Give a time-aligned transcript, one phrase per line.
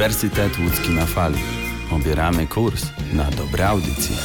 [0.00, 1.38] Uniwersytet Łódzki na Fali.
[1.90, 4.16] Obieramy kurs na dobre audycje.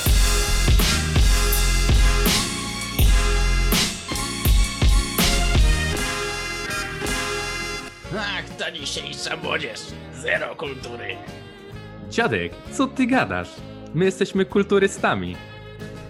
[8.17, 9.79] Ach, ta dzisiejsza młodzież.
[10.13, 11.15] Zero kultury.
[12.09, 13.49] Dziadek, co ty gadasz?
[13.93, 15.35] My jesteśmy kulturystami.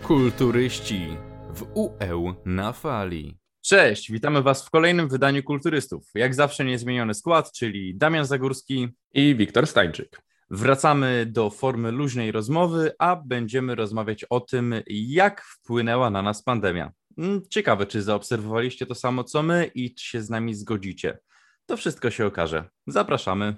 [0.04, 1.18] Kulturyści
[1.56, 3.45] w UE na fali.
[3.68, 6.10] Cześć, witamy Was w kolejnym wydaniu Kulturystów.
[6.16, 10.22] Jak zawsze niezmieniony skład, czyli Damian Zagórski i Wiktor Stańczyk.
[10.50, 16.92] Wracamy do formy luźnej rozmowy, a będziemy rozmawiać o tym, jak wpłynęła na nas pandemia.
[17.18, 21.18] Mm, Ciekawe, czy zaobserwowaliście to samo co my i czy się z nami zgodzicie.
[21.66, 22.70] To wszystko się okaże.
[22.88, 23.56] Zapraszamy.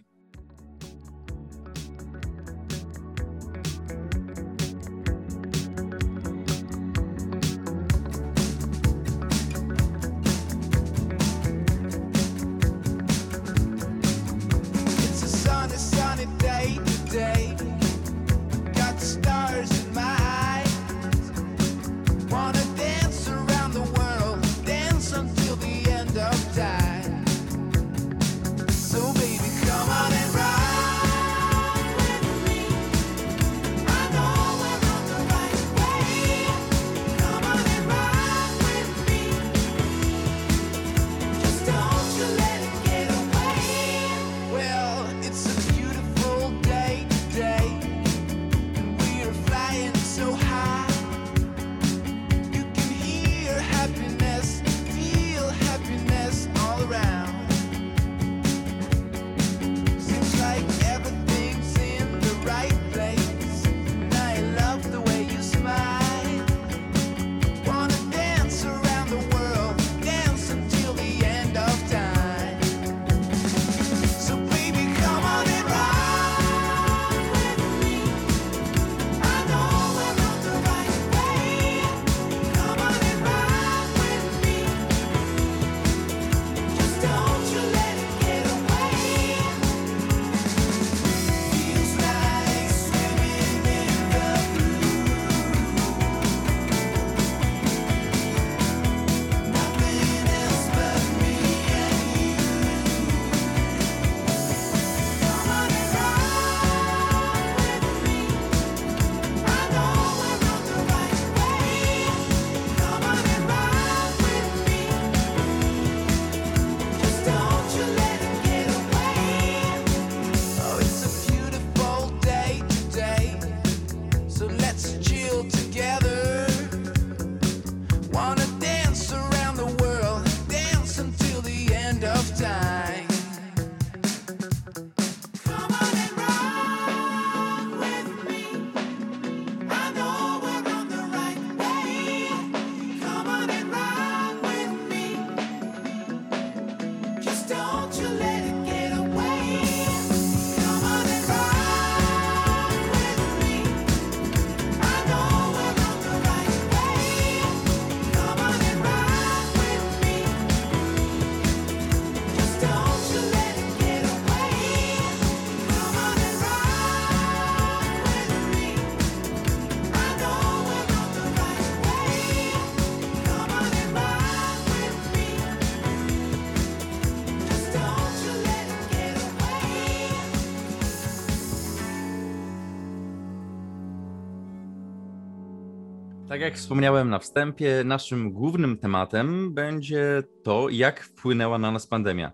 [186.47, 192.31] Jak wspomniałem na wstępie, naszym głównym tematem będzie to, jak wpłynęła na nas pandemia.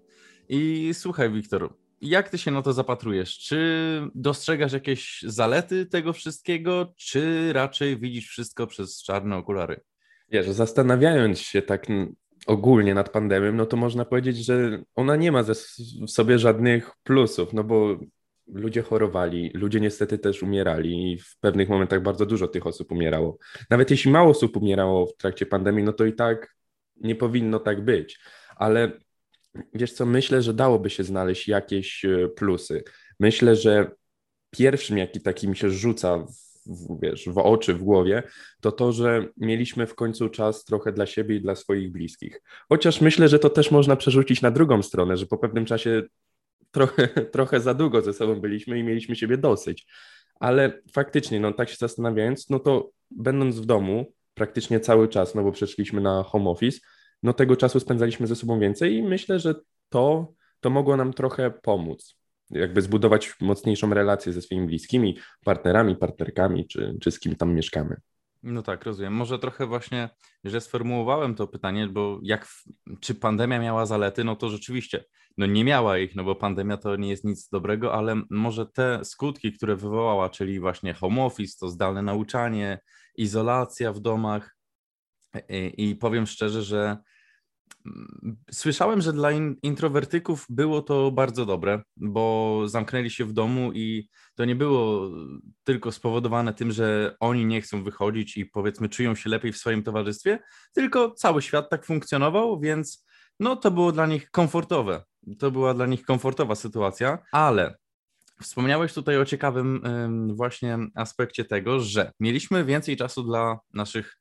[0.50, 3.38] I słuchaj, Wiktor, jak ty się na to zapatrujesz?
[3.40, 3.58] Czy
[4.16, 9.82] dostrzegasz jakieś zalety tego wszystkiego, czy raczej widzisz wszystko przez czarne okulary?
[10.30, 11.88] Wiesz, zastanawiając się tak
[12.48, 15.44] ogólnie nad pandemią, no to można powiedzieć, że ona nie ma
[16.08, 18.00] w sobie żadnych plusów, no bo
[18.48, 23.38] ludzie chorowali, ludzie niestety też umierali i w pewnych momentach bardzo dużo tych osób umierało.
[23.70, 26.56] Nawet jeśli mało osób umierało w trakcie pandemii, no to i tak
[26.96, 28.20] nie powinno tak być.
[28.56, 28.92] Ale
[29.74, 32.84] wiesz co, myślę, że dałoby się znaleźć jakieś e, plusy.
[33.20, 33.92] Myślę, że
[34.50, 36.28] pierwszym, jaki taki mi się rzuca w,
[36.66, 38.24] w, wiesz, w oczy, w głowie,
[38.62, 42.42] to to, że mieliśmy w końcu czas trochę dla siebie i dla swoich bliskich.
[42.70, 46.04] Chociaż myślę, że to też można przerzucić na drugą stronę, że po pewnym czasie
[46.74, 49.88] trochę, trochę za długo ze sobą byliśmy i mieliśmy siebie dosyć.
[50.40, 55.44] Ale faktycznie, no tak się zastanawiając, no to będąc w domu praktycznie cały czas, no
[55.44, 56.80] bo przeszliśmy na home office,
[57.24, 59.56] no tego czasu spędzaliśmy ze sobą więcej i myślę, że
[59.90, 62.18] to, to mogło nam trochę pomóc.
[62.50, 67.96] jakby zbudować mocniejszą relację ze swoimi bliskimi, partnerami, partnerkami, czy, czy z kim tam mieszkamy.
[68.44, 69.14] No tak, rozumiem.
[69.14, 70.10] Może trochę właśnie,
[70.44, 72.48] że sformułowałem to pytanie, bo jak,
[73.00, 75.06] czy pandemia miała zalety, no to rzeczywiście,
[75.38, 79.06] no nie miała ich, no bo pandemia to nie jest nic dobrego, ale może te
[79.06, 82.80] skutki, które wywołała, czyli właśnie home office, to zdalne nauczanie,
[83.16, 84.56] izolacja w domach
[85.50, 86.98] i, i powiem szczerze, że
[88.52, 94.10] słyszałem, że dla in, introwertyków było to bardzo dobre, bo zamknęli się w domu i
[94.36, 95.10] to nie było
[95.64, 99.84] tylko spowodowane tym, że oni nie chcą wychodzić i powiedzmy czują się lepiej w swoim
[99.84, 100.40] towarzystwie,
[100.74, 103.06] tylko cały świat tak funkcjonował, więc
[103.40, 105.04] no to było dla nich komfortowe.
[105.40, 107.78] To była dla nich komfortowa sytuacja, ale
[108.42, 109.82] wspomniałeś tutaj o ciekawym
[110.36, 114.18] właśnie aspekcie tego, że mieliśmy więcej czasu dla naszych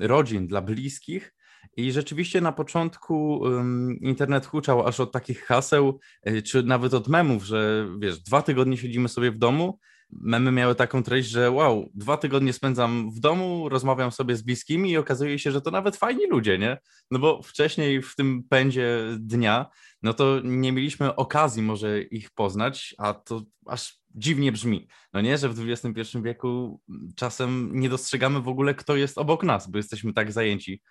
[0.00, 1.34] rodzin, dla bliskich.
[1.76, 5.98] I rzeczywiście na początku em, internet huczał aż od takich haseł,
[6.28, 9.78] y, czy nawet od memów, że wiesz, dwa tygodnie siedzimy sobie w domu.
[10.10, 14.90] Memy miały taką treść, że wow, dwa tygodnie spędzam w domu, rozmawiam sobie z bliskimi
[14.90, 16.78] i okazuje się, że to nawet fajni ludzie, nie?
[17.10, 19.66] No bo wcześniej w tym pędzie dnia,
[20.02, 24.88] no to nie mieliśmy okazji może ich poznać, a to aż dziwnie brzmi.
[25.12, 26.80] No nie, że w XXI wieku
[27.16, 30.82] czasem nie dostrzegamy w ogóle, kto jest obok nas, bo jesteśmy tak zajęci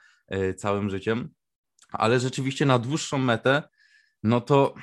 [0.58, 1.30] całym życiem.
[1.92, 3.64] Ale rzeczywiście na dłuższą metę,
[4.24, 4.76] no to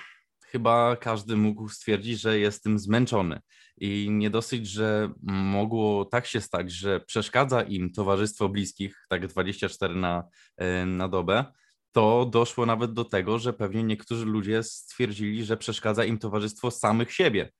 [0.46, 3.40] chyba każdy mógł stwierdzić, że jest tym zmęczony.
[3.76, 9.94] I nie dosyć, że mogło tak się stać, że przeszkadza im towarzystwo bliskich, tak 24
[9.94, 10.24] na,
[10.56, 11.44] e, na dobę,
[11.92, 17.12] to doszło nawet do tego, że pewnie niektórzy ludzie stwierdzili, że przeszkadza im towarzystwo samych
[17.12, 17.52] siebie,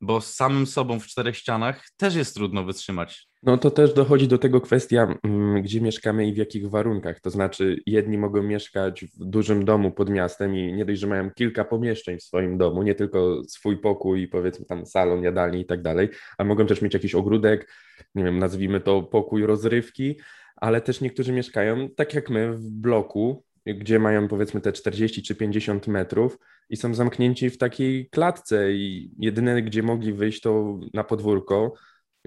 [0.00, 3.30] bo z samym sobą w czterech ścianach też jest trudno wytrzymać.
[3.42, 7.20] No to też dochodzi do tego kwestia, mm, gdzie mieszkamy i w jakich warunkach.
[7.20, 11.30] To znaczy, jedni mogą mieszkać w dużym domu pod miastem i nie dość, że mają
[11.30, 15.82] kilka pomieszczeń w swoim domu, nie tylko swój pokój, powiedzmy tam salon, jadalnię i tak
[15.82, 16.08] dalej,
[16.38, 17.72] a mogą też mieć jakiś ogródek,
[18.14, 20.16] nie wiem, nazwijmy to pokój rozrywki,
[20.56, 25.34] ale też niektórzy mieszkają tak jak my w bloku, gdzie mają powiedzmy te 40 czy
[25.34, 31.04] 50 metrów i są zamknięci w takiej klatce i jedyne, gdzie mogli wyjść, to na
[31.04, 31.74] podwórko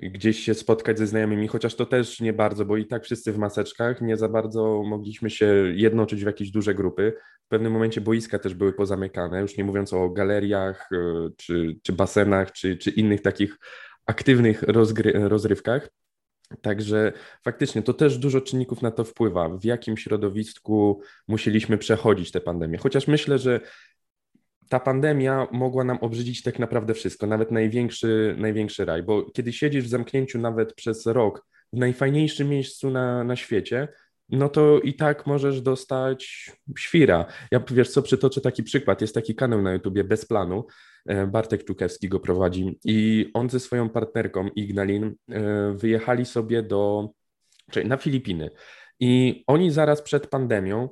[0.02, 3.38] gdzieś się spotkać ze znajomymi, chociaż to też nie bardzo, bo i tak wszyscy w
[3.38, 5.46] maseczkach, nie za bardzo mogliśmy się
[5.76, 7.14] jednoczyć w jakieś duże grupy.
[7.46, 10.98] W pewnym momencie boiska też były pozamykane, już nie mówiąc o galeriach, y,
[11.38, 13.58] czy, czy basenach, czy, czy innych takich
[14.06, 15.90] aktywnych rozgry- rozrywkach.
[16.62, 17.14] Także
[17.44, 22.78] faktycznie to też dużo czynników na to wpływa, w jakim środowisku musieliśmy przechodzić tę pandemię.
[22.78, 23.60] Chociaż myślę, że
[24.70, 29.86] ta pandemia mogła nam obrzydzić tak naprawdę wszystko, nawet największy, największy raj, bo kiedy siedzisz
[29.86, 33.88] w zamknięciu nawet przez rok w najfajniejszym miejscu na, na świecie,
[34.38, 37.26] no to i tak możesz dostać świra.
[37.52, 39.02] Ja wiesz co, przytoczę taki przykład.
[39.02, 40.66] Jest taki kanał na YouTubie Bez Planu.
[41.06, 47.10] e, Bartek Czukewski go prowadzi i on ze swoją partnerką Ignalin e, wyjechali sobie do,
[47.72, 48.50] czyli na Filipiny.
[49.00, 50.90] I oni zaraz przed pandemią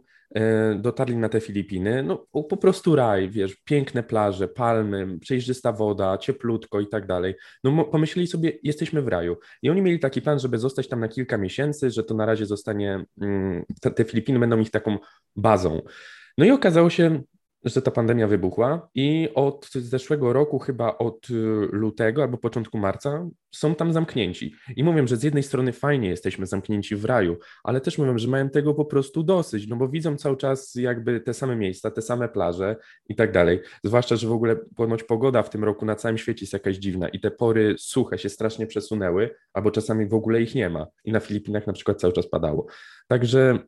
[0.75, 6.79] dotarli na te Filipiny, no po prostu raj, wiesz, piękne plaże, palmy, przejrzysta woda, cieplutko
[6.79, 7.35] i tak dalej.
[7.63, 9.37] No pomyśleli sobie, jesteśmy w raju.
[9.61, 12.45] I oni mieli taki plan, żeby zostać tam na kilka miesięcy, że to na razie
[12.45, 13.63] zostanie, mm,
[13.95, 14.97] te Filipiny będą ich taką
[15.35, 15.81] bazą.
[16.37, 17.21] No i okazało się,
[17.65, 21.33] że ta pandemia wybuchła i od zeszłego roku, chyba od y,
[21.71, 24.53] lutego albo początku marca, są tam zamknięci.
[24.75, 28.27] I mówią, że z jednej strony fajnie jesteśmy zamknięci w raju, ale też mówią, że
[28.27, 32.01] mają tego po prostu dosyć, no bo widzą cały czas jakby te same miejsca, te
[32.01, 32.75] same plaże
[33.09, 33.61] i tak dalej.
[33.83, 37.09] Zwłaszcza, że w ogóle ponoć pogoda w tym roku na całym świecie jest jakaś dziwna
[37.09, 40.87] i te pory suche się strasznie przesunęły, albo czasami w ogóle ich nie ma.
[41.05, 42.65] I na Filipinach na przykład cały czas padało.
[43.07, 43.59] Także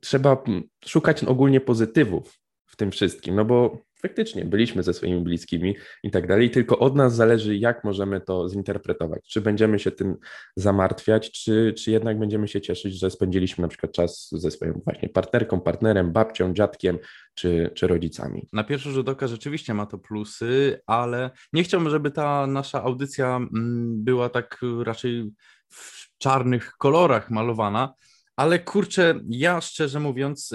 [0.00, 0.44] trzeba
[0.84, 2.45] szukać ogólnie pozytywów
[2.76, 6.96] w tym wszystkim, no bo faktycznie byliśmy ze swoimi bliskimi i tak dalej, tylko od
[6.96, 9.20] nas zależy, jak możemy to zinterpretować.
[9.28, 10.16] Czy będziemy się tym
[10.56, 15.08] zamartwiać, czy, czy jednak będziemy się cieszyć, że spędziliśmy na przykład czas ze swoją właśnie
[15.08, 16.98] partnerką, partnerem, babcią, dziadkiem
[17.34, 18.48] czy, czy rodzicami.
[18.52, 23.36] Na pierwszy rzut oka rzeczywiście ma to plusy, ale nie chciałbym, żeby ta nasza audycja
[23.36, 25.30] mm, była tak raczej
[25.68, 27.94] w czarnych kolorach malowana,
[28.36, 30.52] ale kurczę, ja szczerze mówiąc,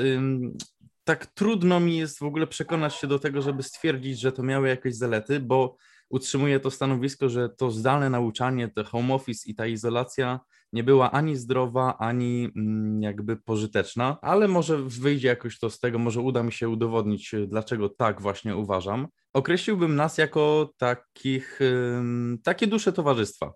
[1.03, 4.67] tak trudno mi jest w ogóle przekonać się do tego, żeby stwierdzić, że to miały
[4.67, 5.75] jakieś zalety, bo
[6.09, 10.39] utrzymuję to stanowisko, że to zdalne nauczanie, to home office i ta izolacja
[10.73, 15.99] nie była ani zdrowa, ani mm, jakby pożyteczna, ale może wyjdzie jakoś to z tego,
[15.99, 19.07] może uda mi się udowodnić, y, dlaczego tak właśnie uważam.
[19.33, 21.59] Określiłbym nas jako takich,
[22.43, 23.53] takie dusze towarzystwa,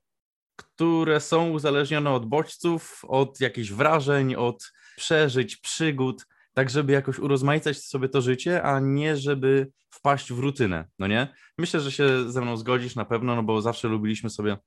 [0.56, 6.25] które są uzależnione od bodźców, od jakichś wrażeń, od przeżyć, przygód.
[6.55, 11.27] Tak żeby jakoś urozmaicać sobie to życie, a nie żeby wpaść w rutynę, no nie?
[11.57, 14.57] Myślę, że się ze mną zgodzisz na pewno, no bo zawsze lubiliśmy sobie,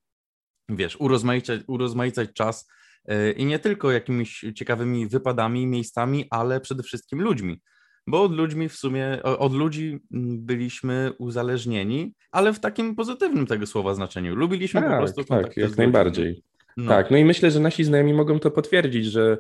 [0.69, 2.69] wiesz, urozmaicać, urozmaicać czas
[3.09, 7.61] yy, i nie tylko jakimiś ciekawymi wypadami, miejscami, ale przede wszystkim ludźmi.
[8.07, 13.95] Bo od ludźmi w sumie, od ludzi byliśmy uzależnieni, ale w takim pozytywnym tego słowa
[13.95, 14.37] znaczeniu.
[14.37, 16.43] Lubiliśmy po Tak, prostu tak, kontakty z jak najbardziej.
[16.77, 16.89] No.
[16.89, 19.39] Tak, no i myślę, że nasi znajomi mogą to potwierdzić, że,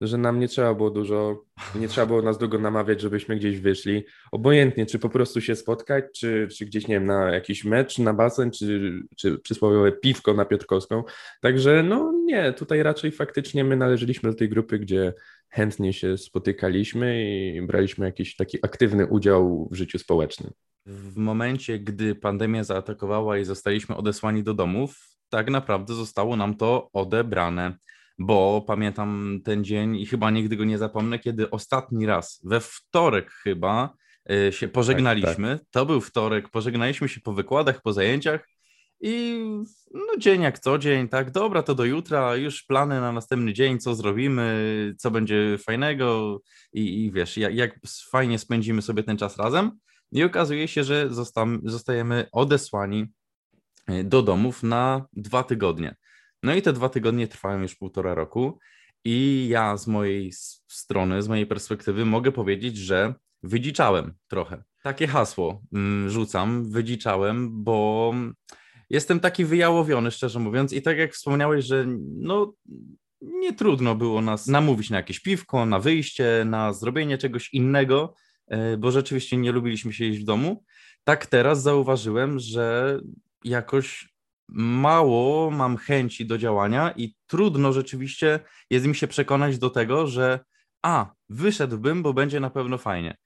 [0.00, 4.04] że nam nie trzeba było dużo, nie trzeba było nas długo namawiać, żebyśmy gdzieś wyszli.
[4.32, 8.14] Obojętnie, czy po prostu się spotkać, czy, czy gdzieś, nie wiem, na jakiś mecz, na
[8.14, 11.02] basen, czy, czy przysłowiowe piwko na Piotrkowską.
[11.40, 15.14] Także no nie, tutaj raczej faktycznie my należeliśmy do tej grupy, gdzie
[15.48, 20.52] chętnie się spotykaliśmy i braliśmy jakiś taki aktywny udział w życiu społecznym.
[20.86, 26.90] w momencie, gdy pandemia zaatakowała i zostaliśmy odesłani do domów, tak naprawdę zostało nam to
[26.92, 27.78] odebrane.
[28.18, 33.30] Bo pamiętam ten dzień i chyba nigdy go nie zapomnę, kiedy ostatni raz, we wtorek
[33.30, 33.94] chyba,
[34.30, 35.60] y, się pożegnaliśmy.
[35.70, 38.48] To był wtorek, pożegnaliśmy się po wykładach, po zajęciach
[39.00, 39.44] i
[39.94, 43.78] no dzień jak co dzień, tak, dobra, to do jutra, już plany na następny dzień,
[43.78, 46.40] co zrobimy, co będzie fajnego
[46.72, 49.70] i, i wiesz, jak, jak fajnie spędzimy sobie ten czas razem.
[50.12, 53.06] I okazuje się, że zostam, zostajemy odesłani
[53.86, 55.96] e, do domów na dwa tygodnie.
[56.42, 58.58] No i te dwa tygodnie trwają już półtora roku.
[59.04, 60.32] I ja z mojej
[60.68, 64.62] strony, z mojej perspektywy mogę powiedzieć, że wydziczałem trochę.
[64.82, 68.14] Takie hasło mm, rzucam, wydziczałem, bo
[68.90, 70.72] jestem taki wyjałowiony, szczerze mówiąc.
[70.72, 72.54] I tak jak wspomniałeś, że no
[73.20, 78.14] nie trudno było nas namówić na jakieś piwko, na wyjście, na zrobienie czegoś innego,
[78.46, 80.64] e, bo rzeczywiście nie lubiliśmy siedzieć w domu.
[81.04, 82.98] Tak teraz zauważyłem, że
[83.44, 84.08] jakoś
[84.48, 88.40] mało mam chęci do działania i trudno rzeczywiście
[88.70, 90.40] jest mi się przekonać do tego, że
[90.82, 93.16] a, wyszedłbym, bo będzie na pewno fajnie.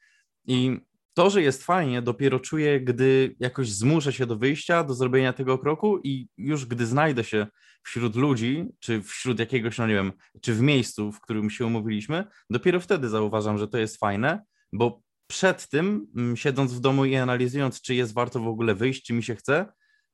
[0.46, 0.80] I
[1.14, 5.58] to, że jest fajnie, dopiero czuję, gdy jakoś zmuszę się do wyjścia, do zrobienia tego
[5.58, 7.46] kroku i już gdy znajdę się
[7.82, 10.12] wśród ludzi, czy wśród jakiegoś, no nie wiem,
[10.42, 15.02] czy w miejscu, w którym się umówiliśmy, dopiero wtedy zauważam, że to jest fajne, bo
[15.26, 19.22] przed tym, siedząc w domu i analizując, czy jest warto w ogóle wyjść, czy mi
[19.22, 19.72] się chce,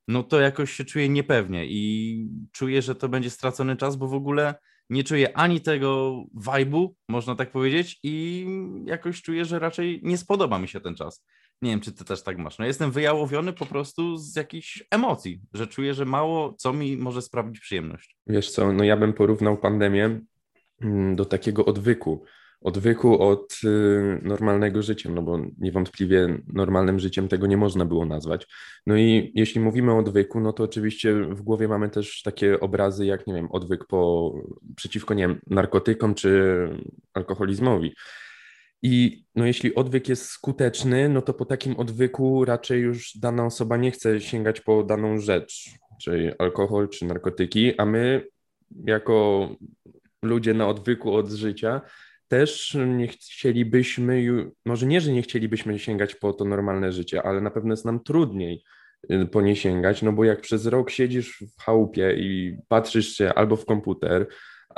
[0.09, 4.15] no to jakoś się czuję niepewnie i czuję, że to będzie stracony czas, bo w
[4.15, 4.55] ogóle
[4.91, 8.47] nie czuję ani tego vibe'u, można tak powiedzieć, i
[8.85, 11.25] jakoś czuję, że raczej nie spodoba mi się ten czas.
[11.63, 12.59] Nie wiem, czy ty też tak masz.
[12.59, 17.23] No jestem wyjałowiony po prostu z jakichś emocji, że czuję, że mało co mi może
[17.23, 18.17] sprawić przyjemność.
[18.27, 20.21] Wiesz co, no ja bym porównał pandemię
[20.81, 22.25] mm, do takiego odwyku.
[22.61, 28.47] Odwyku od y, normalnego życia, no bo niewątpliwie normalnym życiem tego nie można było nazwać.
[28.87, 33.07] No i jeśli mówimy o odwyku, no to oczywiście w głowie mamy też takie obrazy
[33.07, 34.33] jak, nie wiem, odwyk po,
[34.77, 36.69] przeciwko, nie wiem, narkotykom czy
[37.15, 37.95] alkoholizmowi.
[38.83, 43.77] I no jeśli odwyk jest skuteczny, no to po takim odwyku raczej już dana osoba
[43.77, 45.71] nie chce sięgać po daną rzecz,
[46.03, 48.27] czyli alkohol czy narkotyki, a my
[48.87, 49.49] jako
[50.23, 51.81] ludzie na odwyku od życia
[52.29, 54.25] też nie chcielibyśmy,
[54.67, 58.03] może nie, że nie chcielibyśmy sięgać po to normalne życie, ale na pewno jest nam
[58.03, 58.65] trudniej
[59.13, 63.35] y, po nie sięgać, no bo jak przez rok siedzisz w chałupie i patrzysz się
[63.35, 64.27] albo w komputer,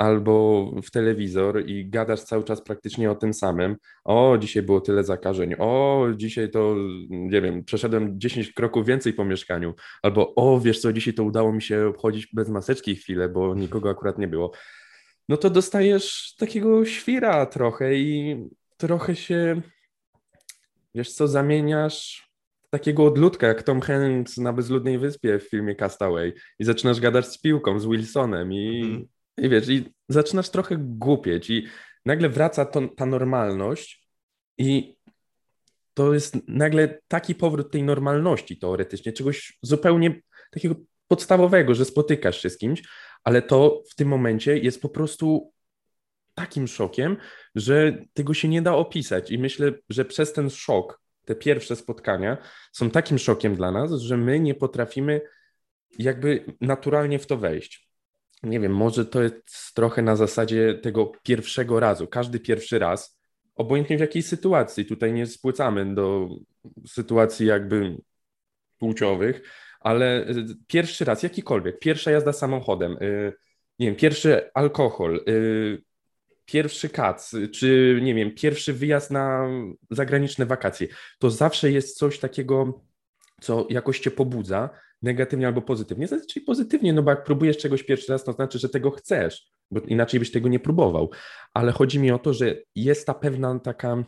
[0.01, 3.75] albo w telewizor i gadasz cały czas praktycznie o tym samym.
[4.03, 5.55] O, dzisiaj było tyle zakażeń.
[5.59, 6.75] O, dzisiaj to,
[7.09, 9.73] nie wiem, przeszedłem 10 kroków więcej po mieszkaniu.
[10.03, 13.89] Albo, o, wiesz co, dzisiaj to udało mi się obchodzić bez maseczki chwilę, bo nikogo
[13.89, 14.51] akurat nie było.
[15.31, 18.37] No to dostajesz takiego świra trochę i
[18.77, 19.61] trochę się,
[20.95, 22.29] wiesz co, zamieniasz
[22.69, 27.41] takiego odludka, jak Tom Hanks na Bezludnej Wyspie w filmie Castaway i zaczynasz gadać z
[27.41, 29.07] piłką, z Wilsonem i, Mhm.
[29.37, 31.67] i wiesz, i zaczynasz trochę głupieć i
[32.05, 34.07] nagle wraca to, ta normalność
[34.57, 34.95] i
[35.93, 40.21] to jest nagle taki powrót tej normalności teoretycznie, czegoś zupełnie
[40.51, 40.75] takiego
[41.07, 42.83] podstawowego, że spotykasz się z kimś,
[43.23, 45.51] ale to w tym momencie jest po prostu
[46.33, 47.17] takim szokiem,
[47.55, 49.31] że tego się nie da opisać.
[49.31, 52.37] I myślę, że przez ten szok, te pierwsze spotkania
[52.71, 55.21] są takim szokiem dla nas, że my nie potrafimy
[55.99, 57.91] jakby naturalnie w to wejść.
[58.43, 62.07] Nie wiem, może to jest trochę na zasadzie tego pierwszego razu.
[62.07, 63.19] Każdy pierwszy raz,
[63.55, 66.29] obojętnie w jakiej sytuacji, tutaj nie spłycamy do
[66.87, 67.97] sytuacji jakby
[68.77, 69.41] płciowych,
[69.81, 73.33] ale y, pierwszy raz, jakikolwiek, pierwsza jazda samochodem, y,
[73.79, 75.83] nie wiem, pierwszy alkohol, y,
[76.45, 79.49] pierwszy kac, czy nie wiem, pierwszy wyjazd na
[79.89, 80.87] zagraniczne wakacje,
[81.19, 82.81] to zawsze jest coś takiego,
[83.41, 84.69] co jakoś cię pobudza,
[85.01, 86.07] negatywnie albo pozytywnie.
[86.07, 89.51] Zazwyczaj pozytywnie, no bo jak próbujesz czegoś pierwszy raz, to znaczy, że tego chcesz.
[89.71, 91.11] bo inaczej byś tego nie próbował.
[91.53, 94.03] Ale chodzi mi o to, że jest ta pewna taka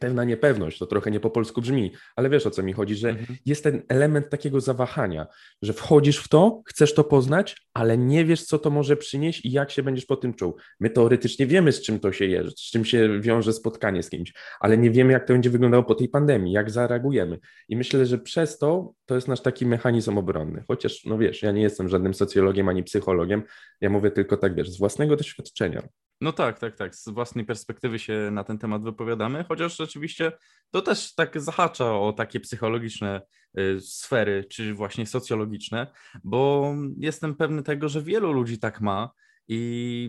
[0.00, 3.08] pewna niepewność, to trochę nie po polsku brzmi, ale wiesz o co mi chodzi, że
[3.08, 3.38] Mhm.
[3.46, 5.26] jest ten element takiego zawahania,
[5.62, 9.52] że wchodzisz w to, chcesz to poznać, ale nie wiesz, co to może przynieść i
[9.52, 10.56] jak się będziesz po tym czuł.
[10.80, 14.32] My teoretycznie wiemy, z czym to się je, z czym się wiąże spotkanie z kimś,
[14.60, 17.38] ale nie wiemy, jak to będzie wyglądało po tej pandemii, jak zareagujemy.
[17.68, 20.64] I myślę, że przez to to jest nasz taki mechanizm obronny.
[20.68, 23.42] Chociaż, no wiesz, ja nie jestem żadnym socjologiem ani psychologiem,
[23.80, 25.82] ja mówię tylko tak, wiesz, z własnego doświadczenia.
[26.24, 26.94] No tak, tak, tak.
[26.94, 30.32] Z własnej perspektywy się na ten temat wypowiadamy, chociaż rzeczywiście
[30.70, 33.22] to też tak zahacza o takie psychologiczne
[33.58, 35.86] y, sfery, czy właśnie socjologiczne,
[36.24, 39.10] bo jestem pewny tego, że wielu ludzi tak ma
[39.48, 40.08] i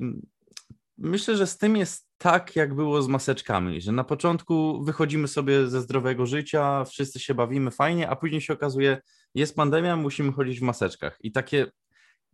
[0.98, 5.68] myślę, że z tym jest tak, jak było z maseczkami, że na początku wychodzimy sobie
[5.68, 9.02] ze zdrowego życia, wszyscy się bawimy fajnie, a później się okazuje,
[9.34, 11.18] jest pandemia, musimy chodzić w maseczkach.
[11.22, 11.72] I takie,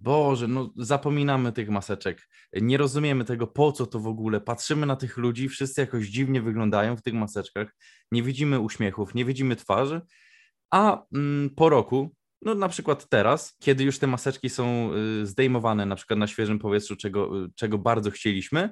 [0.02, 4.42] Boże, no zapominamy tych maseczek, nie rozumiemy tego, po co to w ogóle.
[4.42, 7.76] Patrzymy na tych ludzi, wszyscy jakoś dziwnie wyglądają w tych maseczkach,
[8.12, 10.02] nie widzimy uśmiechów, nie widzimy twarzy,
[10.72, 15.86] a mm, po roku, no na przykład teraz, kiedy już te maseczki są y, zdejmowane,
[15.86, 18.70] na przykład na świeżym powietrzu, czego, y, czego bardzo chcieliśmy,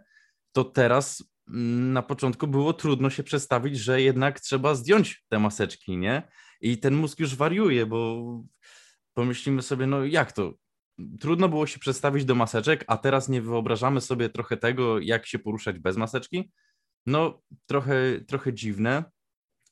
[0.51, 5.97] to teraz mm, na początku było trudno się przestawić, że jednak trzeba zdjąć te maseczki,
[5.97, 6.27] nie?
[6.61, 8.23] I ten mózg już wariuje, bo
[9.13, 10.53] pomyślimy sobie, no jak to?
[11.19, 15.39] Trudno było się przestawić do maseczek, a teraz nie wyobrażamy sobie trochę tego, jak się
[15.39, 16.51] poruszać bez maseczki?
[17.05, 17.95] No, trochę,
[18.27, 19.03] trochę dziwne.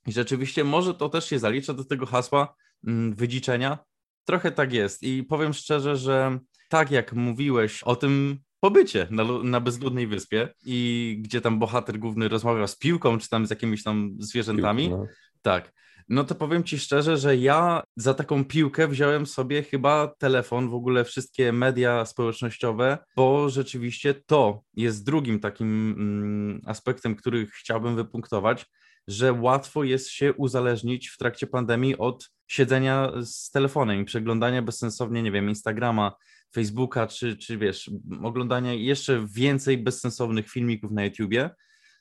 [0.07, 2.55] I rzeczywiście może to też się zalicza do tego hasła
[2.87, 3.77] mm, wydziczenia.
[4.25, 5.03] Trochę tak jest.
[5.03, 11.17] I powiem szczerze, że tak jak mówiłeś o tym pobycie na, na bezludnej wyspie i
[11.21, 15.05] gdzie tam bohater główny rozmawiał z piłką, czy tam z jakimiś tam zwierzętami, No.
[15.41, 15.73] tak.
[16.09, 20.73] No to powiem ci szczerze, że ja za taką piłkę wziąłem sobie chyba telefon, w
[20.73, 28.65] ogóle wszystkie media społecznościowe, bo rzeczywiście to jest drugim takim mm, aspektem, który chciałbym wypunktować,
[29.07, 35.23] że łatwo jest się uzależnić w trakcie pandemii od siedzenia z telefonem i przeglądania bezsensownie,
[35.23, 36.11] nie wiem, Instagrama,
[36.53, 37.91] Facebooka, czy, czy wiesz,
[38.23, 41.49] oglądania jeszcze więcej bezsensownych filmików na YouTubie.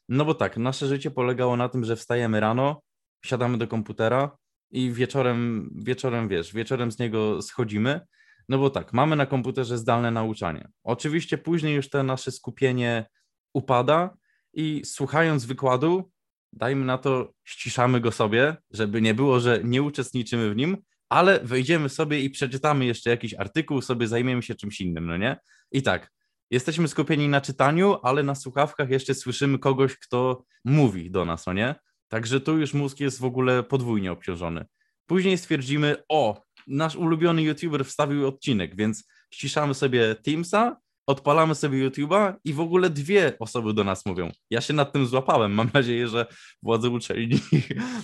[0.08, 2.82] No bo tak, nasze życie polegało na tym, że wstajemy rano,
[3.24, 4.36] siadamy do komputera
[4.70, 8.00] i wieczorem, wieczorem, wiesz, wieczorem z niego schodzimy.
[8.48, 10.68] No bo tak, mamy na komputerze zdalne nauczanie.
[10.82, 13.06] Oczywiście później już to nasze skupienie
[13.54, 14.16] upada
[14.52, 16.10] i słuchając wykładu,
[16.52, 20.76] dajmy na to, ściszamy go sobie, żeby nie było, że nie uczestniczymy w nim,
[21.08, 25.36] ale wejdziemy sobie i przeczytamy jeszcze jakiś artykuł, sobie zajmiemy się czymś innym, no nie?
[25.72, 26.10] I tak,
[26.50, 31.52] jesteśmy skupieni na czytaniu, ale na słuchawkach jeszcze słyszymy kogoś, kto mówi do nas, no
[31.52, 31.74] nie?
[32.08, 34.64] Także tu już mózg jest w ogóle podwójnie obciążony.
[35.06, 42.34] Później stwierdzimy, o, nasz ulubiony YouTuber wstawił odcinek, więc ściszamy sobie Teamsa, odpalamy sobie YouTube'a
[42.44, 44.30] i w ogóle dwie osoby do nas mówią.
[44.50, 45.52] Ja się nad tym złapałem.
[45.52, 46.26] Mam nadzieję, że
[46.62, 47.38] władze uczelni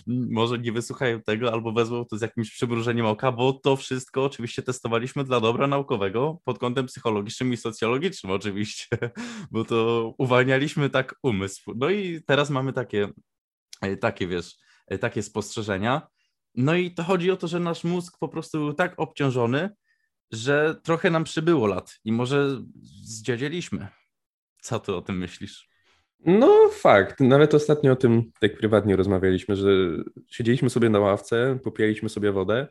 [0.30, 4.62] może nie wysłuchają tego albo wezmą to z jakimś przymrużeniem oka, bo to wszystko oczywiście
[4.62, 8.96] testowaliśmy dla dobra naukowego pod kątem psychologicznym i socjologicznym oczywiście,
[9.52, 11.72] bo to uwalnialiśmy tak umysł.
[11.76, 13.08] No i teraz mamy takie,
[14.00, 16.08] takie wiesz, e, takie spostrzeżenia.
[16.54, 19.70] No i to chodzi o to, że nasz mózg po prostu był tak obciążony,
[20.30, 22.62] że trochę nam przybyło lat i może
[23.02, 23.88] zdziadzieliśmy.
[24.60, 25.68] Co ty o tym myślisz?
[26.26, 29.68] No fakt, nawet ostatnio o tym tak prywatnie rozmawialiśmy, że
[30.26, 32.66] siedzieliśmy sobie na ławce, popijaliśmy sobie wodę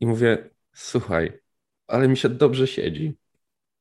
[0.00, 1.40] i mówię, słuchaj,
[1.86, 3.16] ale mi się dobrze siedzi.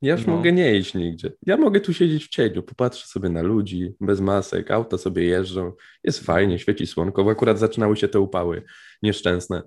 [0.06, 0.36] Ja już No.
[0.36, 1.32] mogę nie iść nigdzie.
[1.46, 5.72] Ja mogę tu siedzieć w cieniu, popatrzę sobie na ludzi, bez masek, auta sobie jeżdżą,
[6.04, 8.64] jest fajnie, świeci słonko, bo akurat zaczynały się te upały
[9.04, 9.62] nieszczęsne.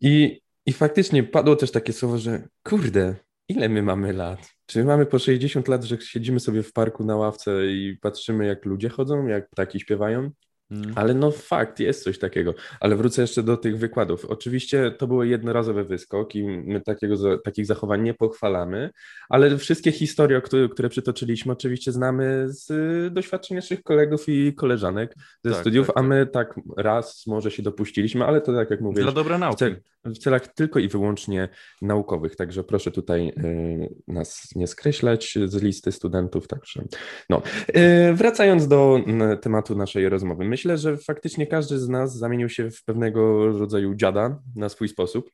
[0.00, 3.14] I, I faktycznie padło też takie słowo, że kurde,
[3.48, 4.50] ile my mamy lat?
[4.66, 8.46] Czy my mamy po 60 lat, że siedzimy sobie w parku na ławce i patrzymy,
[8.46, 10.30] jak ludzie chodzą, jak ptaki śpiewają?
[10.70, 10.92] Mm.
[10.94, 12.54] Ale no fakt, jest coś takiego.
[12.80, 14.24] Ale wrócę jeszcze do tych wykładów.
[14.24, 18.90] Oczywiście to był jednorazowy wyskok i my takiego, takich zachowań nie pochwalamy,
[19.28, 25.14] ale wszystkie historie, które, które przytoczyliśmy, oczywiście znamy z y, doświadczeń naszych kolegów i koleżanek
[25.44, 26.08] ze Tak, studiów, tak, a tak.
[26.08, 29.56] my tak raz może się dopuściliśmy, ale to tak jak mówię, Dla dobra w, nauki.
[29.58, 31.48] cel, w celach tylko i wyłącznie
[31.82, 36.82] naukowych, także proszę tutaj y, nas nie skreślać z listy studentów, także
[37.30, 37.42] no.
[37.76, 42.70] Y, wracając do n, tematu naszej rozmowy, myślę, że faktycznie każdy z nas zamienił się
[42.70, 45.30] w pewnego rodzaju dziada na swój sposób.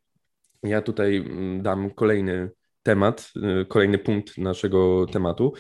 [0.63, 2.51] Ja tutaj mm, dam kolejny
[2.83, 3.33] temat,
[3.63, 5.53] y, kolejny punkt naszego tematu,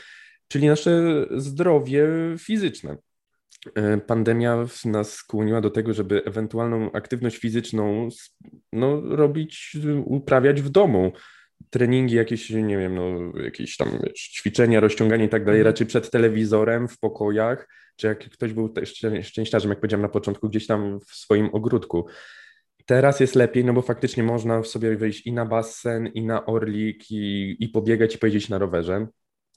[0.48, 2.07] czyli nasze zdrowie
[2.38, 2.96] fizyczne.
[3.66, 8.09] Y, Pandemia nas skłoniła do tego, żeby ewentualną aktywność fizyczną
[8.72, 11.12] no, robić, y, uprawiać w domu.
[11.70, 15.72] Treningi, jakieś, nie wiem, no, jakieś tam wiesz, ćwiczenia, rozciąganie i tak dalej, Mhm.
[15.72, 20.09] raczej przed telewizorem, w pokojach, czy jak ktoś był też szczę- szczęściarzem, jak powiedziałem na
[20.09, 22.07] początku, gdzieś tam w swoim ogródku.
[22.87, 27.11] Teraz jest lepiej, no bo faktycznie można sobie wyjść i na basen, i na orlik,
[27.11, 29.07] i, i pobiegać, i pojeździć na rowerze.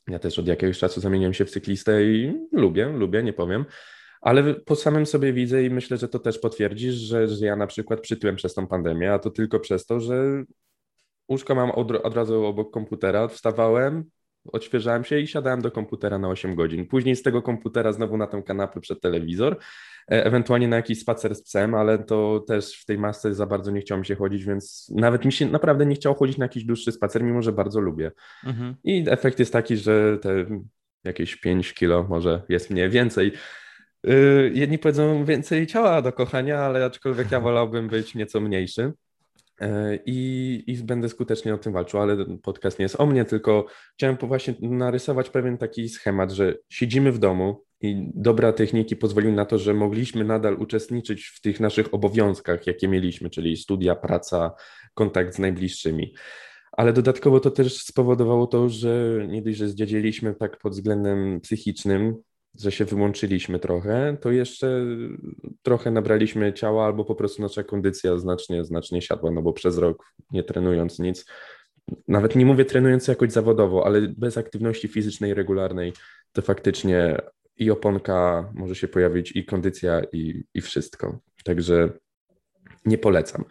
[0.08, 3.66] Ja też od jakiegoś czasu zamieniłem się w cyklistę i lubię, lubię, nie powiem.
[4.22, 7.68] Ale po samym sobie widzę i myślę, że to też potwierdzisz, że, że ja na
[7.68, 10.44] przykład przytyłem przez tą pandemię, a to tylko przez to, że
[11.30, 14.04] łóżko mam od, od razu obok komputera, wstawałem,
[14.54, 16.88] odświeżałem się i siadałem do komputera na 8 godzin.
[16.88, 19.58] Później z tego komputera znowu na tę kanapę przed telewizor,
[20.12, 23.72] e, ewentualnie na jakiś spacer z psem, ale to też w tej masce za bardzo
[23.72, 26.64] nie chciało mi się chodzić, więc nawet mi się naprawdę nie chciało chodzić na jakiś
[26.64, 28.12] dłuższy spacer, mimo że bardzo lubię.
[28.46, 28.76] Mhm.
[28.84, 30.46] I efekt jest taki, że te
[31.04, 33.32] jakieś 5 kilo może jest mnie więcej.
[34.04, 38.94] Yy, Jedni powiedzą więcej ciała do kochania, ale aczkolwiek ja wolałbym być nieco mniejszy.
[39.62, 39.68] Yy,
[40.06, 44.18] I, I będę skutecznie o tym walczył, ale podcast nie jest o mnie, tylko chciałem
[44.22, 49.58] właśnie narysować pewien taki schemat, że siedzimy w domu i dobra techniki pozwoliły na to,
[49.58, 54.52] że mogliśmy nadal uczestniczyć w tych naszych obowiązkach, jakie mieliśmy, czyli studia, praca,
[54.94, 56.14] kontakt z najbliższymi.
[56.72, 62.16] Ale dodatkowo to też spowodowało to, że nie dość, że zdziedziliśmy tak pod względem psychicznym,
[62.60, 64.86] że się wyłączyliśmy trochę, to jeszcze
[65.62, 70.06] trochę nabraliśmy ciała albo po prostu nasza kondycja znacznie, znacznie siadła, no bo przez rok
[70.32, 71.26] nie trenując nic,
[72.08, 75.94] nawet nie mówię trenując jakoś zawodowo, ale bez aktywności fizycznej regularnej,
[76.32, 77.18] to faktycznie
[77.58, 81.20] i oponka może się pojawić, i kondycja, i, i wszystko.
[81.44, 81.90] Także
[82.86, 83.44] nie polecam.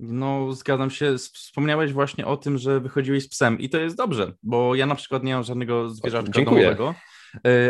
[0.00, 1.18] No, zgadzam się.
[1.18, 4.94] Wspomniałeś właśnie o tym, że wychodziłeś z psem i to jest dobrze, bo ja na
[4.94, 6.62] przykład nie mam żadnego zwierzaczka Dziękuję.
[6.62, 6.94] domowego,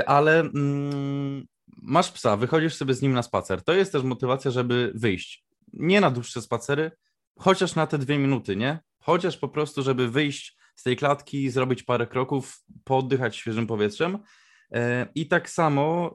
[0.06, 1.46] ale mm,
[1.82, 3.62] masz psa, wychodzisz sobie z nim na spacer.
[3.62, 5.44] To jest też motywacja, żeby wyjść.
[5.72, 6.90] Nie na dłuższe spacery,
[7.38, 8.78] chociaż na te dwie minuty, nie?
[8.98, 14.14] Chociaż po prostu, żeby wyjść z tej klatki, zrobić parę kroków, pooddychać świeżym powietrzem.
[14.14, 14.78] Y,
[15.14, 16.14] I tak samo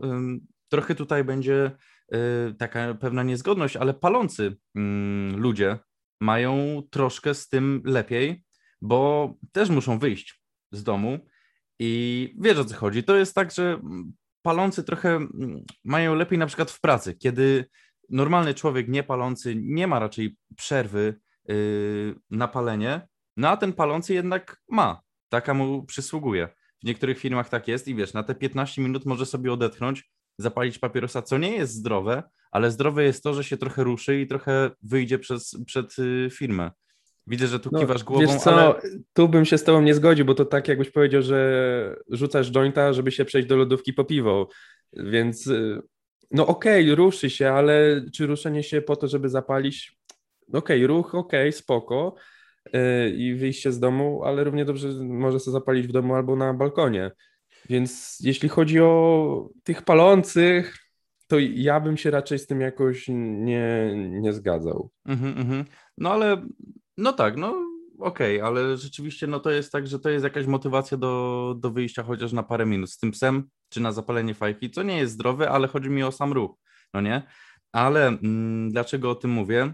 [0.70, 1.72] trochę tutaj będzie
[2.14, 4.58] y, taka pewna niezgodność, ale palący
[5.36, 5.80] ludzie
[6.22, 8.44] mają troszkę z tym lepiej,
[8.82, 11.20] bo też muszą wyjść z domu
[11.80, 13.04] i wiesz o co chodzi.
[13.04, 13.82] To jest tak, że
[14.42, 17.66] palący trochę mm, mają lepiej na przykład w pracy, kiedy
[18.10, 23.08] normalny człowiek niepalący nie ma raczej przerwy yy, na palenie,
[23.38, 26.48] no a ten palący jednak ma, taka mu przysługuje.
[26.84, 30.80] W niektórych firmach tak jest i wiesz, na te 15 minut może sobie odetchnąć, zapalić
[30.80, 34.72] papierosa, co nie jest zdrowe, ale zdrowe jest to, że się trochę ruszy i trochę
[34.82, 36.72] wyjdzie przez, przed y, firmę.
[37.28, 38.82] Widzę, że tu No, kiwasz głową, Wiesz co, ale
[39.14, 42.94] tu bym się z tobą nie zgodził, bo to tak jakbyś powiedział, że rzucasz jointa,
[42.94, 44.50] żeby się przejść do lodówki po piwo,
[44.94, 45.82] więc y,
[46.32, 49.98] no okej, ruszy się, ale czy ruszenie się po to, żeby zapalić,
[50.54, 52.16] okej, ruch, okej, spoko
[52.68, 56.54] y, i wyjście z domu, ale równie dobrze może sobie zapalić w domu albo na
[56.54, 57.12] balkonie,
[57.70, 60.78] więc jeśli chodzi o tych palących,
[61.28, 64.90] to ja bym się raczej z tym jakoś nie, nie zgadzał.
[65.06, 65.66] Mhm, mhm.
[65.98, 66.48] No ale,
[66.98, 70.98] no tak, no okej, ale rzeczywiście no to jest tak, że to jest jakaś motywacja
[70.98, 74.84] do, do wyjścia chociaż na parę minut z tym psem, czy na zapalenie fajki, co
[74.84, 76.58] nie jest zdrowe, ale chodzi mi o sam ruch,
[76.94, 77.24] no nie?
[77.72, 79.74] Ale mm, dlaczego o tym mówię?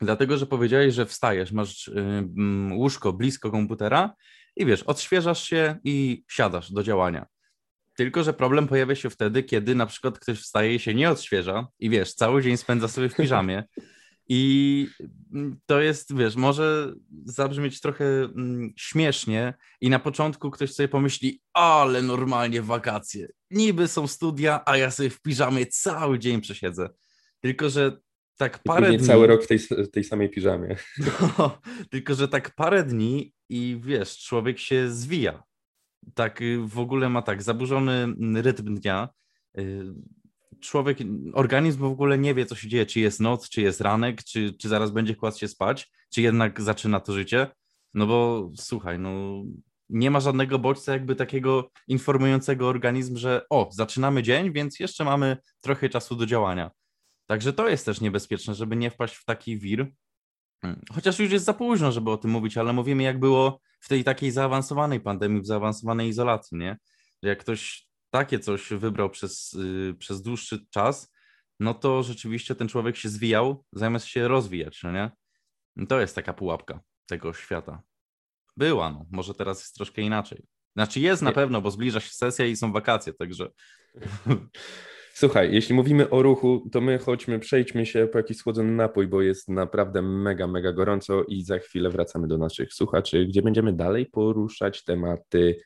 [0.00, 4.14] Dlatego, że powiedziałeś, że wstajesz, masz y, mm, łóżko blisko komputera
[4.56, 7.26] i wiesz, odświeżasz się i siadasz do działania.
[7.96, 11.66] Tylko, że problem pojawia się wtedy, kiedy na przykład ktoś wstaje i się nie odświeża
[11.78, 13.64] i wiesz, cały dzień spędza sobie w piżamie.
[14.28, 14.86] I
[15.34, 21.40] mm, to jest, wiesz, może zabrzmieć trochę mm, śmiesznie i na początku ktoś sobie pomyśli,
[21.52, 23.28] ale normalnie wakacje.
[23.50, 26.88] Niby są studia, a ja sobie w piżamie cały dzień przesiedzę.
[27.40, 27.98] Tylko, że
[28.36, 29.06] tak parę dni...
[29.06, 29.58] cały rok w tej,
[29.92, 30.76] tej samej piżamie.
[31.38, 31.60] No,
[31.90, 35.42] tylko, że tak parę dni i wiesz, człowiek się zwija.
[36.14, 39.08] Tak y, w ogóle ma tak zaburzony mm, rytm dnia.
[40.60, 40.98] Człowiek,
[41.32, 44.52] organizm w ogóle nie wie, co się dzieje, czy jest noc, czy jest ranek, czy,
[44.52, 47.46] czy zaraz będzie kładł się spać, czy jednak zaczyna to życie.
[47.94, 49.42] No bo słuchaj, no
[49.88, 55.36] nie ma żadnego bodźca jakby takiego informującego organizm, że o, zaczynamy dzień, więc jeszcze mamy
[55.60, 56.70] trochę czasu do działania.
[57.26, 59.86] Także to jest też niebezpieczne, żeby nie wpaść w taki wir.
[60.94, 64.04] Chociaż już jest za późno, żeby o tym mówić, ale mówimy, jak było w tej
[64.04, 66.78] takiej zaawansowanej pandemii, w zaawansowanej izolacji, nie?
[67.22, 67.85] Jak ktoś
[68.18, 71.12] takie coś wybrał przez, yy, przez dłuższy czas,
[71.60, 75.10] no to rzeczywiście ten człowiek się zwijał, zamiast się rozwijać, no nie?
[75.76, 77.82] I To jest taka pułapka tego świata.
[78.56, 79.06] Była, no.
[79.10, 80.42] Może teraz jest troszkę inaczej.
[80.76, 83.48] Znaczy jest na pewno, bo zbliża się sesja i są wakacje, także
[85.14, 89.22] Słuchaj, jeśli mówimy o ruchu, to my chodźmy, przejdźmy się po jakiś schłodzony napój, bo
[89.22, 94.06] jest naprawdę mega, mega gorąco i za chwilę wracamy do naszych słuchaczy, gdzie będziemy dalej
[94.06, 95.56] poruszać tematy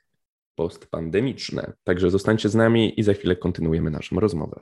[0.61, 1.73] postpandemiczne.
[1.85, 4.61] Także zostańcie z nami i za chwilę kontynuujemy naszą rozmowę.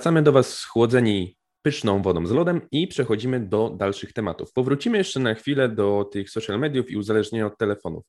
[0.00, 4.52] Wracamy do Was schłodzeni pyszną wodą z lodem i przechodzimy do dalszych tematów.
[4.52, 8.04] Powrócimy jeszcze na chwilę do tych social mediów i uzależnienia od telefonów,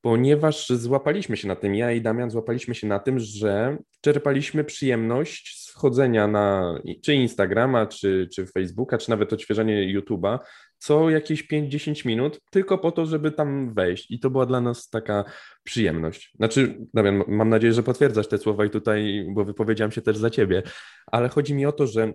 [0.00, 5.62] ponieważ złapaliśmy się na tym, ja i Damian złapaliśmy się na tym, że czerpaliśmy przyjemność
[5.62, 10.38] z wchodzenia na czy Instagrama, czy, czy Facebooka, czy nawet odświeżanie YouTube'a
[10.78, 14.10] co jakieś 5-10 minut, tylko po to, żeby tam wejść.
[14.10, 15.24] I to była dla nas taka
[15.64, 16.32] przyjemność.
[16.36, 20.30] Znaczy, Damian, mam nadzieję, że potwierdzasz te słowa i tutaj, bo wypowiedziałem się też za
[20.30, 20.62] ciebie,
[21.06, 22.12] ale chodzi mi o to, że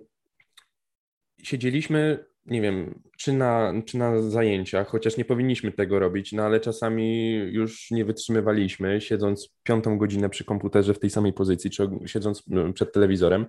[1.42, 6.60] siedzieliśmy, nie wiem, czy na, czy na zajęciach, chociaż nie powinniśmy tego robić, no ale
[6.60, 12.42] czasami już nie wytrzymywaliśmy, siedząc piątą godzinę przy komputerze w tej samej pozycji, czy siedząc
[12.46, 13.46] no, przed telewizorem.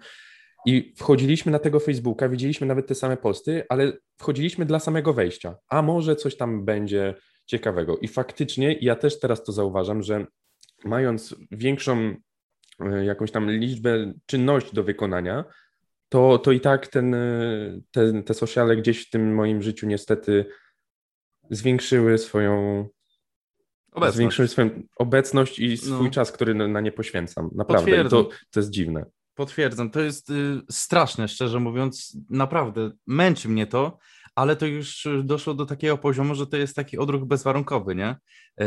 [0.65, 5.55] I wchodziliśmy na tego Facebooka, widzieliśmy nawet te same posty, ale wchodziliśmy dla samego wejścia.
[5.69, 7.15] A może coś tam będzie
[7.51, 7.97] ciekawego.
[7.97, 10.25] I faktycznie ja też teraz to zauważam, że
[10.85, 12.15] mając większą
[12.79, 15.45] e, jakąś tam liczbę czynności do wykonania,
[16.09, 20.45] to, to i tak ten, e, te, te sociale gdzieś w tym moim życiu niestety
[21.49, 22.87] zwiększyły swoją
[23.91, 24.15] Obecność.
[24.15, 26.11] zwiększyły swoją obecność i swój No.
[26.11, 27.49] czas, który na nie poświęcam.
[27.55, 28.09] Naprawdę.
[28.09, 29.05] To, to jest dziwne.
[29.35, 30.33] Potwierdzam, to jest y,
[30.69, 33.97] straszne, szczerze mówiąc, naprawdę męczy mnie to,
[34.35, 38.15] ale to już y, doszło do takiego poziomu, że to jest taki odruch bezwarunkowy, nie?
[38.61, 38.65] Y,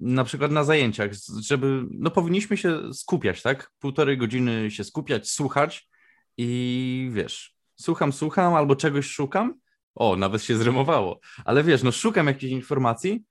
[0.00, 3.70] na przykład na zajęciach, żeby, no powinniśmy się skupiać, tak?
[3.78, 5.88] Półtorej godziny się skupiać, słuchać
[6.36, 9.54] i wiesz, słucham, słucham albo czegoś szukam,
[9.94, 13.24] o, nawet się zrymowało, ale wiesz, no szukam jakiejś informacji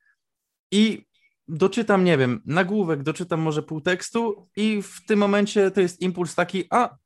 [0.72, 1.06] i
[1.48, 6.36] doczytam, nie wiem, nagłówek, doczytam może pół tekstu i w tym momencie to jest impuls
[6.36, 6.98] taki, a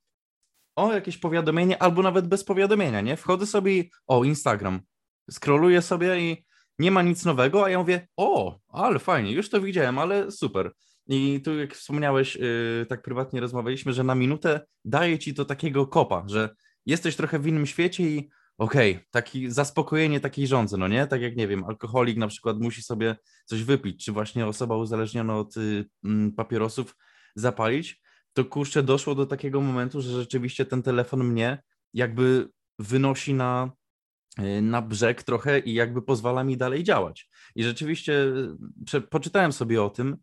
[0.80, 3.18] o, jakieś powiadomienie, albo nawet bez powiadomienia, nie?
[3.18, 4.82] Wchodzę sobie i o, Instagram,
[5.32, 6.46] scrolluję sobie i
[6.80, 10.72] nie ma nic nowego, a ja mówię, o, ale fajnie, już to widziałem, ale super.
[11.08, 15.88] I tu, jak wspomniałeś, yy, tak prywatnie rozmawialiśmy, że na minutę daje ci to takiego
[15.88, 16.50] kopa, że
[16.86, 21.08] jesteś trochę w innym świecie i okej, taki zaspokojenie takiej żądzy, no nie?
[21.08, 23.16] Tak jak, nie wiem, alkoholik na przykład musi sobie
[23.46, 26.96] coś wypić, czy właśnie osoba uzależniona od y, mm, papierosów
[27.36, 28.02] zapalić,
[28.34, 31.62] to kurczę, doszło do takiego momentu, że rzeczywiście ten telefon mnie
[31.94, 33.72] jakby wynosi na,
[34.40, 37.30] y, na brzeg trochę i jakby pozwala mi dalej działać.
[37.56, 38.26] I rzeczywiście
[38.86, 40.18] prze- poczytałem sobie o tym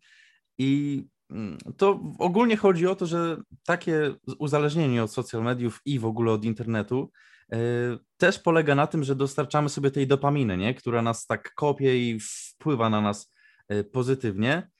[0.59, 6.05] i mm, to ogólnie chodzi o to, że takie uzależnienie od social mediów i w
[6.05, 7.11] ogóle od internetu
[7.53, 7.59] e,
[8.17, 10.75] też polega na tym, że dostarczamy sobie tej dopaminy, nie?
[10.75, 13.33] która nas tak kopie i wpływa na nas
[13.69, 14.71] e, pozytywnie.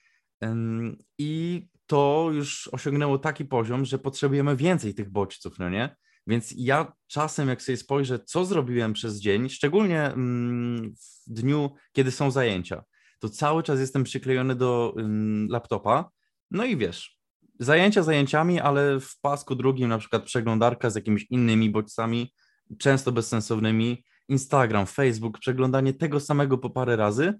[1.17, 5.95] I to już osiągnęło taki poziom, że potrzebujemy więcej tych bodźców, no nie?
[6.27, 10.93] Więc ja czasem, jak sobie spojrzę, co zrobiłem przez dzień, szczególnie mm,
[11.27, 12.83] w dniu, kiedy są zajęcia,
[13.19, 16.09] to cały czas jestem przyklejony do ym, laptopa.
[16.51, 17.17] No i wiesz,
[17.59, 22.33] zajęcia zajęciami, ale w pasku drugim na przykład przeglądarka z jakimiś innymi bodźcami,
[22.79, 27.33] często bezsensownymi, Instagram, Facebook, przeglądanie tego samego po parę razy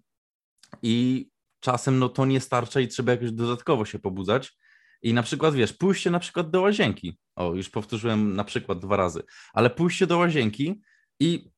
[0.81, 1.27] i
[1.67, 4.57] czasem no to nie starcza i trzeba jakoś dodatkowo się pobudzać.
[5.01, 7.19] I na przykład, wiesz, pójście na przykład do łazienki.
[7.35, 10.81] O, już powtórzyłem na przykład dwa razy, ale pójście do łazienki
[11.19, 11.49] i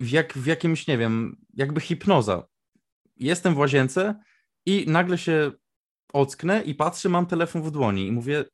[0.00, 2.46] w, jak, w jakimś, nie wiem, jakby hipnoza.
[3.16, 4.14] Jestem w łazience
[4.66, 5.52] i nagle się
[6.12, 8.44] ocknę i patrzę, mam telefon w dłoni i mówię,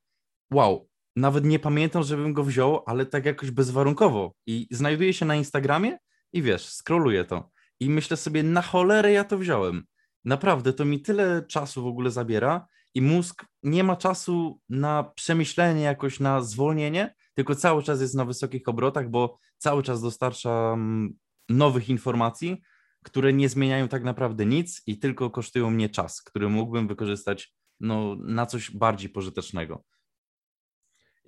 [0.53, 4.35] wow, nawet nie pamiętam, żebym go wziął, ale tak jakoś bezwarunkowo.
[4.47, 5.99] I znajduję się na Instagramie
[6.33, 7.51] i wiesz, scrolluję to.
[7.81, 9.85] I myślę sobie, na cholerę ja to wziąłem.
[10.25, 15.83] Naprawdę, to mi tyle czasu w ogóle zabiera i mózg nie ma czasu na przemyślenie,
[15.83, 21.19] jakoś na zwolnienie, tylko cały czas jest na wysokich obrotach, bo cały czas dostarcza mm,
[21.49, 22.61] nowych informacji,
[23.05, 28.17] które nie zmieniają tak naprawdę nic i tylko kosztują mnie czas, który mógłbym wykorzystać no,
[28.21, 29.85] na coś bardziej pożytecznego.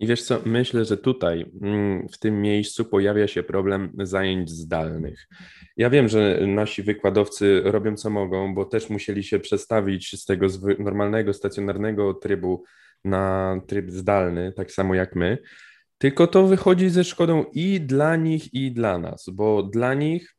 [0.01, 5.29] I wiesz co, myślę, że tutaj mm, w tym miejscu pojawia się problem zajęć zdalnych.
[5.77, 10.47] Ja wiem, że nasi wykładowcy robią co mogą, bo też musieli się przestawić z tego
[10.79, 12.65] normalnego, stacjonarnego trybu
[13.05, 15.39] na tryb zdalny, tak samo jak my.
[15.99, 20.37] Tylko to wychodzi ze szkodą i dla nich, i dla nas, bo dla nich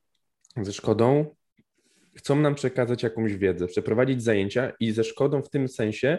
[0.57, 1.35] ze szkodą
[2.15, 6.17] chcą nam przekazać jakąś wiedzę, przeprowadzić zajęcia i ze szkodą w tym sensie,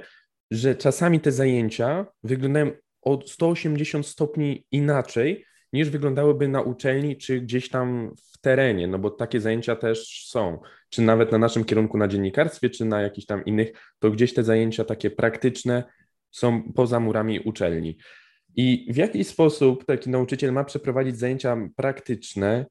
[0.51, 2.71] że czasami te zajęcia wyglądają
[3.03, 9.11] o 180 stopni inaczej niż wyglądałyby na uczelni czy gdzieś tam w terenie, no bo
[9.11, 13.45] takie zajęcia też są, czy nawet na naszym kierunku na dziennikarstwie, czy na jakichś tam
[13.45, 15.85] innych, to gdzieś te zajęcia takie praktyczne
[16.31, 17.99] są poza murami uczelni.
[18.57, 22.67] I w jaki sposób taki nauczyciel ma przeprowadzić zajęcia praktyczne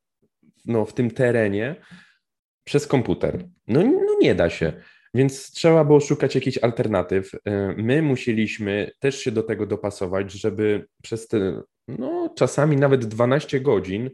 [0.66, 1.76] no, w tym terenie
[2.64, 3.48] przez komputer?
[3.68, 4.74] No, no nie da się.
[5.14, 7.32] Więc trzeba było szukać jakichś alternatyw.
[7.46, 13.60] E, My musieliśmy też się do tego dopasować, żeby przez te, no czasami nawet 12
[13.60, 14.10] godzin,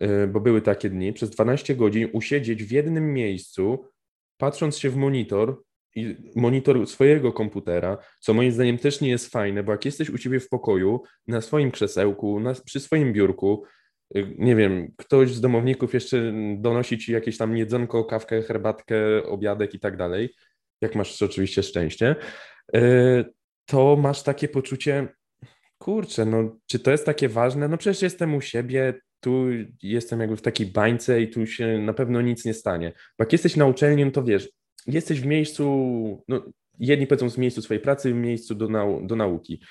[0.00, 3.84] e, bo były takie dni, przez 12 godzin usiedzieć w jednym miejscu,
[4.38, 5.62] patrząc się w monitor
[5.94, 10.18] i monitor swojego komputera, co moim zdaniem też nie jest fajne, bo jak jesteś u
[10.18, 13.79] ciebie w pokoju, na swoim krzesełku, na, przy swoim biurku, y,
[14.38, 19.80] nie wiem, ktoś z domowników jeszcze donosi ci jakieś tam jedzonko, kawkę, herbatkę, obiadek i
[19.80, 20.34] tak dalej,
[20.80, 22.16] jak masz oczywiście szczęście,
[22.76, 23.24] y,
[23.66, 25.08] to masz takie poczucie,
[25.78, 27.68] kurczę, no czy to jest takie ważne?
[27.68, 29.46] No przecież jestem u siebie, tu
[29.82, 32.92] jestem jakby w takiej bańce i tu się na pewno nic nie stanie.
[33.18, 34.48] Bo jak jesteś na uczelni, no to wiesz,
[34.86, 35.64] jesteś w miejscu,
[36.28, 36.44] no
[36.78, 39.62] jedni powiedzą w miejscu swojej pracy, w miejscu do, nau do nauki.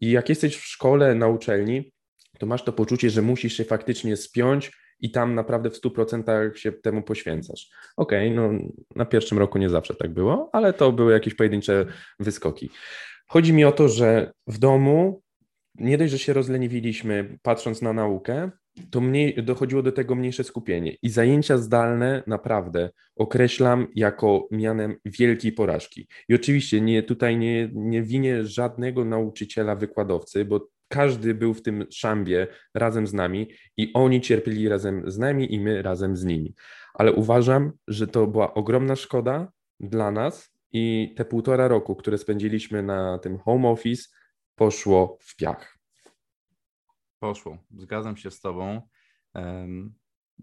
[0.00, 1.92] I jak jesteś w szkole, na uczelni,
[2.42, 6.72] to masz to poczucie, że musisz się faktycznie spiąć i tam naprawdę w 100% się
[6.72, 7.70] temu poświęcasz.
[7.96, 8.50] Okej, no
[8.96, 11.86] na pierwszym roku nie zawsze tak było, ale to były jakieś pojedyncze
[12.20, 12.70] wyskoki.
[13.26, 15.22] Chodzi mi o to, że w domu
[15.74, 18.50] nie dość, że się rozleniwiliśmy patrząc na naukę,
[18.90, 20.96] to mniej, dochodziło do tego mniejsze skupienie.
[21.02, 26.08] I zajęcia zdalne naprawdę określam jako mianem wielkiej porażki.
[26.28, 31.86] I oczywiście nie, tutaj nie, nie winię żadnego nauczyciela, wykładowcy, bo każdy był w tym
[31.90, 36.54] szambie razem z nami i oni cierpieli razem z nami i my razem z nimi.
[36.94, 42.82] Ale uważam, że to była ogromna szkoda dla nas i te półtora roku, które spędziliśmy
[42.82, 44.08] na tym home office,
[44.54, 45.78] poszło w piach.
[47.18, 47.58] Poszło.
[47.70, 48.82] Zgadzam się z Tobą.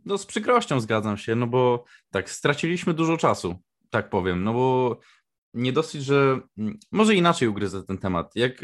[0.05, 3.55] No, z przykrością zgadzam się, no bo tak, straciliśmy dużo czasu,
[3.89, 4.43] tak powiem.
[4.43, 4.99] No bo
[5.53, 6.39] nie dosyć, że.
[6.57, 8.35] mm, Może inaczej ugryzę ten temat.
[8.35, 8.61] Jak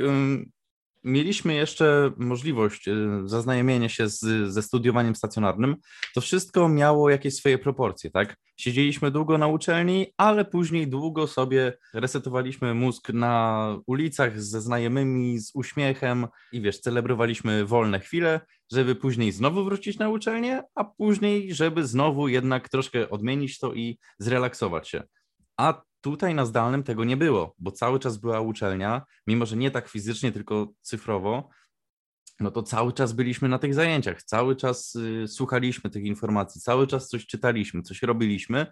[1.06, 2.94] mieliśmy jeszcze możliwość y,
[3.26, 5.76] zaznajomienia się z, ze studiowaniem stacjonarnym,
[6.16, 8.36] to wszystko miało jakieś swoje proporcje, tak?
[8.58, 15.52] Siedzieliśmy długo na uczelni, ale później długo sobie resetowaliśmy mózg na ulicach ze znajomymi, z
[15.54, 18.42] uśmiechem i wiesz, celebrowaliśmy wolne chwile,
[18.72, 24.00] żeby później znowu wrócić na uczelnię, a później, żeby znowu jednak troszkę odmienić to i
[24.20, 25.04] zrelaksować się.
[25.58, 29.72] A tutaj na zdalnym tego nie było, bo cały czas była uczelnia, mimo że nie
[29.72, 31.50] tak fizycznie, tylko cyfrowo,
[32.40, 36.88] no to cały czas byliśmy na tych zajęciach, cały czas y, słuchaliśmy tych informacji, cały
[36.88, 38.66] czas coś czytaliśmy, coś robiliśmy,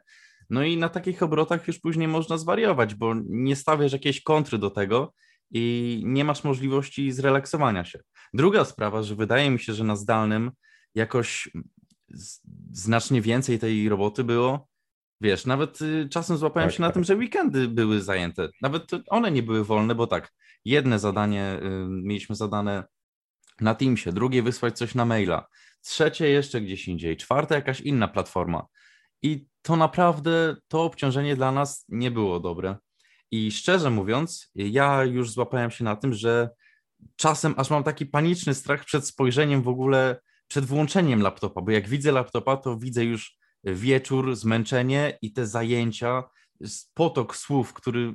[0.50, 4.70] No i na takich obrotach już później można zwariować, bo nie stawiasz jakiejś kontry do
[4.70, 5.14] tego
[5.52, 8.00] i nie masz możliwości zrelaksowania się.
[8.34, 10.52] Druga sprawa, że wydaje mi się, że na zdalnym
[10.96, 11.50] jakoś
[12.72, 14.73] znacznie więcej tej roboty było.
[15.22, 16.94] Wiesz, nawet y, czasem złapałem Tak, się na tak.
[16.94, 18.50] tym, że weekendy były zajęte.
[18.62, 20.34] Nawet one nie były wolne, bo tak,
[20.66, 22.84] jedne zadanie y, mieliśmy zadane
[23.62, 25.48] na Teamsie, drugie wysłać coś na maila,
[25.82, 28.66] trzecie jeszcze gdzieś indziej, czwarte jakaś inna platforma.
[29.22, 32.76] I to naprawdę, to obciążenie dla nas nie było dobre.
[33.32, 36.50] I szczerze mówiąc, ja już złapałem się na tym, że
[37.16, 41.88] czasem aż mam taki paniczny strach przed spojrzeniem w ogóle, przed włączeniem laptopa, bo jak
[41.88, 46.24] widzę laptopa, to widzę już wieczór, zmęczenie i te zajęcia,
[46.94, 48.14] potok słów, który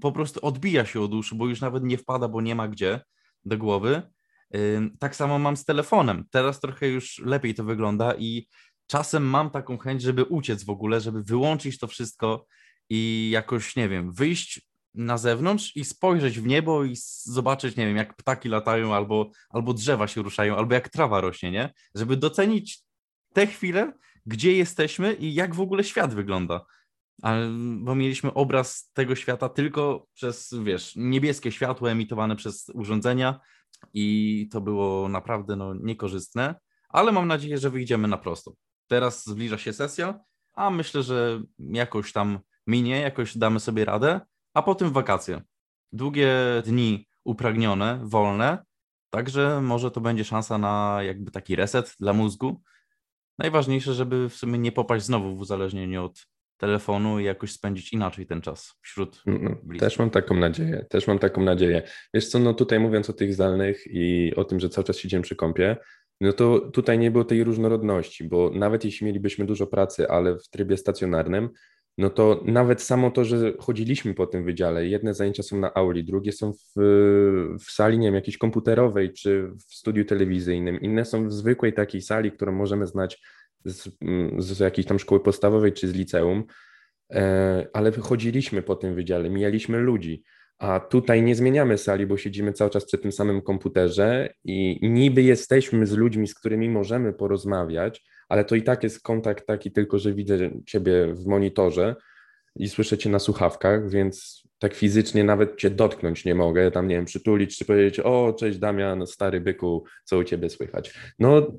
[0.00, 3.00] po prostu odbija się od uszu, bo już nawet nie wpada, bo nie ma gdzie
[3.44, 4.02] do głowy.
[4.98, 6.24] Tak samo mam z telefonem.
[6.30, 8.48] Teraz trochę już lepiej to wygląda i
[8.86, 12.46] czasem mam taką chęć, żeby uciec w ogóle, żeby wyłączyć to wszystko
[12.88, 17.96] i jakoś, nie wiem, wyjść na zewnątrz i spojrzeć w niebo i zobaczyć, nie wiem,
[17.96, 21.72] jak ptaki latają, albo, albo drzewa się ruszają, albo jak trawa rośnie, nie?
[21.94, 22.80] Żeby docenić
[23.32, 23.92] te chwile,
[24.26, 26.64] gdzie jesteśmy i jak w ogóle świat wygląda.
[27.22, 27.34] A,
[27.78, 33.40] bo mieliśmy obraz tego świata tylko przez, wiesz, niebieskie światło emitowane przez urządzenia
[33.94, 36.54] i to było naprawdę no, niekorzystne,
[36.88, 38.52] ale mam nadzieję, że wyjdziemy na prosto.
[38.86, 40.20] Teraz zbliża się sesja,
[40.54, 44.20] a myślę, że jakoś tam minie, jakoś damy sobie radę,
[44.54, 45.42] a potem wakacje.
[45.92, 48.64] Długie dni upragnione, wolne,
[49.10, 52.62] także może to będzie szansa na jakby taki reset dla mózgu.
[53.38, 56.26] Najważniejsze, żeby w sumie nie popaść znowu w uzależnienie od
[56.56, 59.80] telefonu i jakoś spędzić inaczej ten czas wśród No, bliskich.
[59.88, 61.82] też mam taką nadzieję, też mam taką nadzieję.
[62.14, 65.22] Wiesz co, no tutaj mówiąc o tych zdalnych i o tym, że cały czas siedzimy
[65.22, 65.76] przy kąpie,
[66.20, 70.48] no to tutaj nie było tej różnorodności, bo nawet jeśli mielibyśmy dużo pracy, ale w
[70.48, 71.50] trybie stacjonarnym,
[71.98, 76.04] no to nawet samo to, że chodziliśmy po tym wydziale, jedne zajęcia są na auli,
[76.04, 76.58] drugie są w,
[77.66, 82.02] w sali, nie wiem, jakiejś komputerowej czy w studiu telewizyjnym, inne są w zwykłej takiej
[82.02, 83.22] sali, którą możemy znać
[83.64, 83.88] z,
[84.38, 86.44] z jakiejś tam szkoły podstawowej czy z liceum,
[87.12, 90.22] E, ale chodziliśmy po tym wydziale, mijaliśmy ludzi,
[90.58, 95.22] a tutaj nie zmieniamy sali, bo siedzimy cały czas przy tym samym komputerze i niby
[95.22, 99.98] jesteśmy z ludźmi, z którymi możemy porozmawiać, ale to i tak jest kontakt taki tylko,
[99.98, 101.96] że widzę ciebie w monitorze
[102.56, 106.94] i słyszę cię na słuchawkach, więc tak fizycznie nawet cię dotknąć nie mogę, tam nie
[106.96, 110.94] wiem, przytulić czy powiedzieć, o cześć Damian, stary byku, co u ciebie słychać.
[111.18, 111.58] No,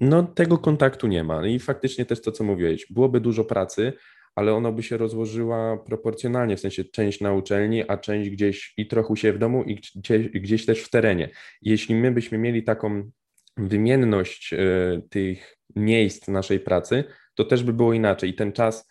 [0.00, 3.92] no tego kontaktu nie ma i faktycznie też to, co mówiłeś, byłoby dużo pracy,
[4.34, 8.86] ale ona by się rozłożyła proporcjonalnie, w sensie część na uczelni, a część gdzieś i
[8.86, 11.30] trochę siebie w domu i gdzieś, gdzieś też w terenie.
[11.62, 13.10] Jeśli my byśmy mieli taką
[13.56, 17.04] wymienność e, tych miejsc naszej pracy,
[17.34, 18.88] to też by było inaczej i ten czas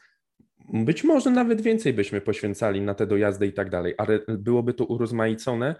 [0.74, 4.86] być może nawet więcej byśmy poświęcali na te dojazdy i tak dalej, ale byłoby to
[4.86, 5.76] urozmaicone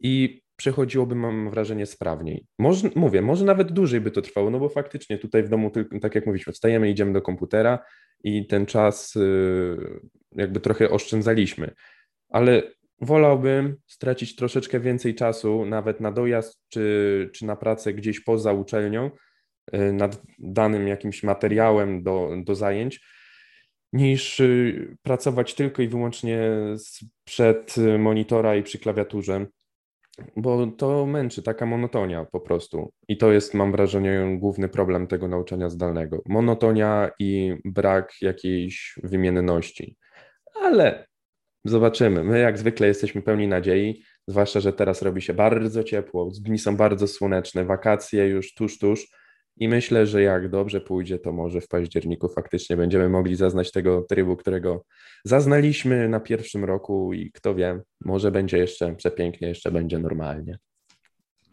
[0.00, 2.46] i przechodziłoby, mam wrażenie, sprawniej.
[2.58, 5.70] Może, mówię, może nawet dłużej by to trwało, no bo faktycznie tutaj w domu,
[6.00, 7.78] tak jak mówiliśmy, wstajemy, idziemy do komputera
[8.24, 9.76] i ten czas y,
[10.36, 11.74] jakby trochę oszczędzaliśmy.
[12.28, 12.62] Ale
[13.00, 19.10] wolałbym stracić troszeczkę więcej czasu nawet na dojazd czy, czy na pracę gdzieś poza uczelnią,
[19.92, 23.00] nad danym jakimś materiałem do, do zajęć,
[23.92, 26.50] niż y, pracować tylko i wyłącznie
[27.24, 29.46] przed y, monitora i przy klawiaturze,
[30.36, 32.92] bo to męczy, taka monotonia po prostu.
[33.08, 36.22] I to jest, mam wrażenie, główny problem tego nauczania zdalnego.
[36.26, 39.96] Monotonia i brak jakiejś wymienności.
[40.62, 41.06] Ale
[41.64, 42.24] zobaczymy.
[42.24, 46.76] My jak zwykle jesteśmy pełni nadziei, zwłaszcza, że teraz robi się bardzo ciepło, dni są
[46.76, 49.08] bardzo słoneczne, wakacje już tuż, tuż.
[49.60, 54.02] I myślę, że jak dobrze pójdzie, to może w październiku faktycznie będziemy mogli zaznać tego
[54.02, 54.84] trybu, którego
[55.24, 60.58] zaznaliśmy na pierwszym roku i kto wie, może będzie jeszcze przepięknie, jeszcze będzie normalnie.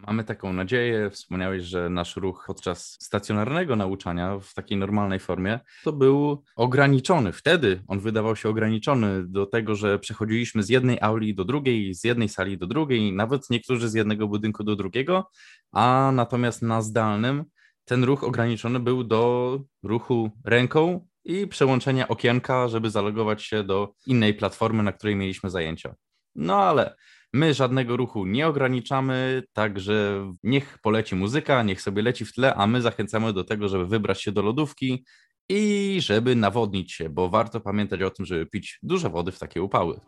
[0.07, 1.09] Mamy taką nadzieję.
[1.09, 7.31] Wspomniałeś, że nasz ruch podczas stacjonarnego nauczania w takiej normalnej formie to był ograniczony.
[7.31, 12.03] Wtedy on wydawał się ograniczony do tego, że przechodziliśmy z jednej auli do drugiej, z
[12.03, 15.29] jednej sali do drugiej, nawet niektórzy z jednego budynku do drugiego,
[15.71, 17.45] a natomiast na zdalnym
[17.85, 24.33] ten ruch ograniczony był do ruchu ręką i przełączenia okienka, żeby zalogować się do innej
[24.33, 25.95] platformy, na której mieliśmy zajęcia.
[26.35, 26.95] No ale
[27.35, 32.67] My żadnego ruchu nie ograniczamy, także niech poleci muzyka, niech sobie leci w tle, a
[32.67, 35.05] my zachęcamy do tego, żeby wybrać się do lodówki
[35.49, 39.61] i żeby nawodnić się, bo warto pamiętać o tym, żeby pić dużo wody w takie
[39.61, 39.99] upały.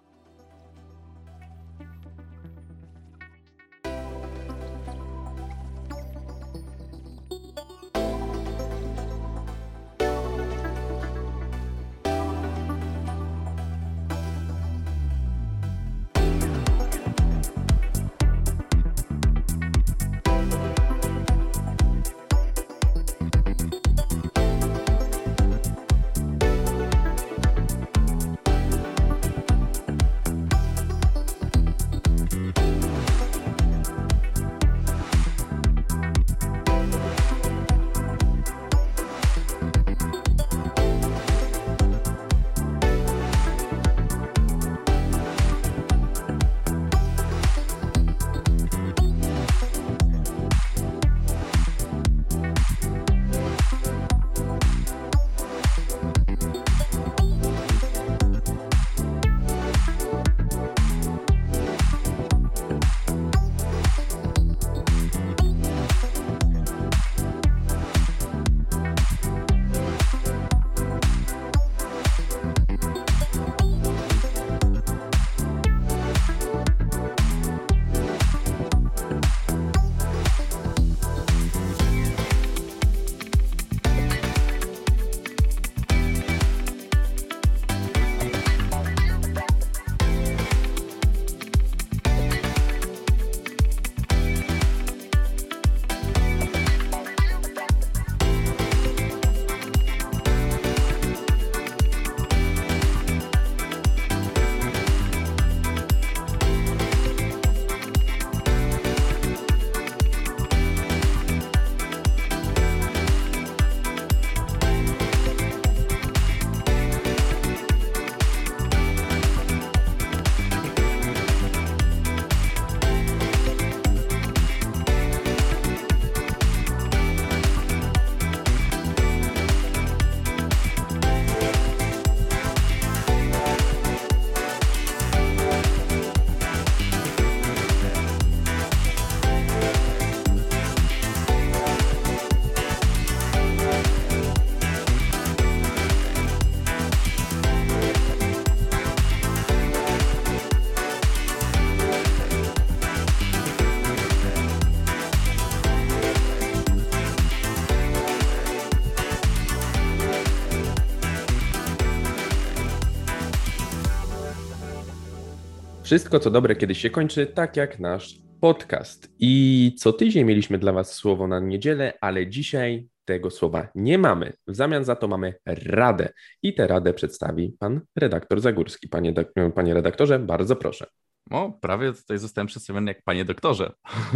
[165.88, 169.12] Wszystko, co dobre, kiedyś się kończy, tak jak nasz podcast.
[169.20, 174.34] I co tydzień mieliśmy dla Was słowo na niedzielę, ale dzisiaj tego słowa nie mamy.
[174.48, 176.10] W zamian za to mamy radę.
[176.44, 178.88] I tę radę przedstawi pan redaktor Zagórski.
[178.88, 179.14] Panie,
[179.56, 180.86] panie redaktorze, bardzo proszę.
[181.32, 183.72] O, prawie tutaj zostałem przedstawiony jak panie doktorze.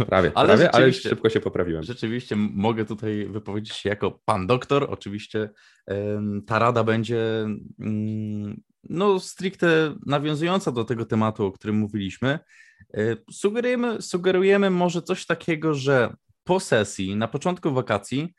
[0.06, 1.82] Prawie, Ale prawie, ale szybko się poprawiłem.
[1.82, 4.86] Rzeczywiście mogę tutaj wypowiedzieć się jako pan doktor.
[4.90, 5.50] Oczywiście
[6.46, 7.46] ta rada będzie
[7.80, 12.38] mm, no, stricte nawiązująca do tego tematu, o którym mówiliśmy.
[12.94, 16.14] E, Sugerujemy, sugerujemy może coś takiego, że
[16.44, 18.34] po sesji, na początku wakacji,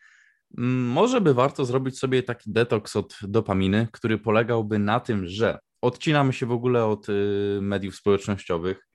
[0.58, 5.60] mm, może by warto zrobić sobie taki detoks od dopaminy, który polegałby na tym, że
[5.82, 8.88] odcinamy się w ogóle od y, mediów społecznościowych.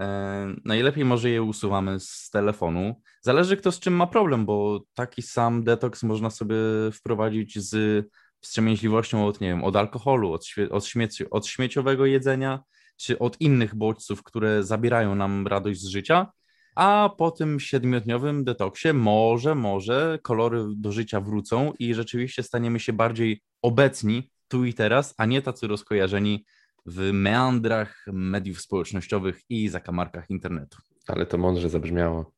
[0.00, 3.02] E, Najlepiej może je usuwamy z telefonu.
[3.20, 6.56] Zależy kto z czym ma problem, bo taki sam detoks można sobie
[6.92, 8.06] wprowadzić z
[8.40, 12.60] wstrzemięźliwością od, nie wiem, od alkoholu, od, od, śmieci- od śmieciowego jedzenia,
[12.96, 16.26] czy od innych bodźców, które zabierają nam radość z życia.
[16.74, 22.92] A po tym siedmiodniowym detoksie może, może kolory do życia wrócą i rzeczywiście staniemy się
[22.92, 26.44] bardziej obecni tu i teraz, a nie tacy rozkojarzeni
[26.86, 30.78] w meandrach mediów społecznościowych i zakamarkach internetu.
[31.06, 32.32] Ale to mądrze zabrzmiało.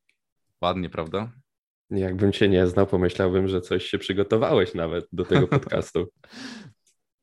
[0.61, 1.33] Ładnie, prawda?
[1.91, 6.07] Jakbym cię nie znał, pomyślałbym, że coś się przygotowałeś nawet do tego podcastu.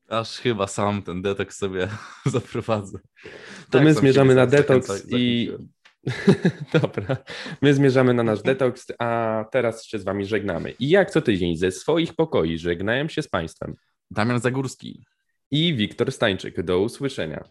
[0.08, 1.88] Aż chyba sam ten detoks sobie
[2.26, 2.98] zaprowadzę.
[3.22, 3.30] To
[3.70, 5.68] Tak, my zmierzamy na detoks i zachęciłem.
[6.80, 7.16] Dobra,
[7.62, 10.74] my zmierzamy na nasz detoks, a teraz się z wami żegnamy.
[10.78, 13.74] I jak co tydzień ze swoich pokoi żegnają się z państwem
[14.10, 15.04] Damian Zagórski.
[15.50, 16.62] i Wiktor Stańczyk.
[16.62, 17.44] Do usłyszenia.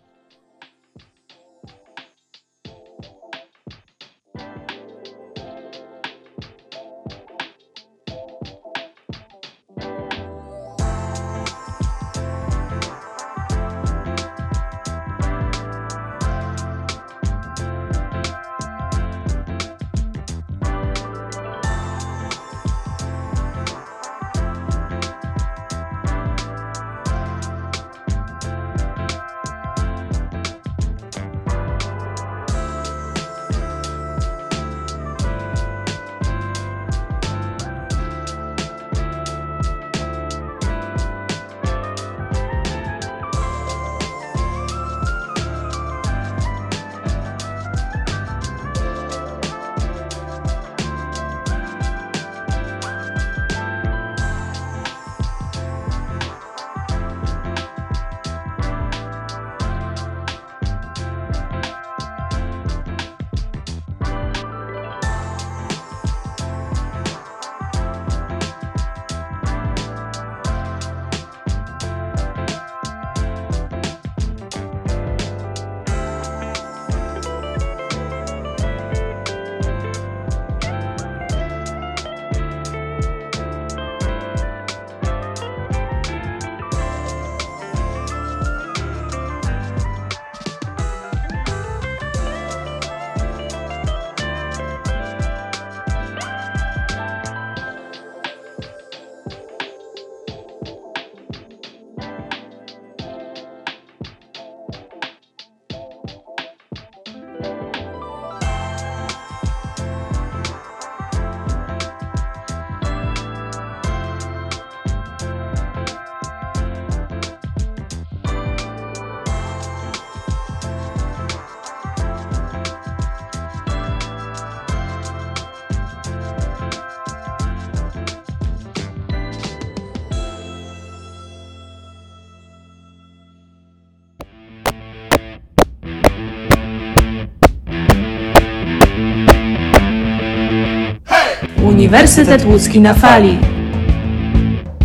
[141.86, 143.38] Uniwersytet Łódzki na fali.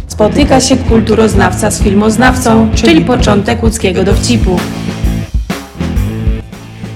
[0.07, 4.57] Spotyka się kulturoznawca z filmoznawcą, czyli początek łódzkiego dowcipu.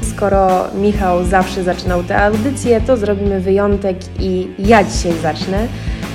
[0.03, 5.67] Skoro Michał zawsze zaczynał tę audycję, to zrobimy wyjątek i ja dzisiaj zacznę.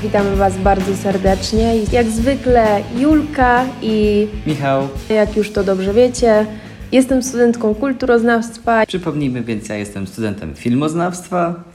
[0.03, 1.73] Witamy Was bardzo serdecznie.
[1.91, 6.45] Jak zwykle Julka i Michał, jak już to dobrze wiecie,
[6.91, 11.68] jestem studentką kulturoznawstwa przypomnijmy więc, ja jestem studentem filmoznawstwa.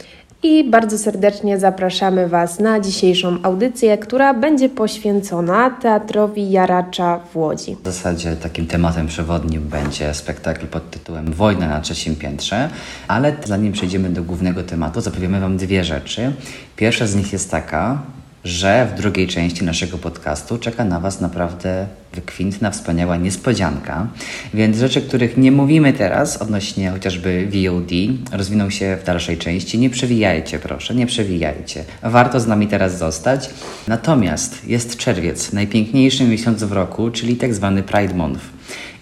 [0.45, 7.76] I bardzo serdecznie zapraszamy Was na dzisiejszą audycję, która będzie poświęcona Teatrowi Jaracza w Łodzi.
[7.82, 12.70] W zasadzie takim tematem przewodnim będzie spektakl pod tytułem Wojna na trzecim piętrze,
[13.09, 16.32] ale zanim przejdziemy do głównego tematu, zapowiemy Wam dwie rzeczy.
[16.76, 18.03] Pierwsza z nich jest taka,
[18.45, 24.07] że w drugiej części naszego podcastu czeka na Was naprawdę wykwintna, wspaniała niespodzianka.
[24.55, 27.90] Więc rzeczy, których nie mówimy teraz odnośnie chociażby VOD,
[28.32, 29.78] rozwiną się w dalszej części.
[29.78, 31.84] Nie przewijajcie, proszę, nie przewijajcie.
[32.03, 33.51] Warto z nami teraz zostać.
[33.88, 38.40] Natomiast jest czerwiec, najpiękniejszy miesiąc w roku, czyli tak zwany Pride Month.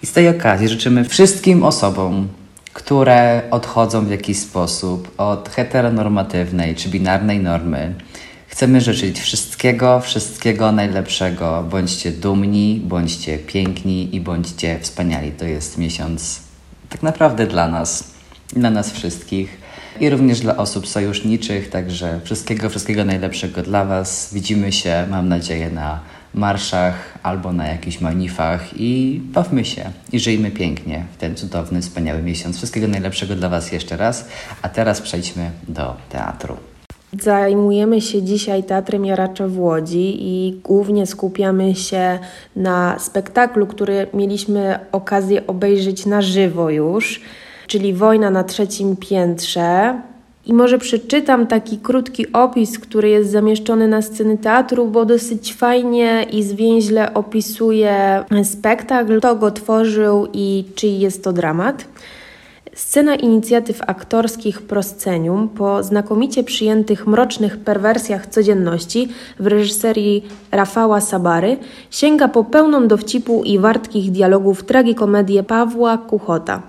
[0.03, 2.27] I z tej okazji życzymy wszystkim osobom,
[2.73, 7.93] które odchodzą w jakiś sposób od heteronormatywnej czy binarnej normy.
[8.53, 11.63] Chcemy życzyć wszystkiego, wszystkiego najlepszego.
[11.69, 15.31] Bądźcie dumni, bądźcie piękni i bądźcie wspaniali.
[15.31, 16.39] To jest miesiąc
[16.89, 18.03] tak naprawdę dla nas,
[18.55, 19.57] dla nas wszystkich
[19.99, 21.69] i również dla osób sojuszniczych.
[21.69, 24.29] Także wszystkiego, wszystkiego najlepszego dla Was.
[24.33, 25.99] Widzimy się, mam nadzieję, na
[26.33, 32.21] marszach albo na jakichś manifach i bawmy się i żyjmy pięknie w ten cudowny, wspaniały
[32.21, 32.57] miesiąc.
[32.57, 34.27] Wszystkiego najlepszego dla Was jeszcze raz,
[34.61, 36.72] a teraz przejdźmy do teatru.
[37.21, 42.19] Zajmujemy się dzisiaj Teatrem Jaracza w Łodzi i głównie skupiamy się
[42.55, 47.21] na spektaklu, który mieliśmy okazję obejrzeć na żywo już,
[47.67, 50.01] czyli Wojna na trzecim piętrze.
[50.45, 56.25] I może przeczytam taki krótki opis, który jest zamieszczony na sceny teatru, bo dosyć fajnie
[56.31, 61.85] i zwięźle opisuje spektakl, kto go tworzył i czyj jest to dramat.
[62.75, 69.07] Scena inicjatyw aktorskich Proscenium po znakomicie przyjętych mrocznych perwersjach codzienności
[69.39, 71.57] w reżyserii Rafała Sabary
[71.91, 76.61] sięga po pełną dowcipu i wartkich dialogów tragikomedię Pawła Kuchota.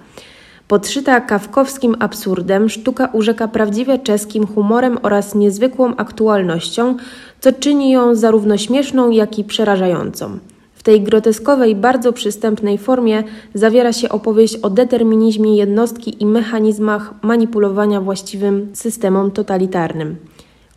[0.69, 6.97] Podszyta kawkowskim absurdem, sztuka urzeka prawdziwie czeskim humorem oraz niezwykłą aktualnością,
[7.41, 10.39] co czyni ją zarówno śmieszną, jak i przerażającą.
[10.85, 13.23] Tej groteskowej, bardzo przystępnej formie
[13.55, 20.17] zawiera się opowieść o determinizmie jednostki i mechanizmach manipulowania właściwym systemom totalitarnym.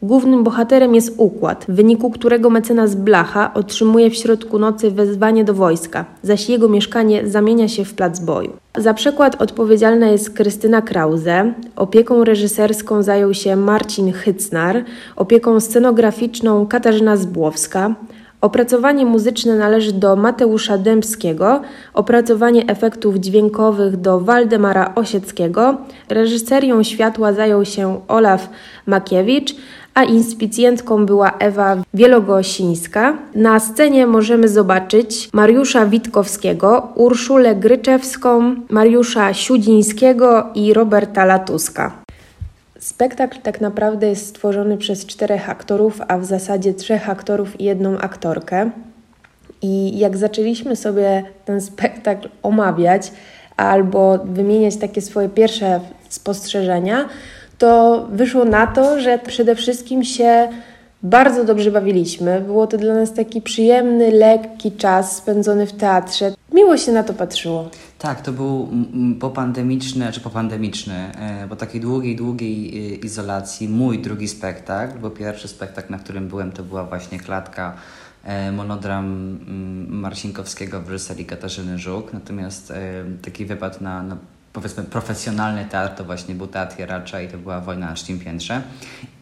[0.02, 5.54] Głównym bohaterem jest układ, w wyniku którego mecenas Blacha otrzymuje w środku nocy wezwanie do
[5.54, 8.54] wojska, zaś jego mieszkanie zamienia się w plac boju.
[8.78, 14.84] Za przekład odpowiedzialna jest Krystyna Krause, opieką reżyserską zajął się Marcin Hycnar,
[15.16, 17.96] opieką scenograficzną Katarzyna Zbłowska,
[18.42, 21.62] Opracowanie muzyczne należy do Mateusza Dębskiego,
[21.94, 25.78] opracowanie efektów dźwiękowych do Waldemara Osieckiego,
[26.10, 28.50] reżyserią światła zajął się Olaf
[28.86, 29.56] Makiewicz,
[29.94, 33.18] a inspicjentką była Ewa Wielogosińska.
[33.36, 42.07] Na scenie możemy zobaczyć Mariusza Witkowskiego, Urszulę Gryczewską, Mariusza Siudzińskiego i Roberta Latuska.
[42.80, 47.98] Spektakl tak naprawdę jest stworzony przez czterech aktorów, a w zasadzie trzech aktorów i jedną
[47.98, 48.70] aktorkę.
[49.62, 53.12] I jak zaczęliśmy sobie ten spektakl omawiać
[53.58, 57.10] albo wymieniać takie swoje pierwsze spostrzeżenia,
[57.58, 60.48] to wyszło na to, że przede wszystkim się
[61.04, 62.42] bardzo dobrze bawiliśmy.
[62.42, 66.32] Było to dla nas taki przyjemny, lekki czas spędzony w teatrze.
[66.54, 67.70] Miło się na to patrzyło.
[68.00, 68.70] Tak, to był
[69.20, 75.48] popandemiczny, czy popandemiczny, e, po takiej długiej, długiej e, izolacji mój drugi spektakl, bo pierwszy
[75.48, 77.74] spektakl, na którym byłem, to była właśnie klatka
[78.24, 79.38] e, monodram
[79.90, 82.74] Marcinkowskiego w reżyserii Katarzyny Żuk, natomiast
[83.22, 84.18] taki wypad na, na
[84.58, 86.76] powiedzmy profesjonalny teatr to właśnie był Teatr
[87.26, 88.62] i to była Wojna na trzecim piętrze.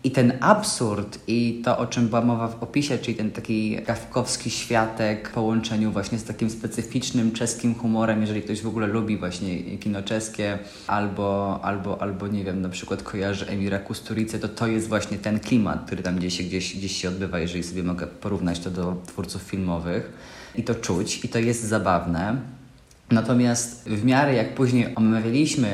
[0.04, 4.50] I ten absurd i to, o czym była mowa w opisie, czyli ten taki kawkowski
[4.50, 9.78] światek w połączeniu właśnie z takim specyficznym czeskim humorem, jeżeli ktoś w ogóle lubi właśnie
[9.78, 14.88] kino czeskie albo, albo, albo nie wiem, na przykład kojarzy Emira Kusturice, to to jest
[14.88, 18.72] właśnie ten klimat, który tam gdzieś, gdzieś, gdzieś się odbywa, jeżeli sobie mogę porównać to
[18.72, 20.12] do twórców filmowych.
[20.56, 22.55] I to czuć, i to jest zabawne.
[23.12, 25.68] Natomiast w miarę jak później omawialiśmy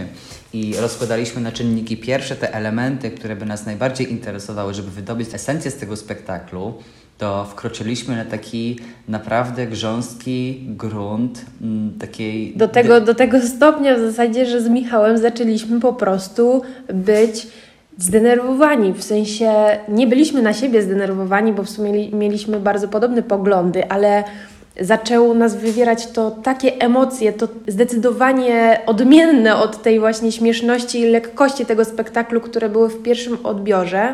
[0.54, 5.72] i rozkładaliśmy na czynniki pierwsze te elementy, które by nas najbardziej interesowały, żeby wydobyć esencję
[5.72, 6.74] z tego spektaklu,
[7.18, 12.54] to wkroczyliśmy na taki naprawdę grząski grunt m, takiej...
[12.56, 16.62] Do tego, do tego stopnia w zasadzie, że z Michałem zaczęliśmy po prostu
[16.94, 17.48] być
[17.98, 18.94] zdenerwowani.
[18.94, 19.54] W sensie
[19.90, 24.24] nie byliśmy na siebie zdenerwowani, bo w sumie mieliśmy bardzo podobne poglądy, ale
[24.80, 31.66] zaczęło nas wywierać to takie emocje, to zdecydowanie odmienne od tej właśnie śmieszności i lekkości
[31.66, 34.14] tego spektaklu, które były w pierwszym odbiorze,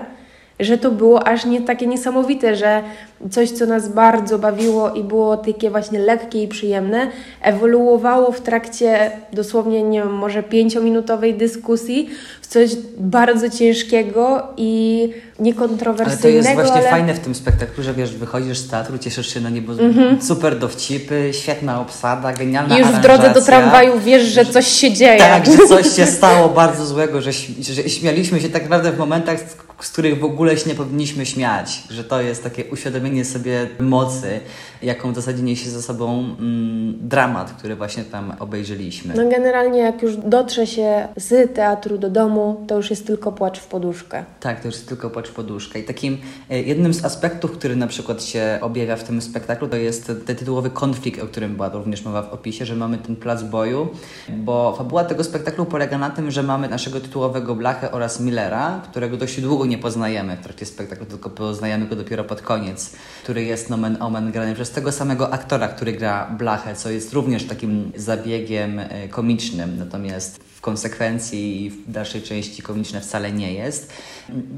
[0.60, 2.84] że to było aż nie takie niesamowite, że
[3.32, 7.08] coś, co nas bardzo bawiło i było takie właśnie lekkie i przyjemne,
[7.42, 12.10] ewoluowało w trakcie dosłownie, nie wiem, może pięciominutowej dyskusji
[12.42, 16.48] w coś bardzo ciężkiego i niekontrowersyjnego.
[16.50, 16.90] Ale to jest właśnie ale...
[16.90, 19.74] fajne w tym spektaklu, że wiesz, wychodzisz z teatru, cieszysz się na niebo,
[20.22, 23.60] super dowcipy, świetna obsada, genialna I już w drodze do aranżacja.
[23.60, 25.20] tramwaju wiesz, że coś się dzieje.
[25.20, 27.32] Tak, że coś się stało bardzo złego, że,
[27.62, 29.40] że śmialiśmy się tak naprawdę w momentach,
[29.82, 34.40] z których w ogóle się nie powinniśmy śmiać, że to jest takie uświadomienie sobie mocy,
[34.82, 39.14] jaką w zasadzie niesie ze sobą mm, dramat, który właśnie tam obejrzeliśmy.
[39.16, 43.60] No generalnie jak już dotrze się z teatru do domu, to już jest tylko płacz
[43.60, 44.24] w poduszkę.
[44.40, 45.80] Tak, to już jest tylko płacz poduszka.
[45.80, 46.18] I takim
[46.50, 50.36] e, jednym z aspektów, który na przykład się objawia w tym spektaklu, to jest ten
[50.36, 53.88] tytułowy konflikt, o którym była również mowa w opisie, że mamy ten plac boju,
[54.30, 59.18] bo fabuła tego spektaklu polega na tym, że mamy naszego tytułowego Blachę oraz Millera, którego
[59.18, 63.70] dość długo nie poznajemy w trakcie spektaklu, tylko poznajemy go dopiero pod koniec, który jest
[63.70, 68.80] nomen omen grany przez tego samego aktora, który gra Blachę, co jest również takim zabiegiem
[68.80, 73.94] e, komicznym, natomiast konsekwencji i w dalszej części komiczne wcale nie jest.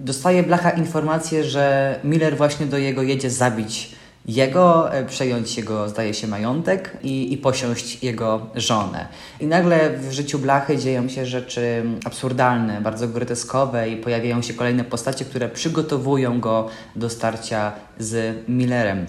[0.04, 3.96] Dostaje Blacha informację, że Miller właśnie do jego jedzie zabić
[4.26, 9.08] jego, e, przejąć jego, zdaje się, majątek i, i posiąść jego żonę.
[9.40, 14.84] I nagle w życiu Blachy dzieją się rzeczy absurdalne, bardzo groteskowe i pojawiają się kolejne
[14.84, 19.06] postacie, które przygotowują go do starcia z Millerem.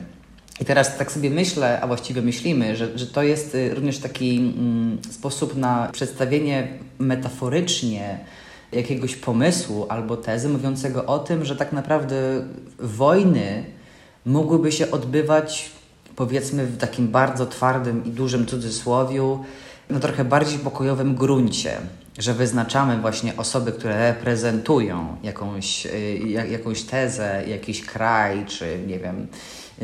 [0.61, 4.36] I teraz tak sobie myślę, a właściwie myślimy, że, że to jest y, również taki
[4.36, 8.18] mm, sposób na przedstawienie metaforycznie
[8.72, 12.16] jakiegoś pomysłu albo tezy mówiącego o tym, że tak naprawdę
[12.78, 13.64] wojny
[14.26, 15.70] mogłyby się odbywać
[16.16, 19.44] powiedzmy w takim bardzo twardym i dużym cudzysłowiu,
[19.90, 21.76] na trochę bardziej pokojowym gruncie,
[22.20, 28.98] że wyznaczamy właśnie osoby, które reprezentują jakąś, y, ja- jakąś tezę, jakiś kraj, czy nie
[28.98, 29.26] wiem,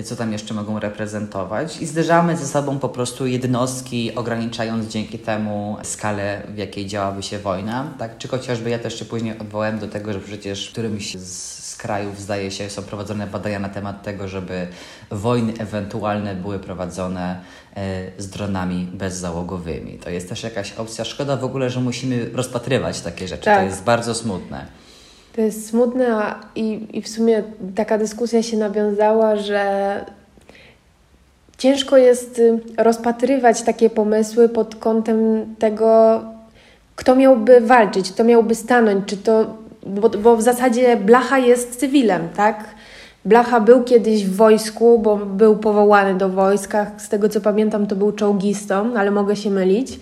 [0.05, 5.77] co tam jeszcze mogą reprezentować i zderzamy ze sobą po prostu jednostki, ograniczając dzięki temu
[5.83, 8.19] skalę, w jakiej działaby się wojna, tak?
[8.19, 11.79] Czy chociażby ja też się później odwołałem do tego, że przecież w którymś z, z
[11.79, 14.67] krajów, zdaje się, są prowadzone badania na temat tego, żeby
[15.11, 17.41] wojny ewentualne były prowadzone
[17.77, 19.99] e, z dronami bezzałogowymi.
[19.99, 21.05] To jest też jakaś opcja.
[21.05, 23.45] Szkoda w ogóle, że musimy rozpatrywać takie rzeczy.
[23.45, 23.59] Tak.
[23.59, 24.67] To jest bardzo smutne.
[25.35, 27.43] To jest smutne a- i, i w sumie
[27.75, 30.05] taka dyskusja się nawiązała, że
[31.59, 35.19] ciężko jest y, rozpatrywać takie pomysły pod kątem
[35.59, 36.21] tego,
[36.97, 39.57] kto miałby walczyć, kto miałby stanąć, czy to,
[39.87, 42.65] bo, bo w zasadzie Blacha jest cywilem, tak?
[43.25, 46.91] Blacha był kiedyś w wojsku, bo był powołany do wojska.
[46.97, 49.99] Z tego co pamiętam, to był czołgistą, ale mogę się mylić.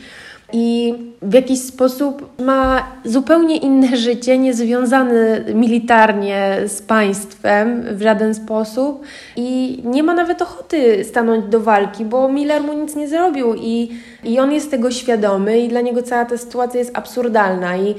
[0.52, 9.02] I w jakiś sposób ma zupełnie inne życie, niezwiązane militarnie z państwem w żaden sposób
[9.36, 13.90] i nie ma nawet ochoty stanąć do walki, bo Miller mu nic nie zrobił i,
[14.24, 17.94] i on jest tego świadomy i dla niego cała ta sytuacja jest absurdalna i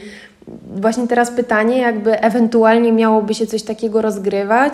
[0.75, 4.73] Właśnie teraz pytanie, jakby ewentualnie miałoby się coś takiego rozgrywać,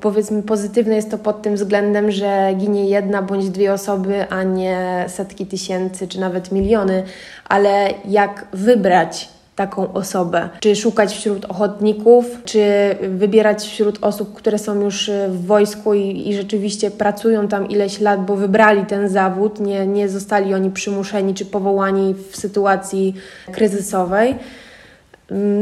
[0.00, 5.04] powiedzmy pozytywne jest to pod tym względem, że ginie jedna bądź dwie osoby, a nie
[5.08, 7.02] setki tysięcy czy nawet miliony,
[7.48, 10.48] ale jak wybrać taką osobę?
[10.60, 12.62] Czy szukać wśród ochotników, czy
[13.08, 18.26] wybierać wśród osób, które są już w wojsku i, i rzeczywiście pracują tam ileś lat,
[18.26, 23.14] bo wybrali ten zawód, nie, nie zostali oni przymuszeni czy powołani w sytuacji
[23.52, 24.34] kryzysowej?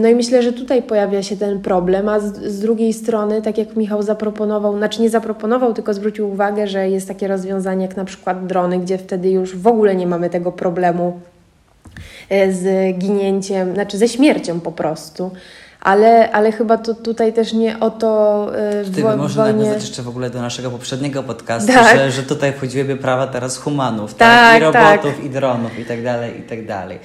[0.03, 3.59] No i myślę, że tutaj pojawia się ten problem, a z, z drugiej strony, tak
[3.59, 8.05] jak Michał zaproponował, znaczy nie zaproponował, tylko zwrócił uwagę, że jest takie rozwiązanie jak na
[8.05, 11.21] przykład drony, gdzie wtedy już w ogóle nie mamy tego problemu
[12.29, 15.31] e, z ginięciem, znaczy ze śmiercią po prostu.
[15.81, 19.59] Ale, ale chyba to tutaj też nie o to e, w Ty wo- można wojnie...
[19.59, 21.97] nawiązać jeszcze w ogóle do naszego poprzedniego podcastu, Tak.
[21.97, 24.71] że, że tutaj wchodziłyby prawa teraz humanów, Tak, tak?
[24.71, 25.03] I tak.
[25.05, 26.99] robotów, i dronów, i tak dalej, i tak dalej.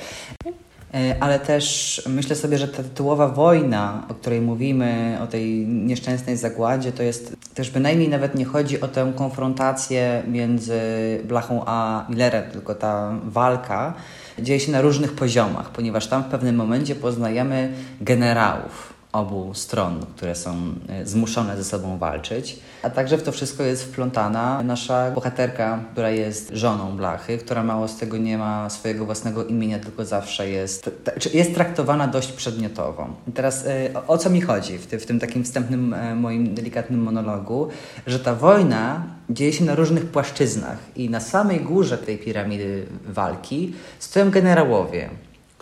[0.96, 6.38] E, Ale też myślę sobie, że ta tytułowa wojna, o której mówimy, o tej nieszczęsnej
[6.38, 10.80] zagładzie, to jest też bynajmniej nawet nie chodzi o tę konfrontację między
[11.24, 13.94] Blachą a Millerem, tylko ta walka
[14.40, 20.36] dzieje się na różnych poziomach, ponieważ tam w pewnym momencie poznajemy generałów obu stron, które
[20.36, 20.56] są
[20.90, 22.60] e, zmuszone ze sobą walczyć.
[22.84, 27.88] A także w to wszystko jest wplątana nasza bohaterka, która jest żoną Blachy, która mało
[27.88, 30.90] z tego nie ma swojego własnego imienia, tylko zawsze jest,
[31.34, 33.08] jest traktowana dość przedmiotowo.
[33.28, 37.04] I teraz e, o, co mi chodzi w, w tym takim wstępnym e, moim delikatnym
[37.04, 37.68] monologu,
[38.08, 43.74] że ta wojna dzieje się na różnych płaszczyznach i na samej górze tej piramidy walki
[44.00, 45.10] stoją generałowie,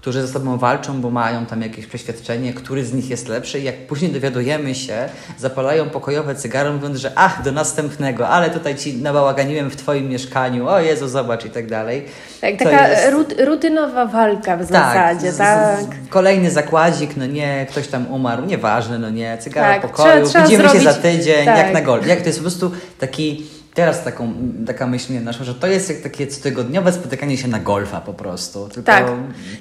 [0.04, 3.64] którzy ze sobą walczą, bo mają tam jakieś przeświadczenie, który z nich jest lepszy i
[3.64, 8.98] jak później dowiadujemy się, zapalają pokojowe cygaro, mówiąc, że ach, do następnego, ale tutaj ci
[8.98, 12.06] nabałaganiłem w twoim mieszkaniu, o Jezu, zobacz i tak dalej.
[12.42, 15.80] Tak, To taka jest- rut, rutynowa walka w zasadzie, z- z- tak.
[15.80, 20.26] z- kolejny zakładzik, no nie, ktoś tam umarł, nieważne, no nie, cygaro Tak, pokoju, trzeba-
[20.30, 21.58] trzeba widzimy się zrobić- za tydzień, tak.
[21.58, 22.02] jak na gol.
[22.06, 24.34] Jak to jest po prostu taki teraz taką,
[24.68, 28.14] taka myśl mnie naszła, że to jest jak takie cotygodniowe spotykanie się na golfa po
[28.14, 28.70] prostu.
[28.70, 29.06] Tylko Tak,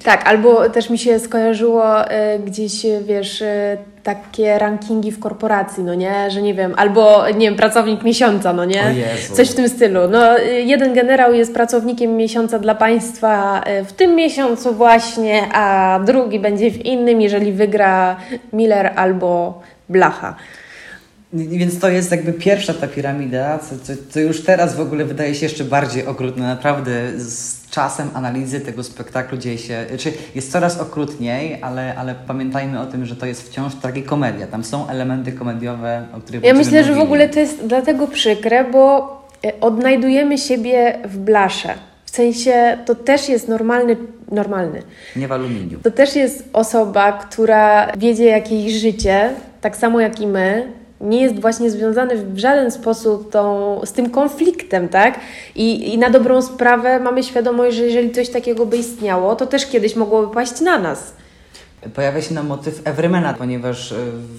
[0.05, 5.85] tak, albo też mi się skojarzyło e, gdzieś, e, wiesz, e, takie rankingi w korporacji,
[5.85, 8.95] no nie, że nie wiem, albo nie wiem, pracownik miesiąca, no nie,
[9.33, 10.01] coś w tym stylu.
[10.09, 16.41] No, jeden generał jest pracownikiem miesiąca dla państwa e, w tym miesiącu właśnie, a drugi
[16.41, 18.17] będzie w innym, jeżeli wygra
[18.53, 20.37] Miller albo Blacha.
[21.33, 25.35] Więc to jest jakby pierwsza ta piramida, co, co, co już teraz w ogóle wydaje
[25.35, 26.47] się jeszcze bardziej okrutne.
[26.47, 32.81] Naprawdę z czasem analizy tego spektaklu dzieje się, czy jest coraz okrutniej, ale, ale pamiętajmy
[32.81, 34.47] o tym, że to jest wciąż tragikomedia.
[34.47, 37.05] Tam są elementy komediowe, o których Ja myślę, że w mówili.
[37.05, 39.13] ogóle to jest dlatego przykre, bo
[39.45, 41.75] e, odnajdujemy siebie w blasze.
[42.05, 43.97] W sensie to też jest normalny,
[44.31, 44.83] normalny.
[45.17, 45.81] Nie w aluminium.
[45.83, 49.31] To też jest osoba, która wiedzie jakieś życie,
[49.61, 50.73] tak samo jak i my,
[51.03, 55.21] nie jest właśnie związany w żaden sposób tą, z tym konfliktem, tak?
[55.55, 59.67] I, I na dobrą sprawę mamy świadomość, że jeżeli coś takiego by istniało, to też
[59.67, 61.15] kiedyś mogłoby paść na nas.
[61.91, 63.97] Pojawia się nam motyw Everymana, ponieważ e,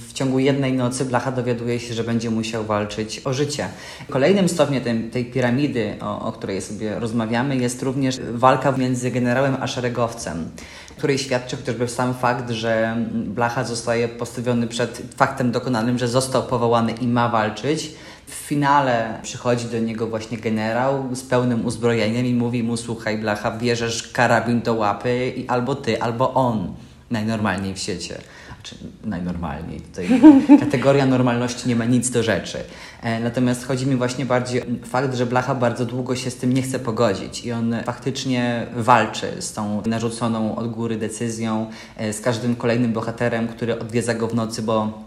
[0.07, 3.67] w ciągu jednej nocy Blacha dowiaduje się, że będzie musiał walczyć o życie.
[4.09, 9.57] Kolejnym stopniem tej, tej piramidy, o, o której sobie rozmawiamy, jest również walka między generałem
[9.59, 10.49] a szeregowcem,
[10.97, 16.91] której świadczy chociażby sam fakt, że Blacha zostaje postawiony przed faktem dokonanym, że został powołany
[16.91, 17.91] i ma walczyć.
[18.27, 23.51] W finale przychodzi do niego właśnie generał z pełnym uzbrojeniem i mówi mu: Słuchaj, Blacha,
[23.51, 26.73] bierzesz karabin do łapy i albo ty, albo on
[27.13, 28.21] najnormalniej w świecie.
[28.55, 29.81] Znaczy, najnormalniej.
[29.81, 30.21] Tutaj
[30.59, 32.57] kategoria normalności nie ma nic do rzeczy.
[33.01, 36.53] E, natomiast chodzi mi właśnie bardziej o fakt, że Blacha bardzo długo się z tym
[36.53, 42.21] nie chce pogodzić i on faktycznie walczy z tą narzuconą od góry decyzją, e, z
[42.21, 45.03] każdym kolejnym bohaterem, który odwiedza go w nocy, bo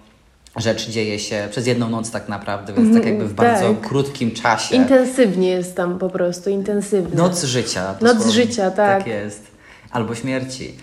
[0.56, 3.88] rzecz dzieje się przez jedną noc tak naprawdę, więc tak jakby w bardzo tak.
[3.88, 4.76] krótkim czasie.
[4.76, 7.16] Intensywnie jest tam po prostu, intensywnie.
[7.16, 7.94] Noc życia.
[8.00, 8.32] Noc dosłownie.
[8.32, 8.98] życia, tak.
[8.98, 9.46] Tak jest.
[9.90, 10.74] Albo śmierci.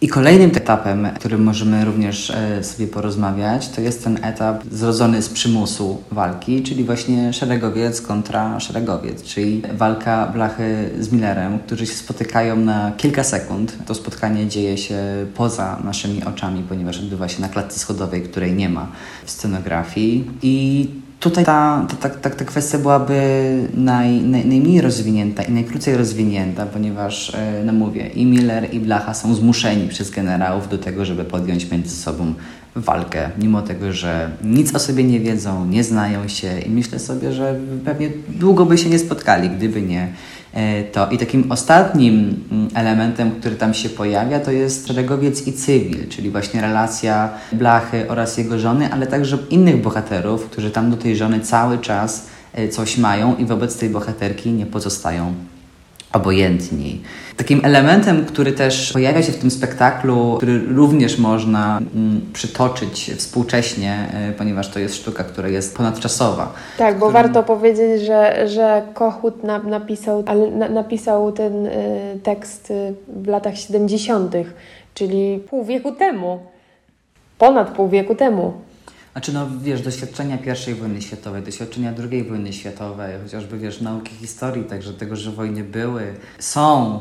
[0.00, 5.28] I kolejnym etapem, którym możemy również e, sobie porozmawiać, to jest ten etap zrodzony z
[5.28, 12.56] przymusu walki, czyli właśnie szeregowiec kontra szeregowiec, czyli walka Blachy z Millerem, którzy się spotykają
[12.56, 13.76] na kilka sekund.
[13.86, 14.98] To spotkanie dzieje się
[15.34, 18.88] poza naszymi oczami, ponieważ odbywa się na klatce schodowej, której nie ma
[19.24, 20.30] w scenografii.
[20.42, 20.88] I
[21.20, 23.20] Tutaj ta, ta, ta, ta kwestia byłaby
[23.74, 29.14] naj, naj, najmniej rozwinięta i najkrócej rozwinięta, ponieważ, e, no mówię, i Miller, i Blacha
[29.14, 32.34] są zmuszeni przez generałów do tego, żeby podjąć między sobą
[32.76, 37.32] walkę, mimo tego, że nic o sobie nie wiedzą, nie znają się i myślę sobie,
[37.32, 40.12] że pewnie długo by się nie spotkali, gdyby nie
[40.92, 41.08] to.
[41.10, 46.30] I takim ostatnim mm, elementem, który tam się pojawia, to jest szeregowiec i cywil, czyli
[46.30, 51.40] właśnie relacja Blachy oraz jego żony, ale także innych bohaterów, którzy tam do tej żony
[51.40, 55.34] cały czas e, coś mają i wobec tej bohaterki nie pozostają
[56.12, 57.00] obojętni.
[57.36, 64.08] Takim elementem, który też pojawia się w tym spektaklu, który również można mm, przytoczyć współcześnie,
[64.12, 66.52] e, ponieważ to jest sztuka, która jest ponadczasowa.
[66.78, 70.24] Tak, bo którym- warto powiedzieć, że, że Kochut na, napisał,
[70.70, 71.70] napisał ten y,
[72.22, 74.34] tekst y, w latach 70.,
[74.94, 76.38] czyli pół wieku temu.
[77.38, 78.52] Ponad pół wieku temu.
[79.18, 80.38] Znaczy, no wiesz, doświadczenia
[80.70, 85.64] I wojny światowej, doświadczenia II wojny światowej, chociażby wiesz, nauki historii, także tego, że wojny
[85.64, 86.02] były,
[86.38, 87.00] są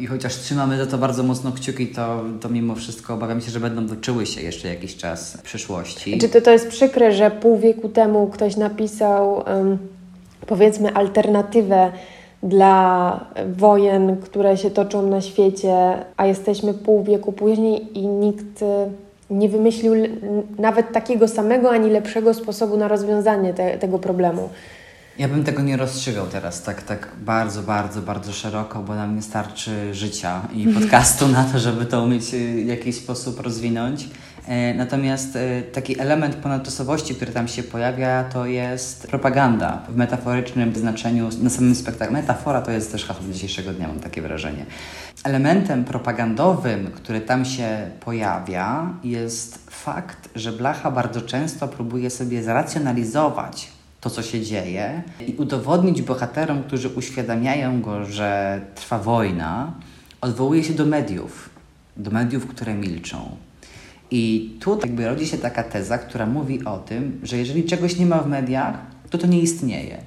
[0.00, 3.60] i chociaż trzymamy za to bardzo mocno kciuki, to, to mimo wszystko obawiam się, że
[3.60, 6.18] będą toczyły się jeszcze jakiś czas w przyszłości.
[6.18, 9.78] Czy to, to jest przykre, że pół wieku temu ktoś napisał, ym,
[10.46, 11.92] powiedzmy, alternatywę
[12.42, 18.64] dla wojen, które się toczą na świecie, a jesteśmy pół wieku później i nikt
[19.30, 19.94] nie wymyślił
[20.58, 24.48] nawet takiego samego ani lepszego sposobu na rozwiązanie te, tego problemu.
[25.18, 29.22] Ja bym tego nie rozstrzygał teraz tak, tak bardzo, bardzo, bardzo szeroko, bo nam nie
[29.22, 34.08] starczy życia i podcastu na to, żeby to umieć y, w jakiś sposób rozwinąć.
[34.48, 40.74] E, Natomiast e, taki element ponadczasowości, który tam się pojawia, to jest propaganda w metaforycznym
[40.74, 42.12] znaczeniu na samym spektaklu.
[42.12, 44.66] Metafora to jest też hasło dzisiejszego dnia, mam takie wrażenie.
[45.24, 53.68] Elementem propagandowym, który tam się pojawia, jest fakt, że Blacha bardzo często próbuje sobie zracjonalizować
[54.00, 59.72] to, co się dzieje i udowodnić bohaterom, którzy uświadamiają go, że trwa wojna,
[60.20, 61.50] odwołuje się do mediów,
[61.96, 63.36] do mediów, które milczą.
[64.10, 68.06] I tu jakby rodzi się taka teza, która mówi o tym, że jeżeli czegoś nie
[68.06, 68.78] ma w mediach,
[69.10, 69.98] to to nie istnieje.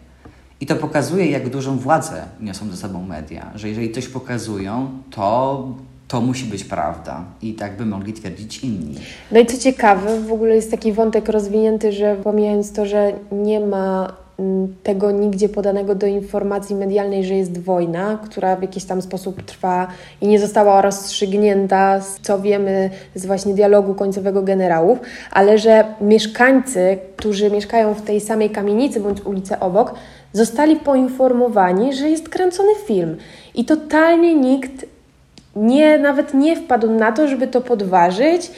[0.61, 5.67] I to pokazuje, jak dużą władzę niosą ze sobą media, że jeżeli coś pokazują, to
[6.07, 7.23] to musi być prawda.
[7.41, 8.95] I tak by mogli twierdzić inni.
[9.31, 13.59] No i co ciekawe, w ogóle jest taki wątek rozwinięty, że pomijając to, że nie
[13.59, 19.01] ma mm, tego nigdzie podanego do informacji medialnej, że jest wojna, która w jakiś tam
[19.01, 19.87] sposób trwa
[20.21, 24.99] i nie została rozstrzygnięta, co wiemy z właśnie dialogu końcowego generałów,
[25.31, 29.93] ale że mieszkańcy, którzy mieszkają w tej samej kamienicy bądź ulicy obok,
[30.33, 33.17] zostali poinformowani, że jest kręcony film.
[33.55, 34.85] I totalnie nikt
[35.55, 38.51] nie, nawet nie wpadł na to, żeby to podważyć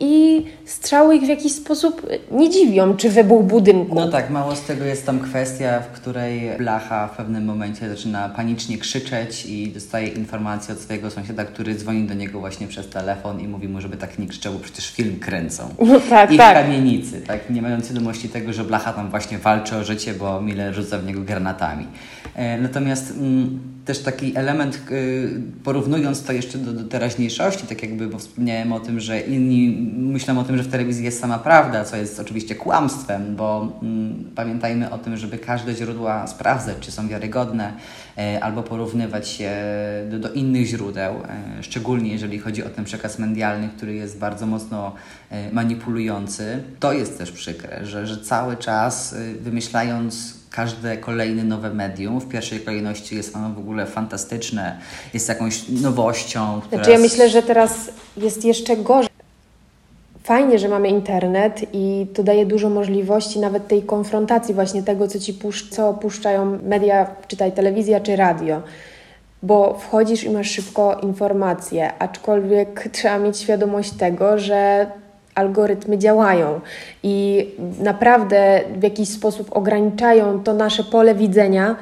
[0.00, 3.94] i strzały ich w jakiś sposób nie dziwią, czy wybuch budynku.
[3.94, 8.28] No tak, mało z tego jest tam kwestia, w której Blacha w pewnym momencie zaczyna
[8.28, 13.40] panicznie krzyczeć i dostaje informację od swojego sąsiada, który dzwoni do niego właśnie przez telefon
[13.40, 15.68] i mówi mu, żeby tak nie krzyczał, bo przecież film kręcą.
[15.90, 16.54] No tak, I w tak.
[16.54, 20.74] kamienicy, tak, nie mając świadomości tego, że Blacha tam właśnie walczy o życie, bo Miller
[20.74, 21.86] rzuca w niego granatami.
[22.34, 28.08] E, natomiast mm, też taki element, y, porównując to jeszcze do, do teraźniejszości, tak jakby,
[28.08, 31.84] bo wspomniałem o tym, że inni myślą o tym, że w telewizji jest sama prawda,
[31.84, 37.08] co jest oczywiście kłamstwem, bo mm, pamiętajmy o tym, żeby każde źródła sprawdzać, czy są
[37.08, 37.72] wiarygodne,
[38.18, 39.50] e, albo porównywać się
[40.10, 44.46] do, do innych źródeł, e, szczególnie jeżeli chodzi o ten przekaz medialny, który jest bardzo
[44.46, 44.92] mocno
[45.30, 46.62] e, manipulujący.
[46.80, 52.60] To jest też przykre, że, że cały czas wymyślając każde kolejne nowe medium, w pierwszej
[52.60, 54.78] kolejności jest ono w ogóle fantastyczne,
[55.14, 56.60] jest jakąś nowością.
[56.60, 59.09] Która Znaczy ja myślę, że teraz jest jeszcze gorzej.
[60.30, 65.18] Fajnie, że mamy internet i to daje dużo możliwości nawet tej konfrontacji właśnie tego, co
[65.18, 68.62] ci pusz- co puszczają media, czytaj telewizja czy radio.
[69.42, 74.86] Bo wchodzisz i masz szybko informacje, aczkolwiek trzeba mieć świadomość tego, że
[75.34, 76.60] algorytmy działają
[77.02, 77.46] i
[77.80, 81.76] naprawdę w jakiś sposób ograniczają to nasze pole widzenia,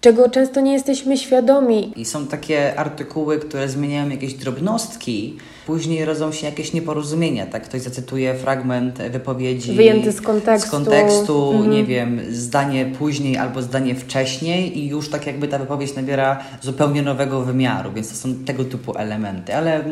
[0.00, 1.92] czego często nie jesteśmy świadomi.
[1.96, 7.64] I są takie artykuły, które zmieniają jakieś drobnostki, później rodzą się jakieś nieporozumienia, tak?
[7.64, 10.68] Ktoś zacytuje fragment wypowiedzi Wyjęty z kontekstu.
[10.68, 11.70] z kontekstu Mhm.
[11.70, 17.02] nie wiem, zdanie później albo zdanie wcześniej i już tak jakby ta wypowiedź nabiera zupełnie
[17.02, 19.84] nowego wymiaru, więc to są tego typu elementy, ale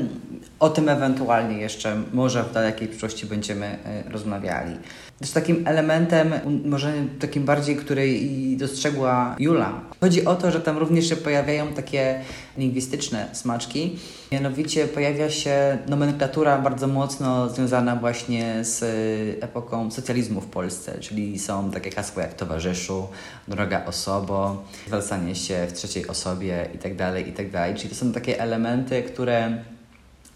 [0.61, 3.79] o tym ewentualnie jeszcze może w dalekiej przyszłości będziemy e,
[4.13, 4.77] rozmawiali.
[5.21, 6.33] Też takim elementem,
[6.65, 8.19] może takim bardziej, który
[8.57, 12.21] dostrzegła Jula, chodzi o to, że tam również się pojawiają takie
[12.59, 13.97] lingwistyczne smaczki.
[14.33, 21.39] Mianowicie pojawia się nomenklatura bardzo mocno związana właśnie z y, epoką socjalizmu w Polsce, czyli
[21.39, 23.09] są takie hasła jak towarzyszu,
[23.49, 27.75] droga osobo, zwracanie się w trzeciej osobie itd., itd.
[27.77, 29.65] Czyli to są takie elementy, które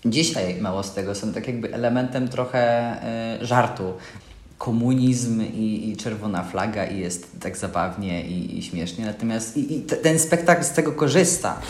[0.04, 2.94] Dzisiaj mało z tego są tak jakby elementem trochę
[3.42, 3.92] y, żartu.
[4.58, 9.80] Komunizm i, i czerwona flaga i jest tak zabawnie i, i śmiesznie, natomiast i, i
[9.80, 11.60] te, ten spektakl z tego korzysta.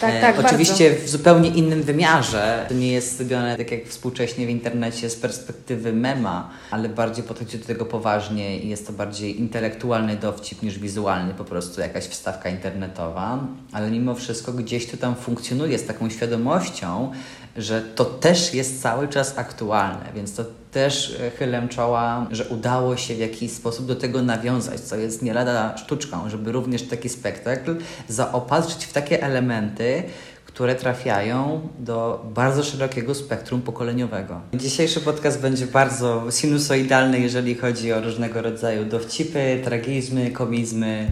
[0.00, 2.66] Tak, tak, Oczywiście w zupełnie innym wymiarze.
[2.68, 7.58] To nie jest zrobione tak jak współcześnie w internecie z perspektywy mema, ale bardziej podchodzi
[7.58, 12.48] do tego poważnie i jest to bardziej intelektualny dowcip niż wizualny, po prostu jakaś wstawka
[12.48, 13.38] internetowa,
[13.72, 17.12] ale mimo wszystko gdzieś to tam funkcjonuje z taką świadomością,
[17.56, 22.96] że to też jest cały czas aktualne, więc to też e, chylę czoła, że udało
[22.96, 27.08] się w jakiś sposób do tego nawiązać, co jest nie lada sztuczką, żeby również taki
[27.08, 27.76] spektakl
[28.08, 30.02] zaopatrzyć w takie elementy,
[30.44, 34.40] które trafiają do bardzo szerokiego spektrum pokoleniowego.
[34.54, 41.10] Dzisiejszy podcast będzie bardzo sinusoidalny, jeżeli chodzi o różnego rodzaju dowcipy, tragizmy, komizmy.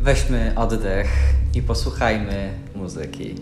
[0.00, 1.08] Weźmy oddech
[1.54, 3.34] i posłuchajmy muzyki.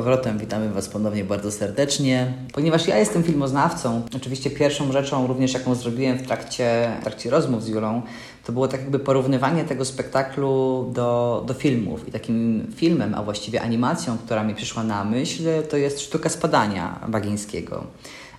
[0.00, 2.32] Powrotem, witamy Was ponownie bardzo serdecznie.
[2.52, 7.64] Ponieważ ja jestem filmoznawcą, oczywiście pierwszą rzeczą również jaką zrobiłem w trakcie, w trakcie rozmów
[7.64, 8.02] z Julą,
[8.44, 12.08] to było tak jakby porównywanie tego spektaklu do, do filmów.
[12.08, 17.00] I takim filmem, a właściwie animacją, która mi przyszła na myśl, to jest Sztuka Spadania
[17.08, 17.84] Bagińskiego.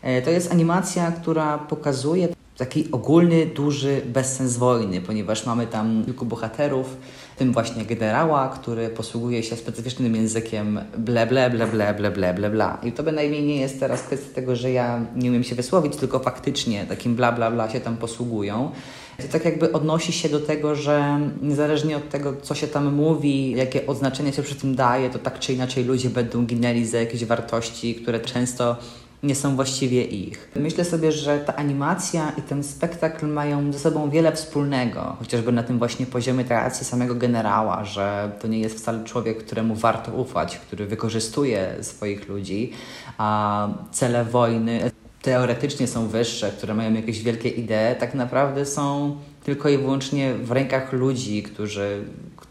[0.02, 2.28] E, To jest animacja, która pokazuje
[2.62, 6.98] taki ogólny, duży bezsens wojny, ponieważ mamy tam kilku bohaterów,
[7.38, 12.50] tym właśnie generała, który posługuje się specyficznym językiem ble, ble, ble, ble, ble, ble, ble,
[12.50, 12.78] bla.
[12.84, 16.20] I to bynajmniej nie jest teraz kwestia tego, że ja nie umiem się wysłowić, tylko
[16.20, 18.72] faktycznie takim bla, bla, bla się tam posługują.
[19.18, 23.52] To tak jakby odnosi się do tego, że niezależnie od tego, co się tam mówi,
[23.52, 27.26] jakie oznaczenie się przy tym daje, to tak czy inaczej ludzie będą ginęli za jakieś
[27.26, 28.76] wartości, które często
[29.24, 30.52] nie są właściwie ich.
[30.56, 35.64] Myślę sobie, że ta animacja i ten spektakl mają ze sobą wiele wspólnego, chociażby na
[35.64, 40.58] tym właśnie poziomie kreacji samego generała, że to nie jest wcale człowiek, któremu warto ufać,
[40.58, 42.72] który wykorzystuje swoich ludzi,
[43.18, 44.92] a cele wojny
[45.22, 50.52] teoretycznie są wyższe, które mają jakieś wielkie idee, tak naprawdę są tylko i wyłącznie w
[50.52, 52.04] rękach ludzi, którzy,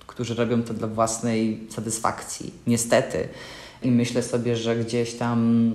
[0.07, 2.55] którzy robią to dla własnej satysfakcji.
[2.67, 3.29] Niestety.
[3.83, 5.73] I myślę sobie, że gdzieś tam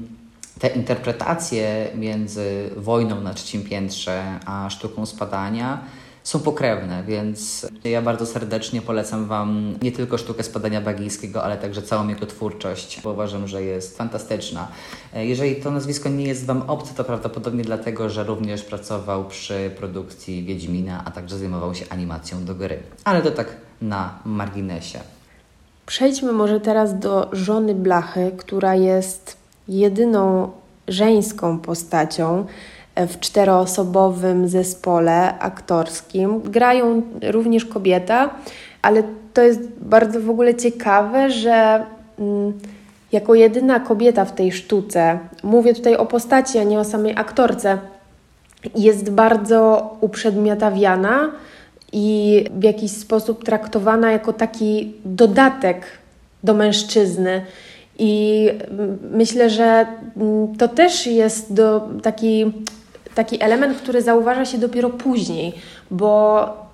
[0.60, 5.82] te interpretacje między wojną na trzecim piętrze a sztuką spadania
[6.24, 11.82] są pokrewne, więc ja bardzo serdecznie polecam Wam nie tylko sztukę spadania bagijskiego, ale także
[11.82, 14.68] całą jego twórczość, bo uważam, że jest fantastyczna.
[15.14, 20.44] Jeżeli to nazwisko nie jest Wam obce, to prawdopodobnie dlatego, że również pracował przy produkcji
[20.44, 22.80] Wiedźmina, a także zajmował się animacją do gry.
[23.04, 23.48] Ale to tak
[23.82, 25.00] na marginesie.
[25.86, 30.52] Przejdźmy może teraz do żony Blachy, która jest jedyną
[30.88, 32.46] żeńską postacią
[32.96, 36.42] w czteroosobowym zespole aktorskim.
[36.42, 38.30] Grają również kobieta,
[38.82, 41.86] ale to jest bardzo w ogóle ciekawe, że
[42.20, 42.54] mm,
[43.12, 47.78] jako jedyna kobieta w tej sztuce, mówię tutaj o postaci, a nie o samej aktorce,
[48.76, 51.32] jest bardzo uprzedmiotawiana
[51.92, 55.86] i w jakiś sposób traktowana jako taki dodatek
[56.44, 57.46] do mężczyzny.
[58.00, 58.50] I
[59.12, 59.86] myślę, że
[60.18, 62.46] mm, to też jest do, taki,
[63.16, 65.54] taki element, który zauważa się dopiero później,
[65.92, 66.66] bo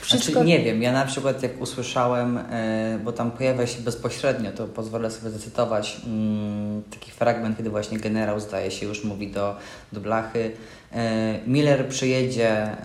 [0.00, 0.32] wszystko...
[0.32, 4.66] Znaczy, nie wiem, ja na przykład jak usłyszałem, e, bo tam pojawia się bezpośrednio, to
[4.66, 9.56] pozwolę sobie zacytować mm, taki fragment, kiedy właśnie generał zdaje się już mówi do,
[9.92, 10.52] do Blachy
[10.92, 12.76] e, Miller przyjedzie e,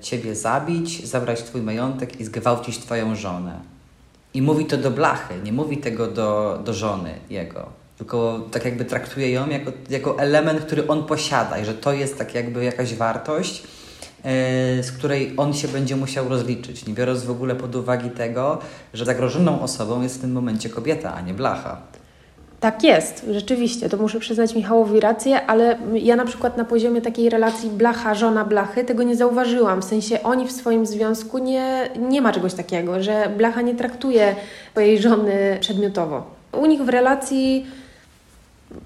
[0.00, 3.77] ciebie zabić, zabrać twój majątek i zgwałcić twoją żonę.
[4.34, 7.66] I mówi to do Blachy, nie mówi tego do, do żony jego.
[7.98, 12.18] Tylko tak jakby traktuje ją jako, jako element, który on posiada i że to jest
[12.18, 13.62] tak jakby jakaś wartość,
[14.24, 18.58] e, z której on się będzie musiał rozliczyć, nie biorąc w ogóle pod uwagę tego,
[18.94, 21.80] że zagrożoną osobą jest w tym momencie kobieta, a nie blacha.
[22.60, 27.30] Tak jest, rzeczywiście, to muszę przyznać Michałowi rację, ale ja na przykład na poziomie takiej
[27.30, 29.82] relacji blacha, żona blachy tego nie zauważyłam.
[29.82, 34.36] W sensie oni w swoim związku nie, nie ma czegoś takiego, że blacha nie traktuje
[34.70, 36.26] swojej żony przedmiotowo.
[36.52, 37.66] U nich w relacji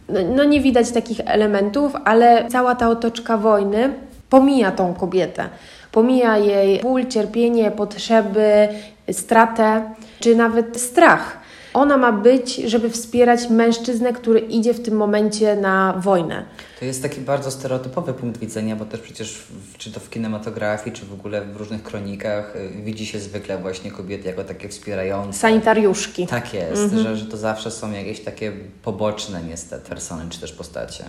[0.08, 3.92] no, no nie widać takich elementów, ale cała ta otoczka wojny
[4.30, 5.48] pomija tą kobietę.
[5.92, 8.68] Pomija jej ból, cierpienie, potrzeby,
[9.12, 9.82] stratę,
[10.20, 11.41] czy nawet strach.
[11.74, 16.44] Ona ma być, żeby wspierać mężczyznę, który idzie w tym momencie na wojnę.
[16.78, 20.96] To jest taki bardzo stereotypowy punkt widzenia, bo też przecież w, czy to w kinematografii,
[20.96, 25.38] czy w ogóle w różnych kronikach y, widzi się zwykle właśnie kobiety jako takie wspierające.
[25.38, 26.26] Sanitariuszki.
[26.26, 27.02] Tak jest, Mhm.
[27.02, 31.04] że, że to zawsze są jakieś takie poboczne niestety persony, czy też postacie.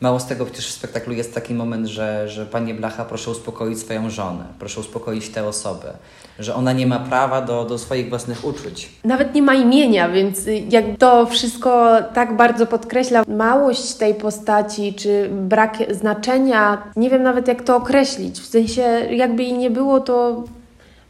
[0.00, 3.78] Mało z tego przecież w spektaklu jest taki moment, że, że panie Blacha proszę uspokoić
[3.78, 5.92] swoją żonę, proszę uspokoić tę osobę,
[6.38, 8.92] że ona nie ma prawa do, do swoich własnych uczuć.
[9.04, 14.94] Nawet nie ma imienia, więc y, jak to wszystko tak bardzo podkreśla małość tej postaci,
[14.94, 18.40] czy brak znaczenia, nie wiem nawet jak to określić.
[18.40, 20.44] W sensie, jakby jej nie było, to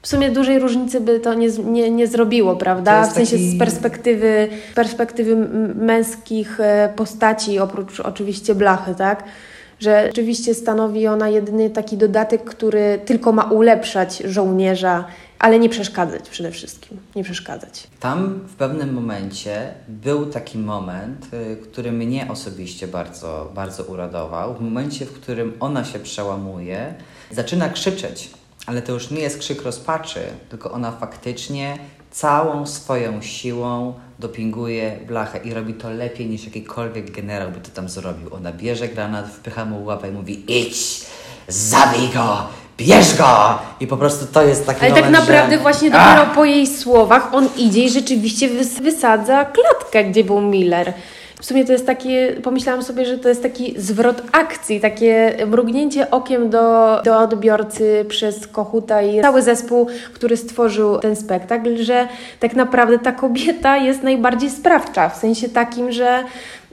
[0.05, 3.06] w sumie dużej różnicy by to nie, nie, nie zrobiło, prawda?
[3.06, 5.36] W sensie taki- z perspektywy, perspektywy
[5.74, 9.24] męskich e, postaci, oprócz oczywiście blachy, tak?
[9.81, 15.05] Że rzeczywiście stanowi ona jedyny taki dodatek, który tylko ma ulepszać żołnierza,
[15.39, 16.98] ale nie przeszkadzać przede wszystkim.
[17.16, 17.86] Nie przeszkadzać.
[18.01, 24.55] Tam w pewnym momencie był taki moment, y, który mnie osobiście bardzo, bardzo uradował.
[24.55, 26.94] W momencie, w którym ona się przełamuje,
[27.31, 28.31] zaczyna krzyczeć,
[28.66, 31.78] ale to już nie jest krzyk rozpaczy, tylko ona faktycznie
[32.10, 37.88] całą swoją siłą dopinguje blachę i robi to lepiej niż jakikolwiek generał by to tam
[37.88, 38.34] zrobił.
[38.34, 41.06] Ona bierze granat, wpycha mu łapę i mówi idź,
[41.48, 42.46] zabij go,
[42.78, 43.58] bierz go!
[43.80, 45.62] I po prostu to jest taki Ale tak moment, naprawdę że...
[45.62, 50.92] właśnie dopiero po jej słowach on idzie i rzeczywiście wys- wysadza klatkę, gdzie był Miller.
[51.44, 56.10] W sumie to jest takie, pomyślałam sobie, że to jest taki zwrot akcji, takie mrugnięcie
[56.10, 62.08] okiem do, do odbiorcy przez Kochuta i cały zespół, który stworzył ten spektakl, że
[62.40, 66.24] tak naprawdę ta kobieta jest najbardziej sprawcza, w sensie takim, że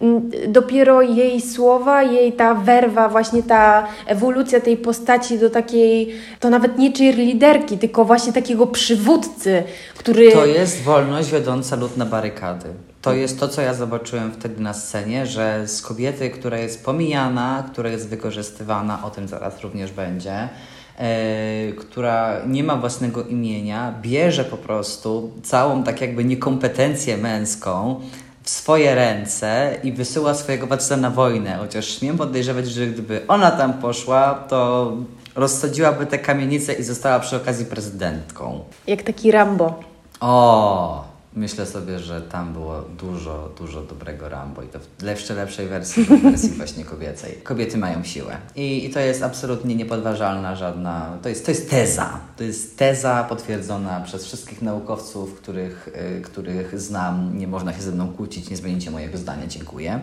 [0.01, 6.49] mm, dopiero jej słowa, jej ta werwa, właśnie ta ewolucja tej postaci do takiej, to
[6.49, 9.63] nawet nie cheerleaderki, tylko właśnie takiego przywódcy,
[9.97, 10.31] który...
[10.31, 12.69] To jest wolność wiodąca lud na barykady.
[13.01, 17.63] To jest to, co ja zobaczyłem wtedy na scenie, że z kobiety, która jest pomijana,
[17.71, 20.49] która jest wykorzystywana, o tym zaraz również będzie,
[20.97, 28.01] e, która nie ma własnego imienia, bierze po prostu całą tak jakby niekompetencję męską
[28.43, 31.57] w swoje ręce i wysyła swojego faceta na wojnę.
[31.57, 34.91] Chociaż śmiem podejrzewać, że gdyby ona tam poszła, to
[35.35, 38.59] rozsadziłaby te kamienice i została przy okazji prezydentką.
[38.87, 39.79] Jak taki Rambo.
[40.19, 45.67] O, myślę sobie, że tam było dużo, dużo dobrego Rambo i to w jeszcze lepszej
[45.67, 47.37] wersji, w wersji właśnie kobiecej.
[47.43, 52.19] Kobiety mają siłę I, i to jest absolutnie niepodważalna żadna, to jest, to jest teza.
[52.37, 57.37] To jest teza potwierdzona przez wszystkich naukowców, których, y, których znam.
[57.37, 59.99] Nie można się ze mną kłócić, nie zmienicie mojego zdania, dziękuję.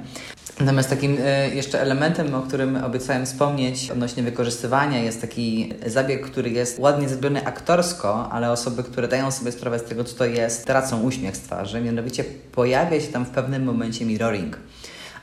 [0.60, 6.50] Natomiast takim y, jeszcze elementem, o którym obiecałem wspomnieć odnośnie wykorzystywania jest taki zabieg, który
[6.50, 10.66] jest ładnie zrobiony aktorsko, ale osoby, które dają sobie sprawę z tego, co to jest,
[10.66, 11.80] tracą uśmiech z twarzy.
[11.80, 14.58] Mianowicie pojawia się tam w pewnym momencie mirroring.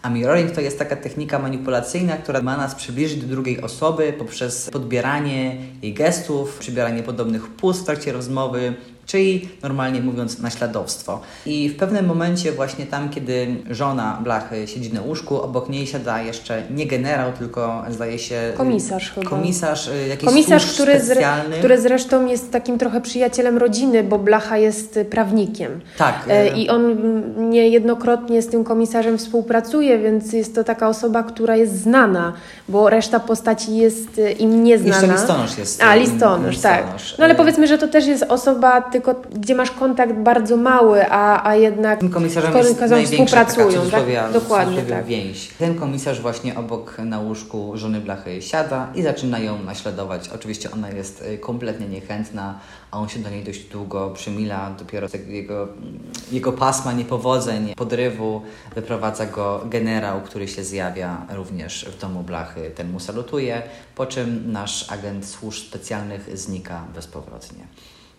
[0.02, 4.70] A mirroring to jest taka technika manipulacyjna, która ma nas przybliżyć do drugiej osoby poprzez
[4.70, 8.74] podbieranie jej gestów, przybieranie podobnych pust w trakcie rozmowy,
[9.06, 11.19] czyli normalnie mówiąc naśladowstwo.
[11.45, 16.22] I w pewnym momencie właśnie tam, kiedy żona Blachy siedzi na łóżku, obok niej siada
[16.22, 18.53] jeszcze nie generał, tylko zdaje się...
[18.57, 19.30] Komisarz chyba.
[19.30, 21.22] Komisarz y, jakiś Komisarz, który, zre,
[21.60, 25.82] który zresztą jest takim trochę przyjacielem rodziny, bo Blacha jest y, prawnikiem.
[25.98, 26.15] Tak.
[26.30, 26.95] E, y, I on
[27.49, 32.34] niejednokrotnie z tym komisarzem współpracuje, więc jest to taka osoba, która jest znana,
[32.69, 34.95] bo reszta postaci jest y, im nieznana.
[34.95, 36.84] Jeszcze listonosz jest, A, y, listonosz, tak.
[36.84, 37.18] listonosz.
[37.18, 41.09] No ale Y, powiedzmy, że to też jest osoba, tylko gdzie masz kontakt bardzo mały,
[41.09, 43.89] a, a jednak Tym komisarzem z komisarzem współpracują.
[43.91, 44.31] Tak?
[44.34, 45.05] Dokładnie tak.
[45.05, 45.47] więź.
[45.59, 50.30] Ten komisarz właśnie obok na łóżku żony Blachy siada i zaczyna ją naśladować.
[50.30, 52.59] Oczywiście ona jest y, kompletnie niechętna,
[52.91, 54.72] a on się do niej dość długo przymila.
[54.80, 55.67] Dopiero jego,
[56.31, 58.41] jego pasma niepowodzeń, podrywu
[58.76, 62.72] wyprowadza go generał, który się zjawia również w domu Blachy.
[62.76, 63.61] Ten mu salutuje,
[63.95, 67.67] po czym nasz agent służb specjalnych znika bezpowrotnie.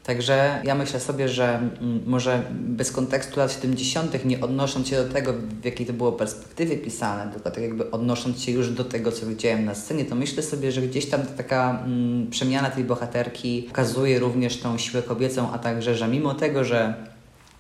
[0.07, 5.13] Także ja myślę sobie, że mm, może bez kontekstu lat 70., nie odnosząc się do
[5.13, 9.13] tego, w jakiej to było perspektywie pisane, tylko tak jakby odnosząc się już do tego,
[9.13, 12.85] co widziałem na scenie, to myślę sobie, że gdzieś tam ta taka mm, przemiana tej
[12.85, 16.95] bohaterki pokazuje również tą siłę kobiecą, a także, że mimo tego, że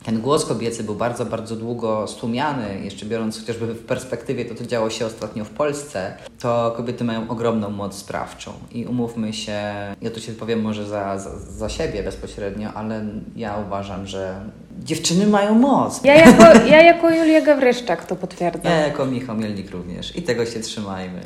[0.04, 4.66] ten głos kobiecy był bardzo, bardzo długo stłumiany, jeszcze biorąc chociażby w perspektywie to, co
[4.66, 8.52] działo się ostatnio w Polsce, to kobiety mają ogromną moc sprawczą.
[8.72, 9.60] I umówmy się,
[10.02, 13.04] ja tu się wypowiem może za, za, za siebie bezpośrednio, ale
[13.36, 14.40] ja uważam, że
[14.78, 16.04] dziewczyny mają moc.
[16.04, 18.72] Ja jako, ja jako Julia Gawryszczak to potwierdzam.
[18.72, 20.16] Ja jako Michał Mielnik również.
[20.16, 21.20] I tego się trzymajmy.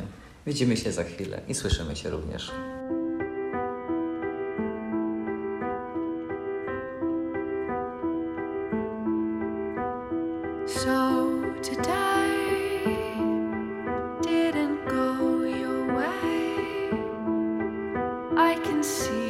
[0.47, 2.51] Widzimy się za chwilę i słyszymy się również.
[18.83, 19.20] See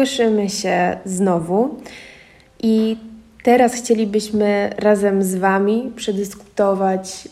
[0.00, 1.76] Słyszymy się znowu
[2.62, 2.96] i
[3.42, 7.28] teraz chcielibyśmy razem z Wami przedyskutować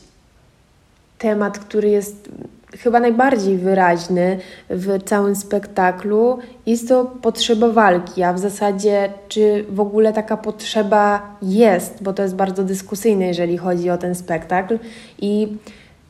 [1.18, 2.28] temat, który jest
[2.78, 4.38] chyba najbardziej wyraźny
[4.70, 6.38] w całym spektaklu.
[6.66, 12.22] Jest to potrzeba walki, a w zasadzie czy w ogóle taka potrzeba jest, bo to
[12.22, 14.78] jest bardzo dyskusyjne, jeżeli chodzi o ten spektakl.
[15.18, 15.56] I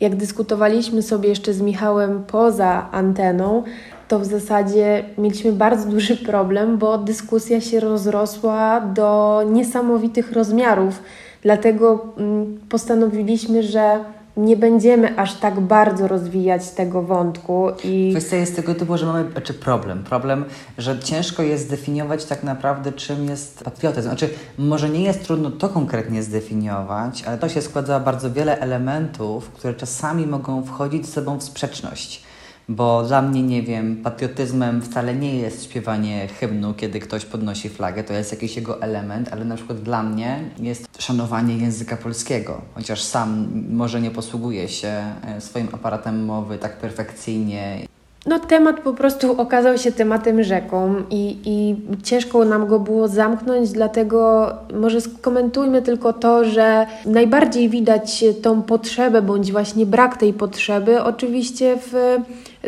[0.00, 3.62] jak dyskutowaliśmy sobie jeszcze z Michałem poza anteną,
[4.08, 11.02] to w zasadzie mieliśmy bardzo duży problem, bo dyskusja się rozrosła do niesamowitych rozmiarów.
[11.42, 14.04] Dlatego mm, postanowiliśmy, że
[14.38, 19.24] nie będziemy aż tak bardzo rozwijać tego wątku i Kwestia jest tego typu, że mamy
[19.42, 20.04] czy problem.
[20.04, 20.44] Problem,
[20.78, 24.08] że ciężko jest zdefiniować tak naprawdę, czym jest patriotyzm.
[24.08, 29.50] Znaczy, może nie jest trudno to konkretnie zdefiniować, ale to się składa bardzo wiele elementów,
[29.50, 32.27] które czasami mogą wchodzić z sobą w sprzeczność.
[32.70, 38.04] Bo dla mnie, nie wiem, patriotyzmem wcale nie jest śpiewanie hymnu, kiedy ktoś podnosi flagę,
[38.04, 42.60] to jest jakiś jego element, ale na przykład dla mnie jest szanowanie języka polskiego.
[42.74, 47.86] Chociaż sam może nie posługuję się e, swoim aparatem mowy tak perfekcyjnie
[48.26, 53.70] No, temat po prostu okazał się tematem rzeką i, i ciężko nam go było zamknąć,
[53.70, 61.02] dlatego może skomentujmy tylko to, że najbardziej widać tą potrzebę, bądź właśnie brak tej potrzeby,
[61.02, 62.16] oczywiście w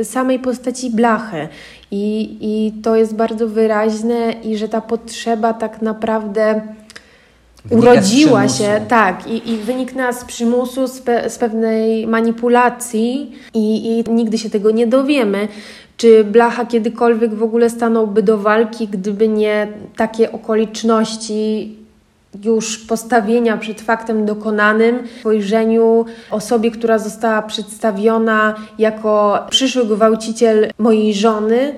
[0.04, 1.48] samej postaci blachy.
[1.90, 6.60] I, I to jest bardzo wyraźne, i że ta potrzeba tak naprawdę
[7.64, 13.98] Wynika urodziła się, tak, i, i wyniknęła z przymusu, z, pe, z pewnej manipulacji i,
[14.06, 15.48] i nigdy się tego nie dowiemy.
[15.96, 21.76] Czy Blacha kiedykolwiek w ogóle stanąłby do walki, gdyby nie takie okoliczności
[22.44, 31.74] już postawienia przed faktem dokonanym, spojrzeniu osobie, która została przedstawiona jako przyszły gwałciciel mojej żony,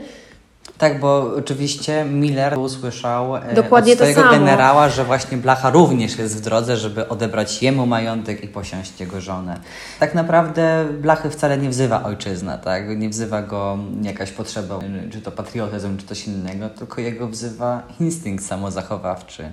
[0.79, 6.37] Tak, bo oczywiście Miller usłyszał e, Dokładnie od swojego generała, że właśnie Blacha również jest
[6.37, 9.61] w drodze, żeby odebrać jemu majątek i posiąść jego żonę.
[10.01, 12.99] Tak naprawdę Blachy wcale nie wzywa ojczyzna, tak?
[12.99, 14.79] Nie wzywa go jakaś potrzeba,
[15.13, 19.53] czy to patriotyzm, czy coś innego, tylko jego wzywa instynkt samozachowawczy.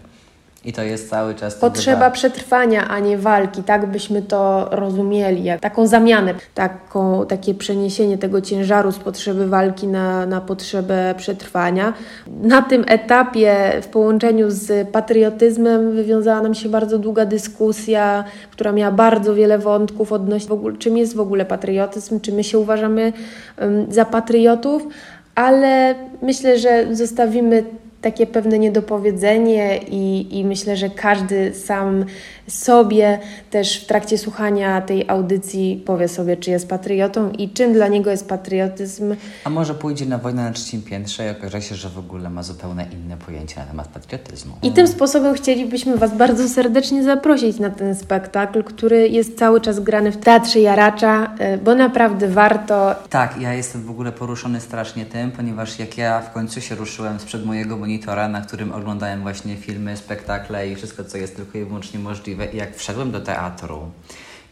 [0.66, 1.56] I to jest cały czas...
[1.56, 8.18] Potrzeba przetrwania, a nie walki, tak byśmy to rozumieli, jak taką zamianę, taką, takie przeniesienie
[8.18, 11.94] tego ciężaru z potrzeby walki na, na potrzebę przetrwania.
[12.42, 18.92] Na tym etapie, w połączeniu z patriotyzmem, wywiązała nam się bardzo długa dyskusja, która miała
[18.92, 23.14] bardzo wiele wątków odnośnie w ogóle, czym jest w ogóle patriotyzm, czy my się uważamy
[23.58, 24.88] em, za patriotów,
[25.36, 27.64] ale myślę, że zostawimy
[28.02, 32.06] takie pewne niedopowiedzenie i, i myślę, że każdy sam
[32.48, 33.20] sobie
[33.50, 38.12] też w trakcie słuchania tej audycji powie sobie, czy jest patriotą i czym dla niego
[38.12, 39.16] jest patriotyzm.
[39.44, 42.44] A może pójdzie na wojnę na trzecim piętrze i okaże się, że w ogóle ma
[42.44, 44.54] zupełnie inne pojęcie na temat patriotyzmu.
[44.64, 49.80] I tym sposobem chcielibyśmy Was bardzo serdecznie zaprosić na ten spektakl, który jest cały czas
[49.80, 52.96] grany w Teatrze Jaracza, y, bo naprawdę warto.
[53.10, 57.20] Tak, ja jestem w ogóle poruszony strasznie tym, ponieważ jak ja w końcu się ruszyłem
[57.20, 61.66] sprzed mojego monitora, na którym oglądałem właśnie filmy, spektakle i wszystko, co jest tylko i
[61.66, 63.92] wyłącznie możliwe, i jak wszedłem do teatru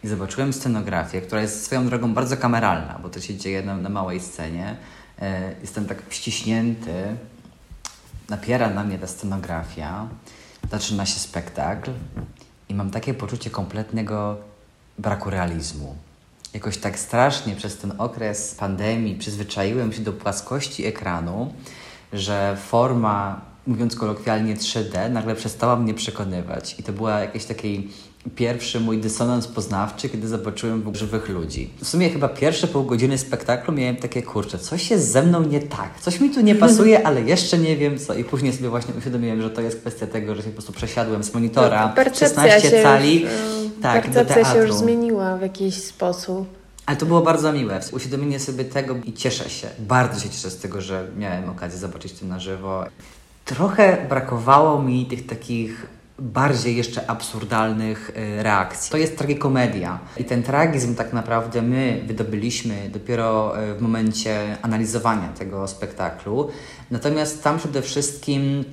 [0.03, 3.89] i zobaczyłem scenografię, która jest swoją drogą bardzo kameralna, bo to się dzieje na, na
[3.89, 4.75] małej scenie,
[5.21, 7.17] e, jestem tak ściśnięty,
[8.29, 10.07] napiera na mnie ta scenografia,
[10.71, 11.91] zaczyna się spektakl
[12.69, 14.37] i mam takie poczucie kompletnego
[14.97, 15.95] braku realizmu.
[16.53, 21.53] Jakoś tak strasznie przez ten okres pandemii przyzwyczaiłem się do płaskości ekranu,
[22.13, 26.75] że forma, mówiąc kolokwialnie 3D, nagle przestała mnie przekonywać.
[26.79, 27.89] I to była jakiś taki
[28.35, 31.69] pierwszy mój dysonans poznawczy, kiedy zobaczyłem żywych ludzi.
[31.81, 35.59] W sumie chyba pierwsze pół godziny spektaklu miałem takie, kurczę, coś jest ze mną nie
[35.59, 38.13] tak, coś mi tu nie pasuje, ale jeszcze nie wiem co.
[38.13, 41.23] I później sobie właśnie uświadomiłem, że to jest kwestia tego, że się po prostu przesiadłem
[41.23, 43.31] z monitora Percepcja 16 się cali, już,
[43.81, 44.77] tak, do percepcja się już teatru.
[44.77, 46.56] zmieniła w jakiś sposób.
[46.87, 47.79] Ale to było bardzo miłe.
[47.91, 49.67] Uświadomienie sobie tego i cieszę się.
[49.79, 52.85] Bardzo się cieszę z tego, że miałem okazję zobaczyć to na żywo.
[53.45, 55.87] Trochę brakowało mi tych takich
[56.19, 58.91] bardziej jeszcze absurdalnych y, reakcji.
[58.91, 65.29] To jest tragikomedia i ten tragizm tak naprawdę my wydobyliśmy dopiero y, w momencie analizowania
[65.29, 66.49] tego spektaklu.
[66.91, 68.63] Natomiast tam przede wszystkim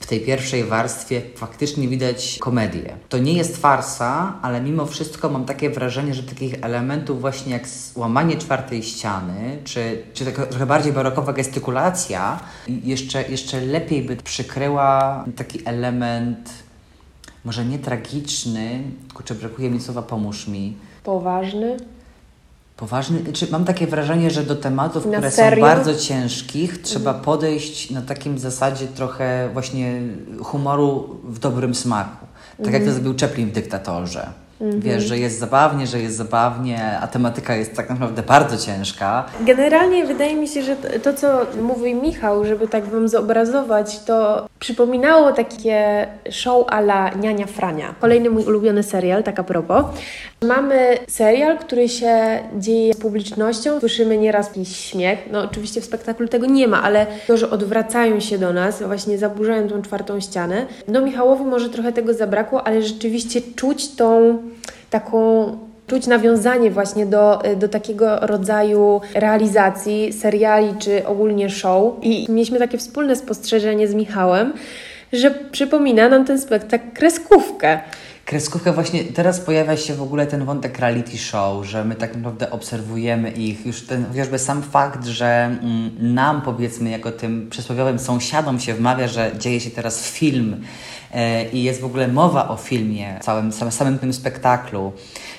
[0.00, 2.96] w tej pierwszej warstwie faktycznie widać komedię.
[3.08, 7.62] To nie jest farsa, ale mimo wszystko mam takie wrażenie, że takich elementów właśnie jak
[7.96, 15.24] łamanie czwartej ściany, czy, czy taka trochę bardziej barokowa gestykulacja, jeszcze, jeszcze lepiej by przykryła
[15.36, 16.50] taki element
[17.44, 18.82] może nie tragiczny,
[19.14, 20.76] kurczę, brakuje mi słowa, pomóż mi.
[21.04, 21.76] Poważny.
[22.80, 25.56] Poważny, czy mam takie wrażenie, że do tematów, Na które serio?
[25.66, 30.00] są bardzo ciężkich, trzeba podejść na takim zasadzie trochę właśnie
[30.42, 32.26] humoru w dobrym smaku.
[32.64, 34.28] Tak jak to zrobił Chaplin w Dyktatorze.
[34.60, 39.26] Wiesz, że jest zabawnie, że jest zabawnie, a tematyka jest tak naprawdę bardzo ciężka.
[39.40, 45.32] Generalnie wydaje mi się, że to, co mówi Michał, żeby tak Wam zobrazować, to przypominało
[45.32, 47.94] takie show a la Niania Frania.
[48.00, 49.84] Kolejny mój ulubiony serial, tak a propos.
[50.42, 53.80] Mamy serial, który się dzieje z publicznością.
[53.80, 55.18] Słyszymy nieraz jakiś śmiech.
[55.32, 59.18] No oczywiście w spektaklu tego nie ma, ale to, że odwracają się do nas, właśnie
[59.18, 60.66] zaburzają tą czwartą ścianę.
[60.88, 64.38] No Michałowi może trochę tego zabrakło, ale rzeczywiście czuć tą
[64.90, 71.94] taką czuć nawiązanie właśnie do, do takiego rodzaju realizacji seriali czy ogólnie show.
[72.02, 74.52] I mieliśmy takie wspólne spostrzeżenie z Michałem,
[75.12, 77.80] że przypomina nam ten spektakl kreskówkę.
[78.24, 82.50] Kreskówka właśnie, teraz pojawia się w ogóle ten wątek reality show, że my tak naprawdę
[82.50, 83.66] obserwujemy ich.
[83.66, 89.08] Już ten chociażby sam fakt, że mm, nam powiedzmy jako tym przysłowiowym sąsiadom się wmawia,
[89.08, 90.62] że dzieje się teraz film
[91.52, 94.92] i jest w ogóle mowa o filmie, całym, samym, tym spektaklu.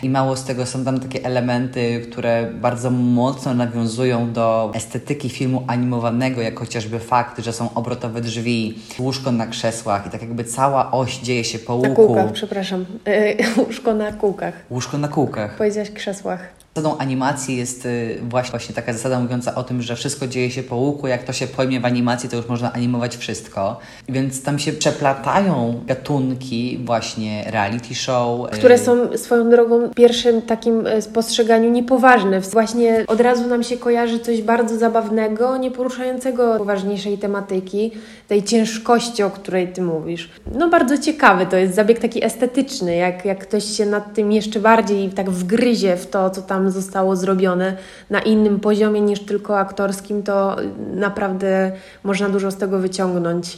[0.04, 5.64] I mało z tego są tam takie elementy, które bardzo mocno nawiązują do estetyki filmu
[5.68, 10.92] animowanego, jak chociażby fakt, że są obrotowe drzwi, łóżko na krzesłach i tak jakby cała
[10.92, 12.06] oś dzieje się po Na łuku.
[12.08, 12.86] kółkach, przepraszam.
[13.06, 14.54] Yy, łóżko na kółkach.
[14.70, 15.58] Łóżko na kółkach.
[15.58, 16.61] Powiedziałaś krzesłach.
[16.76, 20.64] Zasadą animacji jest y, właśnie, właśnie taka zasada mówiąca o tym, że wszystko dzieje się
[20.64, 21.08] po łuku.
[21.08, 23.80] Jak to się pojmie w animacji, to już można animować wszystko.
[24.10, 28.54] Więc tam się przeplatają gatunki właśnie reality show.
[28.54, 32.42] y, które są swoją drogą pierwszym takim e, spostrzeganiu niepoważne.
[32.42, 37.92] Właśnie od razu nam się kojarzy coś bardzo zabawnego, nie poruszającego poważniejszej tematyki,
[38.28, 40.30] tej ciężkości, o której Ty mówisz.
[40.56, 44.60] No bardzo ciekawy to jest zabieg taki estetyczny, jak, jak ktoś się nad tym jeszcze
[44.60, 47.78] bardziej tak wgryzie w to, co tam zostało zrobione
[48.10, 50.56] na innym poziomie niż tylko aktorskim, to
[50.94, 51.72] naprawdę
[52.04, 53.58] można dużo z tego wyciągnąć.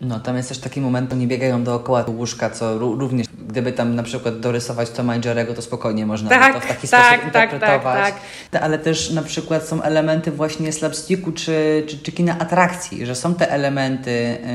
[0.00, 3.94] No, tam jest też taki moment, nie biegają dookoła łóżka, co ró- również, gdyby tam
[3.94, 5.20] na przykład dorysować Toma i
[5.56, 8.14] to spokojnie można Tak, to w taki tak, sposób tak, tak, interpretować.
[8.50, 8.62] tak.
[8.62, 13.34] Ale też na przykład są elementy właśnie slapsticku czy, czy, czy kina atrakcji, że są
[13.34, 14.10] te elementy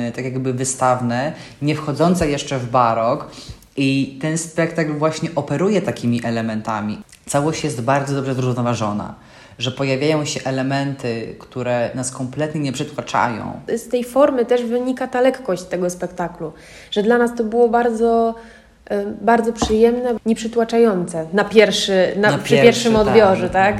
[0.09, 3.27] y, tak jakby wystawne, nie wchodzące jeszcze w barok
[3.77, 7.01] i ten spektakl właśnie operuje takimi elementami.
[7.31, 9.15] Całość jest bardzo dobrze zrównoważona,
[9.59, 13.59] że pojawiają się elementy, które nas kompletnie nie przytłaczają.
[13.77, 16.53] z tej formy też wynika ta lekkość tego spektaklu,
[16.91, 18.35] że dla nas to było bardzo,
[18.89, 23.07] e, bardzo przyjemne, nieprzytłaczające na pierwszy, na, Na przy pierwszy, pierwszym tak.
[23.07, 23.75] odbiorze, tak?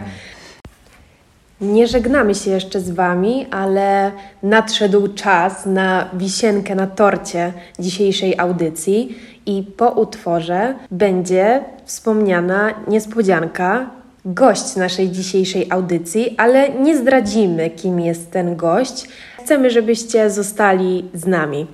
[1.61, 4.11] Nie żegnamy się jeszcze z Wami, ale
[4.44, 9.15] nadszedł czas na wisienkę na torcie dzisiejszej audycji
[9.45, 13.89] i po utworze będzie wspomniana niespodzianka,
[14.26, 19.07] gość naszej dzisiejszej audycji, ale nie zdradzimy, kim jest ten gość.
[19.39, 21.68] Chcemy, żebyście zostali z nami.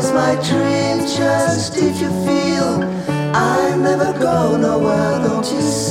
[0.00, 0.98] Twice my dream.
[1.06, 2.82] Just if you feel
[3.34, 5.87] I never go nowhere, don't you see?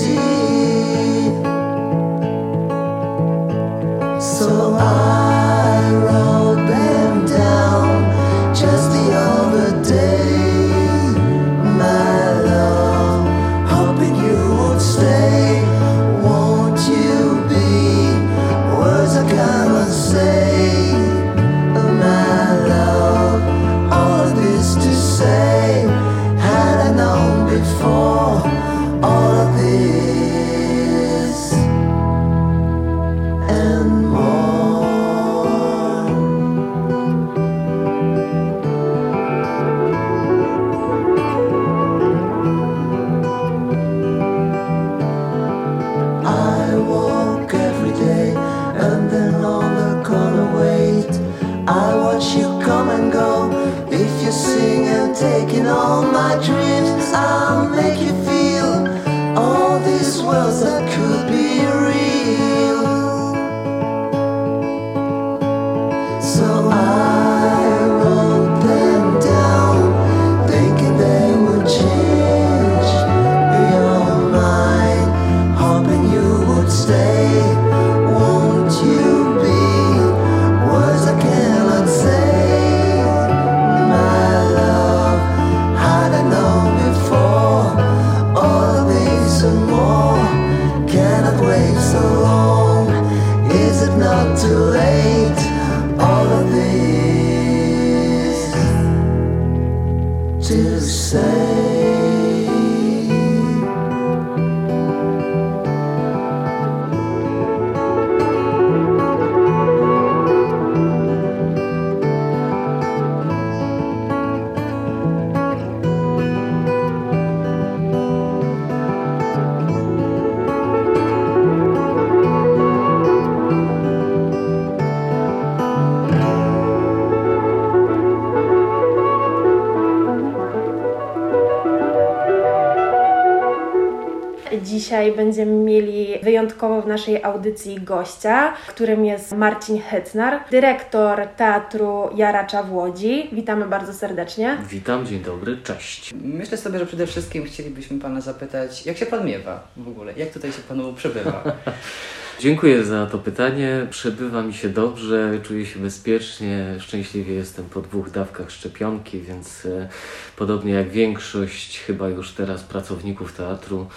[135.28, 142.74] Będziemy mieli wyjątkowo w naszej audycji gościa, którym jest Marcin Hetnar, dyrektor Teatru Jaracza w
[142.74, 143.30] Łodzi.
[143.32, 144.58] Witamy bardzo serdecznie.
[144.70, 146.14] Witam, dzień dobry, cześć.
[146.24, 150.14] Myślę sobie, że przede wszystkim chcielibyśmy Pana zapytać, jak się Pan miewa w ogóle?
[150.18, 151.44] Jak tutaj się Panu przebywa?
[152.40, 153.88] Dziękuję za to pytanie.
[153.90, 156.76] Przebywa mi się dobrze, czuję się bezpiecznie.
[156.80, 159.90] Szczęśliwie jestem po dwóch dawkach szczepionki, więc e,
[160.36, 163.88] podobnie jak większość chyba już teraz pracowników teatru,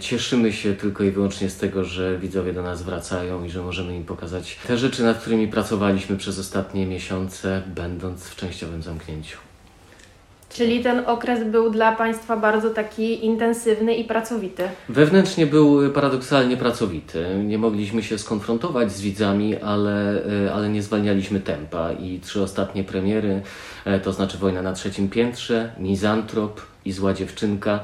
[0.00, 3.96] cieszymy się tylko i wyłącznie z tego, że widzowie do nas wracają i że możemy
[3.96, 9.38] im pokazać te rzeczy, nad którymi pracowaliśmy przez ostatnie miesiące, będąc w częściowym zamknięciu.
[10.56, 14.62] Czyli ten okres był dla Państwa bardzo taki intensywny i pracowity.
[14.88, 17.26] Wewnętrznie był paradoksalnie pracowity.
[17.44, 21.92] Nie mogliśmy się skonfrontować z widzami, ale, e, ale nie zwalnialiśmy tempa.
[21.92, 23.42] I trzy ostatnie premiery,
[23.84, 27.80] e, to znaczy Wojna na trzecim piętrze, Mizantrop i Zła dziewczynka, e,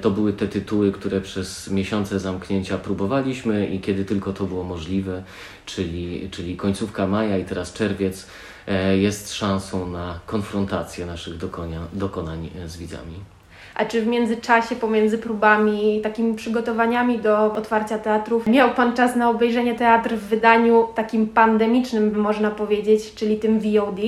[0.00, 5.22] to były te tytuły, które przez miesiące zamknięcia próbowaliśmy i kiedy tylko to było możliwe,
[5.66, 8.26] czyli, czyli końcówka maja i teraz czerwiec,
[8.66, 13.33] e, jest szansą na konfrontację naszych dokonia, dokonań e, z widzami.
[13.74, 19.30] A czy w międzyczasie, pomiędzy próbami, takimi przygotowaniami do otwarcia teatrów, miał Pan czas na
[19.30, 24.00] obejrzenie teatr w wydaniu takim pandemicznym, można powiedzieć, czyli tym VOD?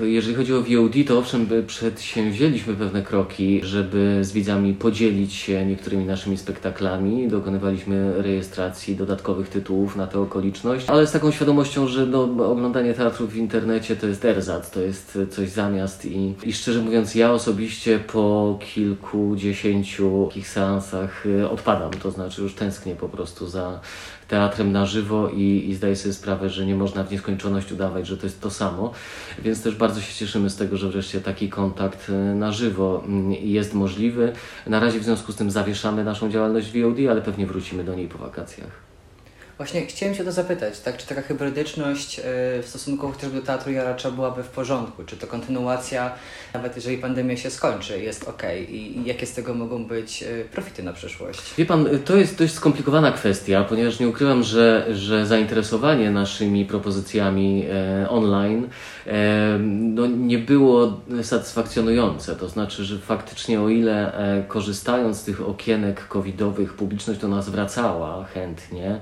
[0.00, 6.04] Jeżeli chodzi o VOD, to owszem, przedsięwzięliśmy pewne kroki, żeby z widzami podzielić się niektórymi
[6.04, 7.28] naszymi spektaklami.
[7.28, 13.32] Dokonywaliśmy rejestracji dodatkowych tytułów na tę okoliczność, ale z taką świadomością, że no, oglądanie teatrów
[13.32, 17.98] w internecie to jest erzat, to jest coś zamiast i, i szczerze mówiąc, ja osobiście
[17.98, 18.58] po
[18.96, 23.80] kilkudziesięciu takich seansach y, odpadam, to znaczy już tęsknię po prostu za
[24.28, 28.16] teatrem na żywo i, i zdaję sobie sprawę, że nie można w nieskończoność udawać, że
[28.16, 28.92] to jest to samo,
[29.38, 33.32] więc też bardzo się cieszymy z tego, że wreszcie taki kontakt y, na żywo mm,
[33.32, 34.32] jest możliwy.
[34.66, 38.08] Na razie w związku z tym zawieszamy naszą działalność VOD, ale pewnie wrócimy do niej
[38.08, 38.91] po wakacjach.
[39.62, 40.96] Właśnie chciałem Cię o to zapytać, tak?
[40.96, 42.22] Czy taka hybrydyczność y,
[42.62, 45.04] w stosunku chociażby do teatru Jaracza byłaby w porządku?
[45.04, 46.12] Czy to kontynuacja,
[46.54, 48.42] nawet jeżeli pandemia się skończy, jest ok?
[48.68, 51.54] I, jakie z tego mogą być y, profity na przyszłość?
[51.58, 57.66] Wie pan, to jest dość skomplikowana kwestia, ponieważ nie ukrywam, że, że zainteresowanie naszymi propozycjami
[57.70, 58.68] e, online
[59.06, 62.36] e, no, nie było satysfakcjonujące.
[62.36, 67.48] To znaczy, że faktycznie o ile e, korzystając z tych okienek covidowych publiczność do nas
[67.48, 69.00] wracała chętnie,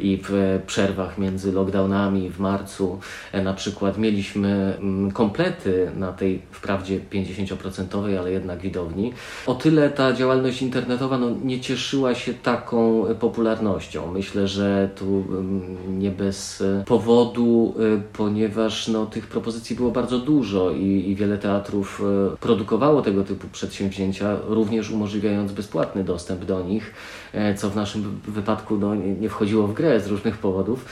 [0.00, 3.00] i w przerwach między lockdownami w marcu
[3.32, 9.12] e, na przykład mieliśmy mm, komplety na tej wprawdzie 50%, ale jednak widowni.
[9.46, 14.12] O tyle ta działalność internetowa no, nie cieszyła się taką popularnością.
[14.12, 17.74] Myślę, że tu mm, nie bez powodu,
[18.12, 22.02] ponieważ no, tych propozycji było bardzo dużo i, i wiele teatrów
[22.40, 27.23] produkowało tego typu przedsięwzięcia, również umożliwiając bezpłatny dostęp do nich, e,
[27.56, 30.84] co w naszym wypadku no, nie wchodziło w grę z różnych powodów.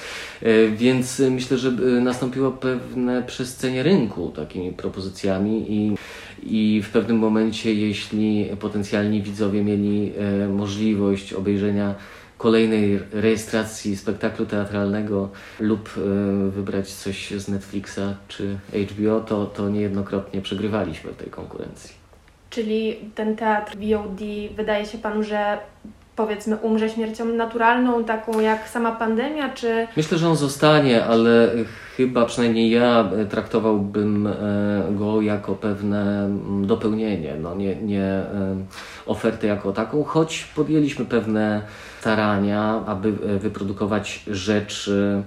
[0.42, 5.96] E, Więc myślę, że y, nastąpiło pewne przescenie rynku takimi propozycjami i,
[6.42, 11.94] i w pewnym momencie, jeśli potencjalni widzowie mieli e, możliwość obejrzenia
[12.38, 15.28] kolejnej rejestracji spektaklu teatralnego
[15.60, 16.00] lub e,
[16.50, 18.58] wybrać coś z Netflixa czy
[18.90, 21.94] HBO, to, to niejednokrotnie przegrywaliśmy w tej konkurencji.
[22.50, 24.20] Czyli ten teatr VOD
[24.56, 25.58] wydaje się Panu, że
[26.16, 31.50] powiedzmy umrze śmiercią naturalną, taką jak sama pandemia, czy Myślę, że on zostanie, ale
[31.96, 34.32] chyba przynajmniej ja traktowałbym e,
[34.90, 38.56] go jako pewne mm, dopełnienie, no nie, nie e,
[39.06, 41.62] ofertę jako taką, choć podjęliśmy pewne
[42.00, 45.22] starania, aby e, wyprodukować rzecz e,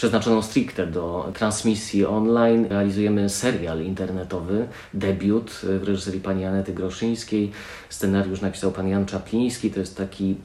[0.00, 2.66] przeznaczoną stricte do transmisji online.
[2.70, 7.50] Realizujemy serial internetowy, debiut e, w reżyserii pani Anety Groszyńskiej.
[7.88, 9.70] Scenariusz napisał pan Jan Czapliński.
[9.70, 10.36] To jest taki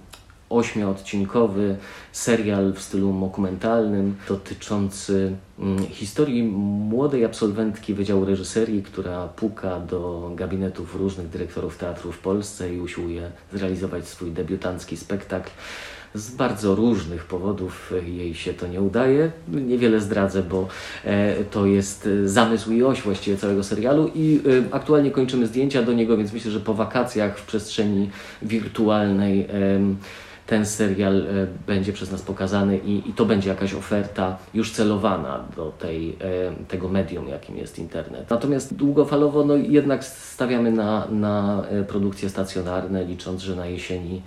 [0.50, 1.78] ośmioodcinkowy
[2.12, 10.96] serial w stylu dokumentalnym dotyczący mm, historii młodej absolwentki Wydziału Reżyserii, która puka do gabinetów
[10.96, 15.50] różnych dyrektorów teatru w Polsce i usiłuje zrealizować swój debiutancki spektakl.
[16.16, 19.32] Z bardzo różnych powodów jej się to nie udaje.
[19.48, 20.68] Niewiele zdradzę, bo
[21.06, 25.84] e, to jest e, zamysł i oś właściwie całego serialu i e, aktualnie kończymy zdjęcia
[25.84, 28.10] do niego, więc myślę, że po wakacjach w przestrzeni
[28.42, 29.48] wirtualnej
[30.48, 31.26] ten serial
[31.68, 36.18] będzie przez nas pokazany i, i to będzie jakaś oferta już celowana do tej,
[36.68, 38.30] tego medium, jakim jest internet.
[38.30, 44.22] Natomiast długofalowo no, jednak stawiamy na, na produkcje stacjonarne, licząc, że na jesieni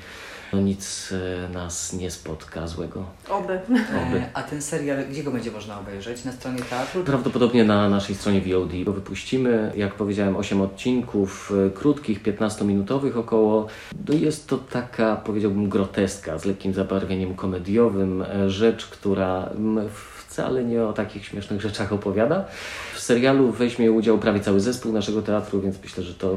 [0.53, 3.05] no, nic e, nas nie spotka złego.
[3.29, 3.61] oby.
[4.09, 4.19] Oby.
[4.19, 6.25] E, A ten serial, gdzie go będzie można obejrzeć?
[6.25, 7.05] Na stronie teatru?
[7.05, 9.73] Prawdopodobnie na naszej stronie VOD go wypuścimy.
[9.77, 13.67] Jak powiedziałem, 8 odcinków, e, krótkich, 15-minutowych około.
[14.09, 18.25] No jest to taka, powiedziałbym, groteska z lekkim zabarwieniem komediowym.
[18.47, 19.89] Rzecz, która mm,
[20.39, 22.45] wcale nie o takich śmiesznych rzeczach opowiada.
[22.95, 26.37] W serialu weźmie udział prawie cały zespół naszego teatru, więc myślę, że to e,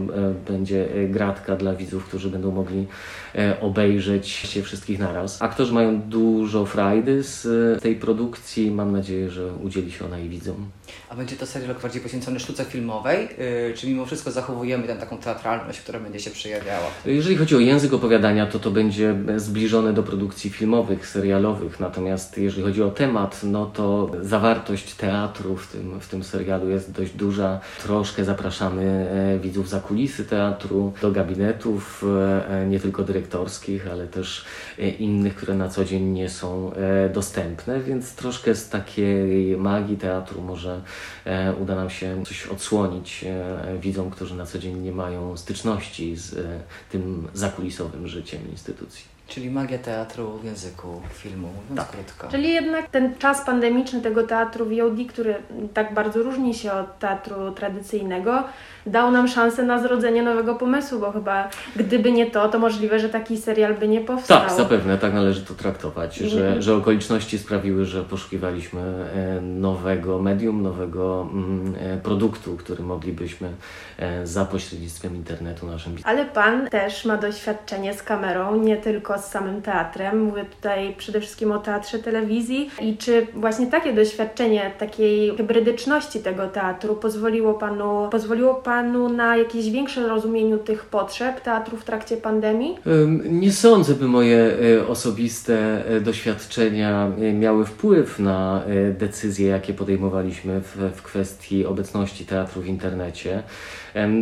[0.52, 2.88] będzie e, gratka dla widzów, którzy będą mogli
[3.36, 5.42] e, obejrzeć się wszystkich naraz.
[5.42, 8.72] Aktorzy mają dużo frajdy z tej produkcji.
[8.72, 10.70] Mam nadzieję, że udzieli się ona i widzom.
[11.10, 13.30] A będzie to serial bardziej poświęcony sztuce filmowej?
[13.68, 16.88] Yy, czy mimo wszystko zachowujemy tam taką teatralność, która będzie się przejawiała?
[17.06, 21.80] Jeżeli chodzi o język opowiadania, to to będzie zbliżone do produkcji filmowych, serialowych.
[21.80, 26.92] Natomiast jeżeli chodzi o temat, no to zawartość teatru w tym, w tym serialu jest
[26.92, 27.60] dość duża.
[27.84, 32.06] Troszkę zapraszamy e, widzów za kulisy teatru, do gabinetów,
[32.50, 34.46] e, nie tylko dyrektorskich, ale też
[34.80, 36.72] e, innych, które na co dzień nie są
[37.14, 40.81] dostępne, więc troszkę z takiej magii teatru może
[41.26, 46.16] e, uda nam się coś odsłonić e, widzom, którzy na co dzień nie mają styczności
[46.16, 46.60] z e,
[46.92, 49.11] tym zakulisowym życiem instytucji.
[49.32, 52.28] Czyli magia teatru w języku filmu, mówiąc krótko.
[52.32, 55.36] Czyli jednak ten czas pandemiczny tego teatru VOD, który
[55.74, 58.44] tak bardzo różni się od teatru tradycyjnego,
[58.86, 63.10] dał nam szansę na zrodzenie nowego pomysłu, bo chyba gdyby nie to, to możliwe, że
[63.10, 64.40] taki serial by nie powstał.
[64.40, 70.62] Tak, zapewne, tak należy to traktować, że, że okoliczności sprawiły, że poszukiwaliśmy e, nowego medium,
[70.62, 73.50] nowego mm, e, produktu, który moglibyśmy
[73.98, 79.32] e, za pośrednictwem internetu naszym Ale pan też ma doświadczenie z kamerą, nie tylko z
[79.32, 80.24] samym teatrem.
[80.24, 82.70] Mówię tutaj przede wszystkim o teatrze telewizji.
[82.82, 89.70] I czy właśnie takie doświadczenie takiej hybrydyczności tego teatru pozwoliło panu, pozwoliło panu na jakieś
[89.70, 92.78] większe rozumieniu tych potrzeb teatru w trakcie pandemii?
[93.24, 98.64] Nie sądzę, by moje e, osobiste e, doświadczenia e, miały wpływ na
[99.00, 103.44] decyzje, jakie podejmowaliśmy w, w kwestii obecności teatru w internecie.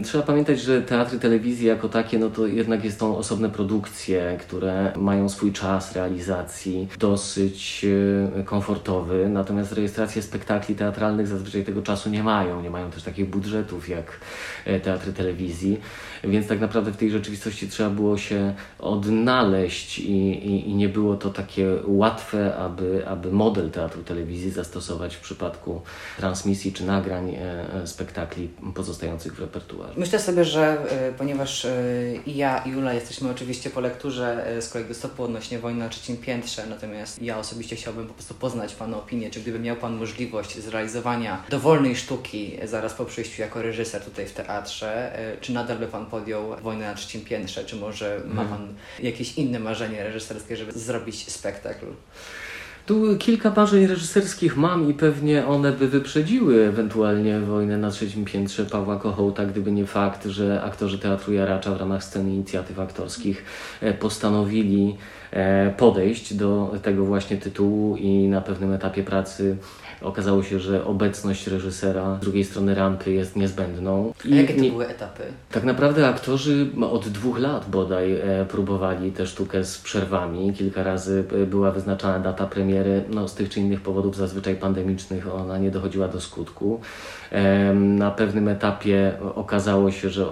[0.03, 4.93] Trzeba pamiętać, że teatry telewizji jako takie, no to jednak jest to osobne produkcje, które
[4.95, 7.85] mają swój czas realizacji dosyć
[8.39, 13.29] e, komfortowy, natomiast rejestracje spektakli teatralnych zazwyczaj tego czasu nie mają, nie mają też takich
[13.29, 14.19] budżetów jak
[14.65, 15.79] e, teatry telewizji,
[16.23, 21.15] więc tak naprawdę w tej rzeczywistości trzeba było się odnaleźć i, i, i nie było
[21.15, 25.81] to takie łatwe, aby, aby model teatru telewizji zastosować w przypadku
[26.17, 29.93] transmisji czy nagrań e, e, spektakli pozostających w repertuarze.
[29.97, 31.67] Myślę sobie, że e, ponieważ
[32.25, 36.17] i ja i Ula jesteśmy oczywiście po lekturze z kolegi stopu odnośnie wojny na trzecim
[36.17, 40.57] piętrze, natomiast ja osobiście chciałbym po prostu poznać Pana opinię, czy gdyby miał Pan możliwość
[40.57, 46.05] zrealizowania dowolnej sztuki zaraz po przyjściu jako reżyser tutaj w teatrze, czy nadal by Pan
[46.11, 48.49] podjął wojnę na trzecim piętrze, czy może ma Mhm.
[48.49, 51.85] Pan jakieś inne marzenie reżyserskie, żeby zrobić spektakl?
[52.89, 58.65] Tu kilka marzeń reżyserskich mam i pewnie one by wyprzedziły ewentualnie wojnę na trzecim piętrze
[58.65, 63.45] Pawła Kochołta, gdyby nie fakt, że aktorzy Teatru Jaracza w ramach sceny inicjatyw aktorskich
[63.81, 64.97] e, postanowili
[65.31, 69.57] e, podejść do tego właśnie tytułu i na pewnym etapie pracy
[70.01, 74.13] okazało się, że obecność reżysera z drugiej strony rampy jest niezbędną.
[74.31, 75.23] A jakie to nie- były etapy?
[75.51, 80.53] tak naprawdę aktorzy od dwóch lat bodaj e, próbowali tę sztukę z przerwami.
[80.53, 83.03] Kilka razy e, była wyznaczana data premiery.
[83.09, 86.81] No, z tych czy innych powodów, zazwyczaj pandemicznych, ona nie dochodziła do skutku.
[87.31, 90.27] Em, Na pewnym etapie okazało się, że e,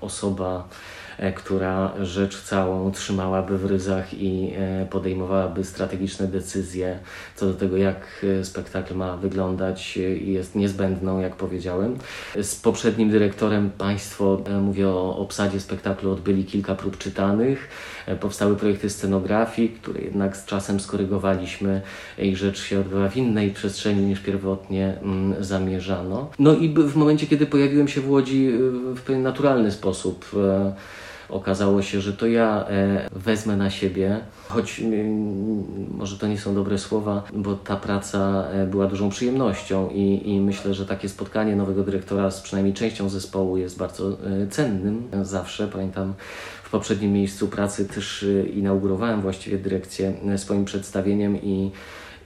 [0.00, 0.93] osoba e,
[1.36, 6.98] która rzecz całą trzymałaby w ryzach i e, podejmowałaby strategiczne decyzje
[7.36, 11.96] co do tego, jak e, spektakl ma wyglądać, e, jest niezbędną, jak powiedziałem.
[12.42, 17.68] Z poprzednim dyrektorem Państwo, e, mówię o obsadzie spektaklu, odbyli kilka prób czytanych.
[18.06, 21.80] E, Powstały projekty scenografii, które jednak z czasem skorygowaliśmy
[22.18, 26.30] i rzecz się odbywa w innej przestrzeni niż pierwotnie mm, zamierzano.
[26.38, 28.58] No i w momencie, kiedy pojawiłem się w Łodzi e,
[28.94, 30.74] w pewien naturalny sposób, e,
[31.28, 34.82] okazało się, że to ja e, wezmę na siebie, choć
[35.90, 40.40] może to nie są dobre słowa, bo ta praca e, była dużą przyjemnością i, i
[40.40, 45.68] myślę, że takie spotkanie nowego dyrektora z przynajmniej częścią zespołu jest bardzo e, cennym zawsze.
[45.68, 46.14] Pamiętam
[46.64, 51.70] w poprzednim miejscu pracy też inaugurowałem właściwie dyrekcję swoim przedstawieniem i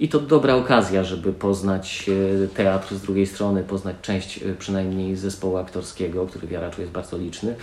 [0.00, 2.10] i to dobra okazja, żeby poznać
[2.44, 6.92] e, teatr z drugiej strony, poznać część e, przynajmniej zespołu aktorskiego, który w Jaraczu jest
[6.92, 7.54] bardzo liczny.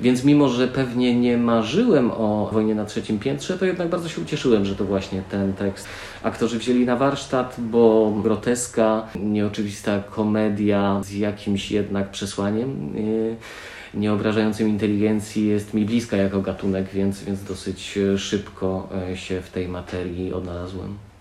[0.00, 4.20] Więc mimo, że pewnie nie marzyłem o wojnie na trzecim piętrze, to jednak bardzo się
[4.22, 5.88] ucieszyłem, że to właśnie ten tekst
[6.22, 12.92] aktorzy wzięli na warsztat, bo groteska, nieoczywista komedia z jakimś jednak przesłaniem.
[12.96, 13.62] e,
[13.94, 19.68] nie obrażającym inteligencji jest mi bliska jako gatunek, więc, więc dosyć szybko się w tej
[19.68, 21.11] materii odnalazłem.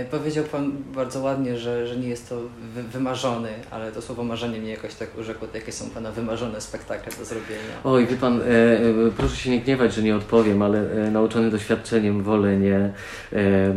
[0.00, 2.36] E, Powiedział Pan bardzo ładnie, że, że nie jest to
[2.74, 5.48] wy, wymarzony, ale to słowo marzenie mnie jakoś tak urzekło.
[5.54, 7.74] Jakie są Pana wymarzone spektakle do zrobienia?
[7.84, 8.82] Oj, wie pan, e, e,
[9.16, 12.92] proszę się nie gniewać, że nie odpowiem, ale e, nauczony doświadczeniem wolę nie,
[13.32, 13.74] e,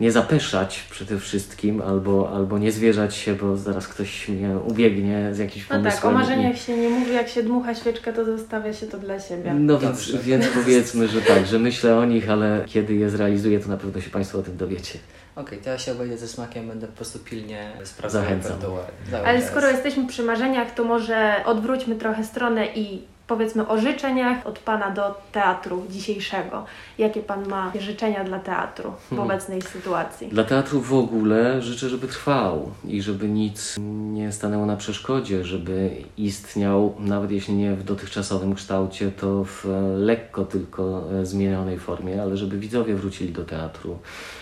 [0.00, 5.38] nie zapeszać przede wszystkim, albo, albo nie zwierzać się, bo zaraz ktoś mnie ubiegnie z
[5.38, 5.94] jakimś No pomysłem.
[6.02, 8.98] tak, o i- marzeniach się nie mówi, jak się dmucha świeczkę, to zostawia się to
[8.98, 9.54] dla siebie.
[9.54, 13.68] No więc, więc powiedzmy, że tak, że myślę o nich, ale kiedy je zrealizuję, to
[13.68, 14.98] na pewno się Państwo o tym dowiecie.
[15.36, 18.52] Okej, to ja się obejdę ze smakiem, będę po prostu pilnie sprawdzał Zachęcam.
[18.52, 18.84] repertuar.
[19.26, 24.58] Ale skoro jesteśmy przy marzeniach, to może odwróćmy trochę stronę i powiedzmy o życzeniach od
[24.58, 26.64] Pana do teatru dzisiejszego.
[26.98, 29.24] Jakie Pan ma życzenia dla teatru w Hmm.
[29.26, 30.28] obecnej sytuacji?
[30.28, 33.76] Dla teatru w ogóle życzę, żeby trwał i żeby nic
[34.12, 40.44] nie stanęło na przeszkodzie, żeby istniał, nawet jeśli nie w dotychczasowym kształcie, to w lekko
[40.44, 43.98] tylko zmienionej formie, ale żeby widzowie wrócili do teatru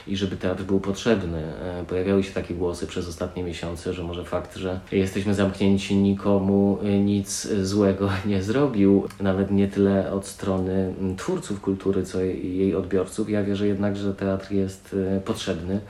[0.07, 1.39] i żeby teatr był potrzebny.
[1.39, 6.78] E, Pojawiały się takie głosy przez ostatnie miesiące, że może fakt, że jesteśmy zamknięci, nikomu
[6.83, 12.74] e, nic złego nie zrobi robił, nawet nie tyle od strony twórców kultury, co jej
[12.74, 13.31] odbiorców.
[13.31, 15.81] Ja wierzę jednak, że teatr jest e, potrzebny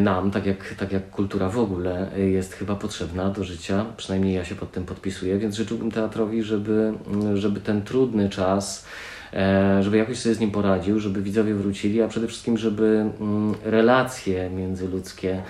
[0.00, 4.44] nam, tak jak, tak jak kultura w ogóle jest chyba potrzebna do życia, przynajmniej ja
[4.44, 6.92] się pod tym podpisuję, więc życzyłbym teatrowi, żeby,
[7.34, 8.84] żeby ten trudny czas,
[9.80, 14.50] żeby jakoś sobie z nim poradził, żeby widzowie wrócili, a przede wszystkim, żeby mm, relacje
[14.50, 15.42] międzyludzkie,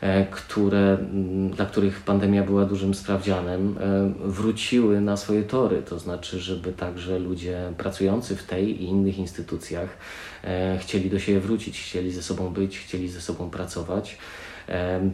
[0.00, 5.82] e, które, mm, dla których pandemia była dużym sprawdzianem, e, wróciły na swoje tory.
[5.82, 9.88] To znaczy, żeby także ludzie pracujący w tej i innych instytucjach
[10.44, 14.18] e, chcieli do siebie wrócić, chcieli ze sobą być, chcieli ze sobą pracować.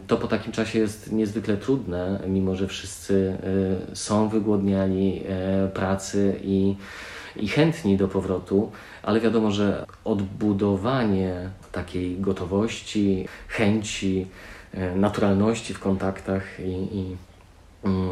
[0.07, 3.37] To po takim czasie jest niezwykle trudne, mimo że wszyscy
[3.91, 6.75] e, są wygłodniali e, pracy i,
[7.35, 8.71] i chętni do powrotu,
[9.03, 14.27] ale wiadomo, że odbudowanie takiej gotowości, chęci,
[14.73, 17.17] e, naturalności w kontaktach i, i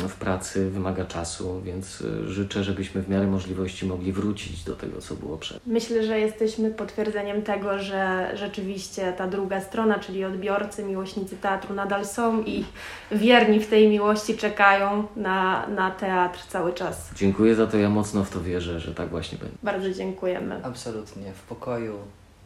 [0.07, 5.01] w pracy wymaga czasu, więc e, życzę, żebyśmy w miarę możliwości mogli wrócić do tego,
[5.01, 5.59] co było przed.
[5.67, 12.05] Myślę, że jesteśmy potwierdzeniem tego, że rzeczywiście ta druga strona, czyli odbiorcy, miłośnicy teatru nadal
[12.05, 12.65] są i
[13.11, 17.09] wierni w tej miłości czekają na, na teatr cały czas.
[17.15, 19.57] Dziękuję za to, ja mocno w to wierzę, że tak właśnie będzie.
[19.63, 20.59] Bardzo dziękujemy.
[20.63, 21.33] Absolutnie.
[21.33, 21.97] W pokoju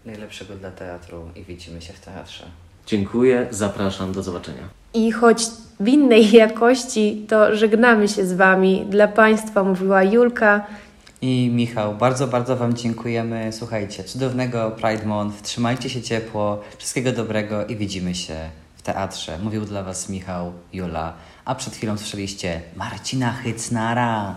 [0.06, 2.46] najlepszego dla teatru i widzimy się w teatrze.
[2.86, 4.64] Dziękuję, zapraszam, do zobaczenia.
[4.94, 5.48] I choć
[5.80, 8.86] w innej jakości, to żegnamy się z Wami.
[8.90, 10.66] Dla Państwa mówiła Julka.
[11.22, 13.50] I Michał, bardzo, bardzo Wam dziękujemy.
[13.52, 18.36] Słuchajcie, cudownego Pride Month, trzymajcie się ciepło, wszystkiego dobrego i widzimy się
[18.76, 19.40] w teatrze.
[19.44, 21.14] Mówił dla Was Michał, Jula,
[21.46, 24.36] a przed chwilą słyszeliście Marcina Hycnara.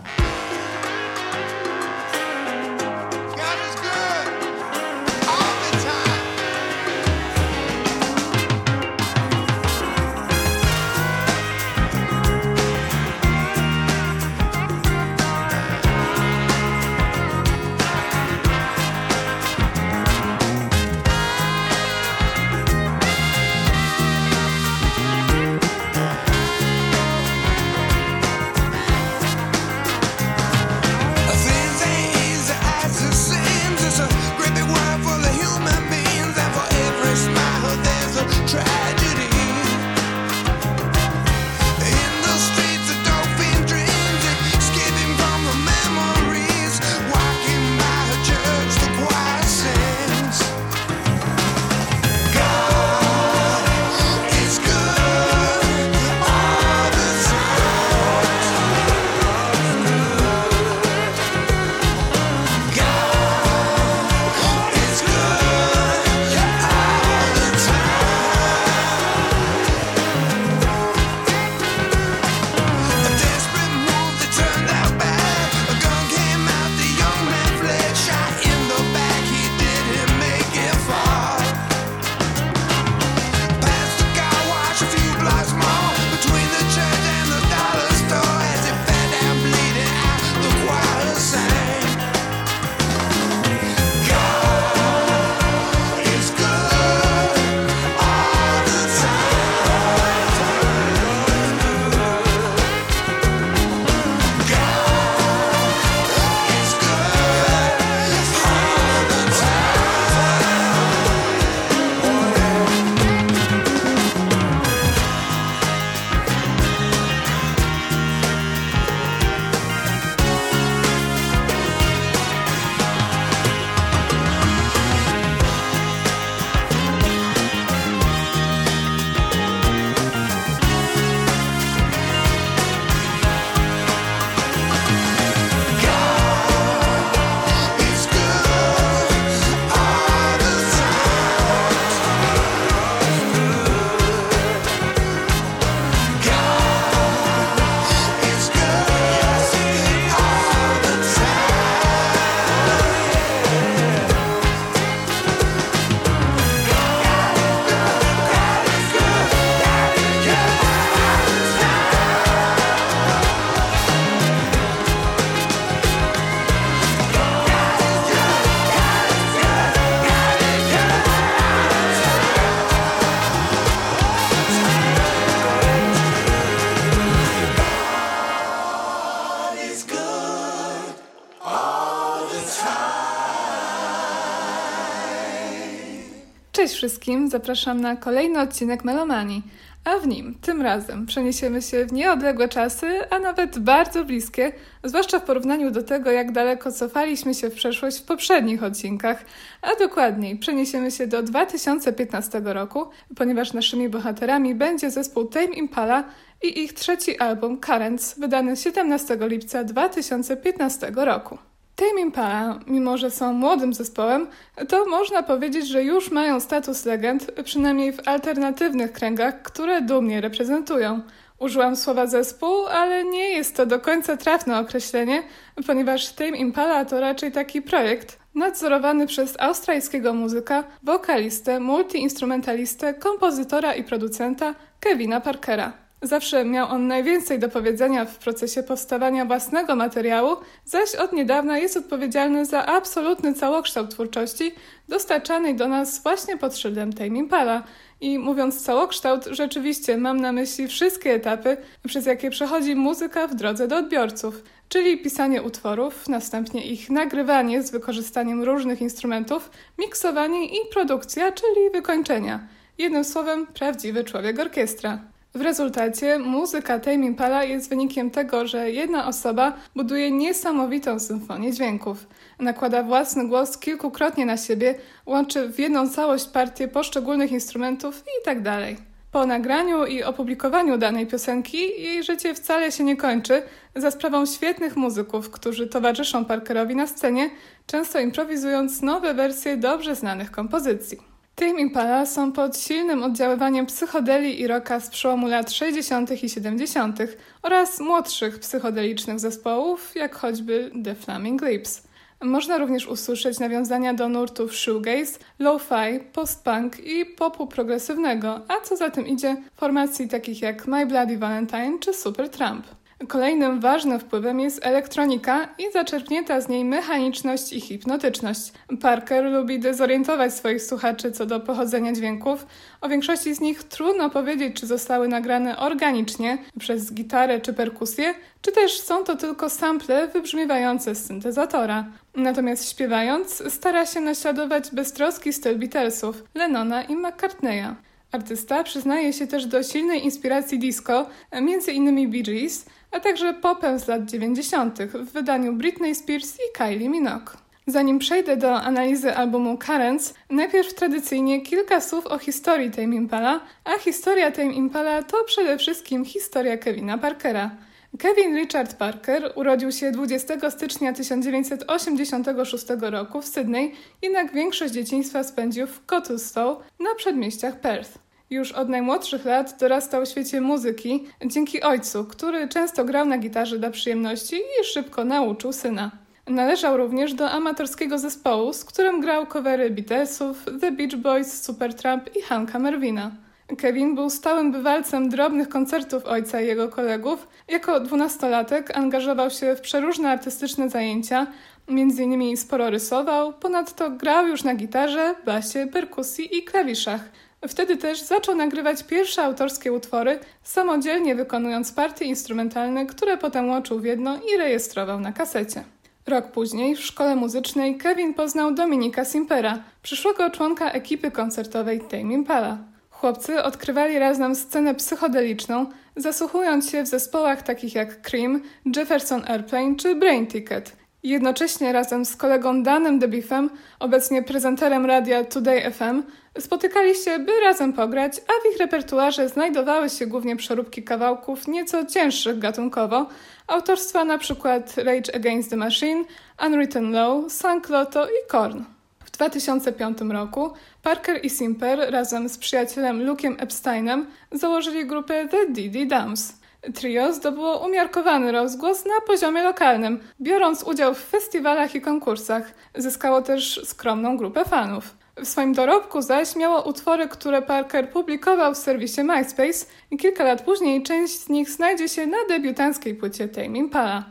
[186.89, 189.43] Wszystkim, zapraszam na kolejny odcinek Melomanii,
[189.85, 194.53] a w nim tym razem przeniesiemy się w nieodległe czasy, a nawet bardzo bliskie,
[194.85, 199.25] zwłaszcza w porównaniu do tego, jak daleko cofaliśmy się w przeszłość w poprzednich odcinkach,
[199.63, 202.87] a dokładniej przeniesiemy się do 2015 roku,
[203.17, 206.05] ponieważ naszymi bohaterami będzie zespół Tame Impala
[206.43, 211.39] i ich trzeci album Currents, wydany 17 lipca 2015 roku.
[211.79, 214.27] Tame Impala, mimo że są młodym zespołem,
[214.69, 221.01] to można powiedzieć, że już mają status legend, przynajmniej w alternatywnych kręgach, które dumnie reprezentują.
[221.39, 225.23] Użyłam słowa zespół, ale nie jest to do końca trafne określenie,
[225.67, 233.85] ponieważ Tame Impala to raczej taki projekt nadzorowany przez australijskiego muzyka, wokalistę, multiinstrumentalistę, kompozytora i
[233.85, 235.88] producenta Kevina Parkera.
[236.03, 241.77] Zawsze miał on najwięcej do powiedzenia w procesie powstawania własnego materiału, zaś od niedawna jest
[241.77, 244.55] odpowiedzialny za absolutny całokształt twórczości
[244.89, 247.63] dostarczanej do nas właśnie pod szyldem Tame Impala.
[248.01, 251.57] I mówiąc całokształt, rzeczywiście mam na myśli wszystkie etapy,
[251.87, 257.71] przez jakie przechodzi muzyka w drodze do odbiorców, czyli pisanie utworów, następnie ich nagrywanie z
[257.71, 262.49] wykorzystaniem różnych instrumentów, miksowanie i produkcja, czyli wykończenia.
[262.79, 264.99] Jednym słowem, prawdziwy człowiek orkiestra.
[265.39, 272.07] W rezultacie muzyka Tame Impala jest wynikiem tego, że jedna osoba buduje niesamowitą symfonię dźwięków.
[272.39, 274.75] Nakłada własny głos kilkukrotnie na siebie,
[275.07, 278.43] łączy w jedną całość partię poszczególnych instrumentów itd.
[278.43, 283.43] Tak po nagraniu i opublikowaniu danej piosenki jej życie wcale się nie kończy
[283.77, 287.31] za sprawą świetnych muzyków, którzy towarzyszą Parkerowi na scenie,
[287.67, 291.18] często improwizując nowe wersje dobrze znanych kompozycji.
[291.39, 296.23] Tame Impala są pod silnym oddziaływaniem psychodeli i rocka z przełomu lat 60.
[296.23, 296.99] i 70.
[297.43, 301.83] oraz młodszych psychodelicznych zespołów, jak choćby The Flaming Lips.
[302.23, 308.91] Można również usłyszeć nawiązania do nurtów shoegaze, lo-fi, post-punk i popu progresywnego, a co za
[308.91, 312.78] tym idzie, formacji takich jak My Bloody Valentine czy Supertramp.
[313.07, 318.53] Kolejnym ważnym wpływem jest elektronika i zaczerpnięta z niej mechaniczność i hipnotyczność.
[318.81, 322.47] Parker lubi dezorientować swoich słuchaczy co do pochodzenia dźwięków.
[322.81, 328.53] O większości z nich trudno powiedzieć, czy zostały nagrane organicznie przez gitarę czy perkusję, czy
[328.53, 331.85] też są to tylko sample wybrzmiewające z syntezatora.
[332.17, 337.75] Natomiast śpiewając, stara się naśladować beztroski styl Beatlesów, Lennona i McCartneya.
[338.13, 342.11] Artysta przyznaje się też do silnej inspiracji disco, m.in.
[342.11, 344.79] Bee Gees, a także popem z lat 90.
[344.83, 347.31] w wydaniu Britney Spears i Kylie Minogue.
[347.67, 353.79] Zanim przejdę do analizy albumu Currents, najpierw tradycyjnie kilka słów o historii Tame Impala, a
[353.79, 357.51] historia Tame Impala to przede wszystkim historia Kevina Parkera.
[357.99, 365.67] Kevin Richard Parker urodził się 20 stycznia 1986 roku w Sydney, jednak większość dzieciństwa spędził
[365.67, 368.08] w Cottesloe na przedmieściach Perth.
[368.31, 373.59] Już od najmłodszych lat dorastał w świecie muzyki dzięki ojcu, który często grał na gitarze
[373.59, 375.91] dla przyjemności i szybko nauczył syna.
[376.27, 382.23] Należał również do amatorskiego zespołu, z którym grał covery Beatlesów, The Beach Boys, Supertramp i
[382.23, 383.11] Hanka Merwina.
[383.59, 387.29] Kevin był stałym bywalcem drobnych koncertów ojca i jego kolegów.
[387.49, 391.27] Jako dwunastolatek angażował się w przeróżne artystyczne zajęcia,
[391.69, 397.01] między innymi sporo rysował, ponadto grał już na gitarze, basie, perkusji i klawiszach.
[397.47, 403.85] Wtedy też zaczął nagrywać pierwsze autorskie utwory, samodzielnie wykonując partie instrumentalne, które potem łączył w
[403.85, 405.65] jedno i rejestrował na kasecie.
[406.07, 412.59] Rok później w szkole muzycznej Kevin poznał Dominika Simpera, przyszłego członka ekipy koncertowej Tame Impala.
[412.91, 415.67] Chłopcy odkrywali razem scenę psychodeliczną,
[415.97, 418.43] zasłuchując się w zespołach takich jak Cream,
[418.77, 420.77] Jefferson Airplane czy Brain Ticket.
[421.03, 426.03] Jednocześnie razem z kolegą Danem DeBiffem, obecnie prezenterem radia Today FM,
[426.39, 431.85] spotykali się, by razem pograć, a w ich repertuarze znajdowały się głównie przeróbki kawałków nieco
[431.85, 433.07] cięższych gatunkowo,
[433.47, 434.63] autorstwa np.
[434.77, 436.05] Rage Against the Machine,
[436.47, 438.65] Unwritten Law, Sank Loto i Korn.
[439.05, 440.53] W 2005 roku
[440.83, 446.33] Parker i Simper razem z przyjacielem Luke'em Epsteinem założyli grupę The Diddy Dams.
[446.75, 452.55] Trio zdobyło umiarkowany rozgłos na poziomie lokalnym, biorąc udział w festiwalach i konkursach.
[452.75, 454.98] Zyskało też skromną grupę fanów.
[455.23, 460.43] W swoim dorobku zaś miało utwory, które Parker publikował w serwisie MySpace i kilka lat
[460.43, 464.05] później część z nich znajdzie się na debiutanckiej płycie Tame Impala.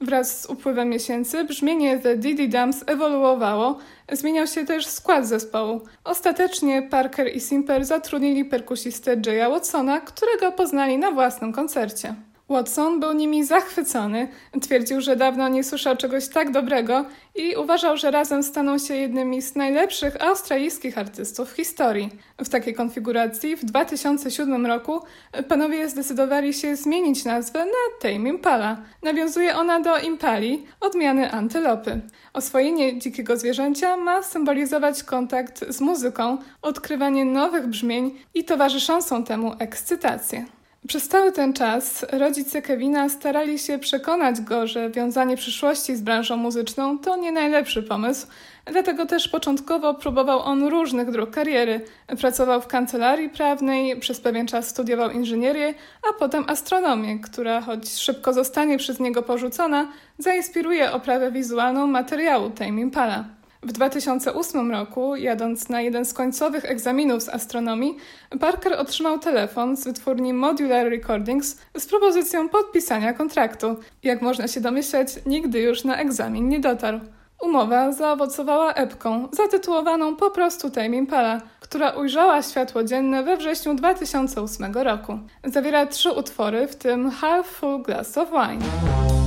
[0.00, 3.78] Wraz z upływem miesięcy brzmienie The Diddy Dams ewoluowało,
[4.12, 5.80] zmieniał się też skład zespołu.
[6.04, 12.14] Ostatecznie Parker i Simper zatrudnili perkusistę Jaya Watsona, którego poznali na własnym koncercie.
[12.52, 14.28] Watson był nimi zachwycony,
[14.60, 17.04] twierdził, że dawno nie słyszał czegoś tak dobrego
[17.34, 22.10] i uważał, że razem staną się jednymi z najlepszych australijskich artystów w historii.
[22.38, 25.00] W takiej konfiguracji w 2007 roku
[25.48, 28.76] panowie zdecydowali się zmienić nazwę na Tame Impala.
[29.02, 32.00] Nawiązuje ona do impali, odmiany antylopy.
[32.32, 40.44] Oswojenie dzikiego zwierzęcia ma symbolizować kontakt z muzyką, odkrywanie nowych brzmień i towarzyszącą temu ekscytację.
[40.88, 46.36] Przez cały ten czas rodzice Kevina starali się przekonać go, że wiązanie przyszłości z branżą
[46.36, 48.26] muzyczną to nie najlepszy pomysł,
[48.64, 51.80] dlatego też początkowo próbował on różnych dróg kariery.
[52.20, 55.74] Pracował w kancelarii prawnej, przez pewien czas studiował inżynierię,
[56.10, 62.80] a potem astronomię, która choć szybko zostanie przez niego porzucona, zainspiruje oprawę wizualną materiału Tame
[62.80, 63.41] Impala.
[63.62, 67.96] W 2008 roku, jadąc na jeden z końcowych egzaminów z astronomii,
[68.40, 73.76] Parker otrzymał telefon z wytwórni Modular Recordings z propozycją podpisania kontraktu.
[74.02, 77.00] Jak można się domyśleć, nigdy już na egzamin nie dotarł.
[77.42, 84.72] Umowa zaowocowała epką, zatytułowaną po prostu Tame Impala, która ujrzała światło dzienne we wrześniu 2008
[84.74, 85.18] roku.
[85.44, 89.21] Zawiera trzy utwory, w tym Half Full Glass of Wine.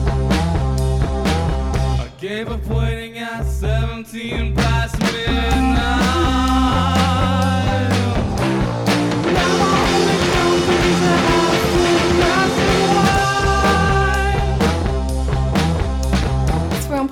[2.20, 7.05] Gave up waiting at 17 past midnight.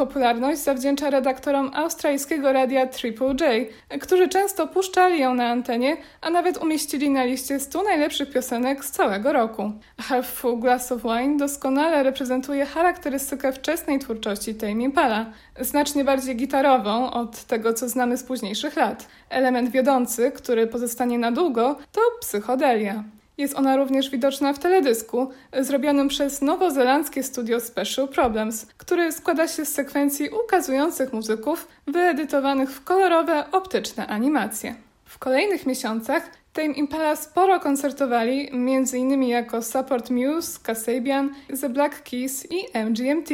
[0.08, 3.70] Popularność zawdzięcza redaktorom australijskiego radia Triple J,
[4.02, 8.92] którzy często puszczali ją na antenie, a nawet umieścili na liście 100 najlepszych piosenek z
[8.92, 9.72] całego roku.
[10.02, 15.26] Half Full Glass of Wine doskonale reprezentuje charakterystykę wczesnej twórczości Tame Impala,
[15.60, 19.08] znacznie bardziej gitarową od tego, co znamy z późniejszych lat.
[19.30, 23.04] Element wiodący, który pozostanie na długo, to psychodelia.
[23.38, 25.30] Jest ona również widoczna w teledysku,
[25.60, 32.84] zrobionym przez nowozelandzkie studio Special Problems, który składa się z sekwencji ukazujących muzyków, wyedytowanych w
[32.84, 34.76] kolorowe, optyczne animacje.
[35.06, 39.24] W kolejnych miesiącach Tame Impala sporo koncertowali, m.in.
[39.24, 41.30] jako Support Muse, Kasabian,
[41.62, 43.30] The Black Keys i MGMT.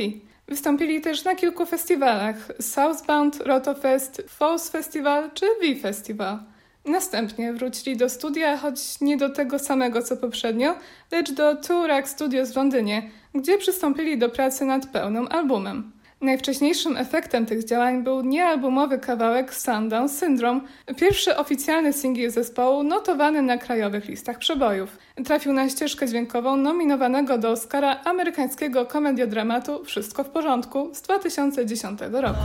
[0.47, 6.39] Wystąpili też na kilku festiwalach Southbound, Rotofest, Falls Festival czy V-Festival.
[6.85, 10.75] Następnie wrócili do studia, choć nie do tego samego co poprzednio,
[11.11, 15.91] lecz do Turak Studios w Londynie, gdzie przystąpili do pracy nad pełnym albumem.
[16.21, 20.61] Najwcześniejszym efektem tych działań był niealbumowy kawałek Sundown Syndrome,
[20.97, 24.97] pierwszy oficjalny singiel zespołu notowany na krajowych listach przebojów.
[25.25, 32.39] Trafił na ścieżkę dźwiękową nominowanego do Oscara amerykańskiego komediodramatu Wszystko w porządku z 2010 roku.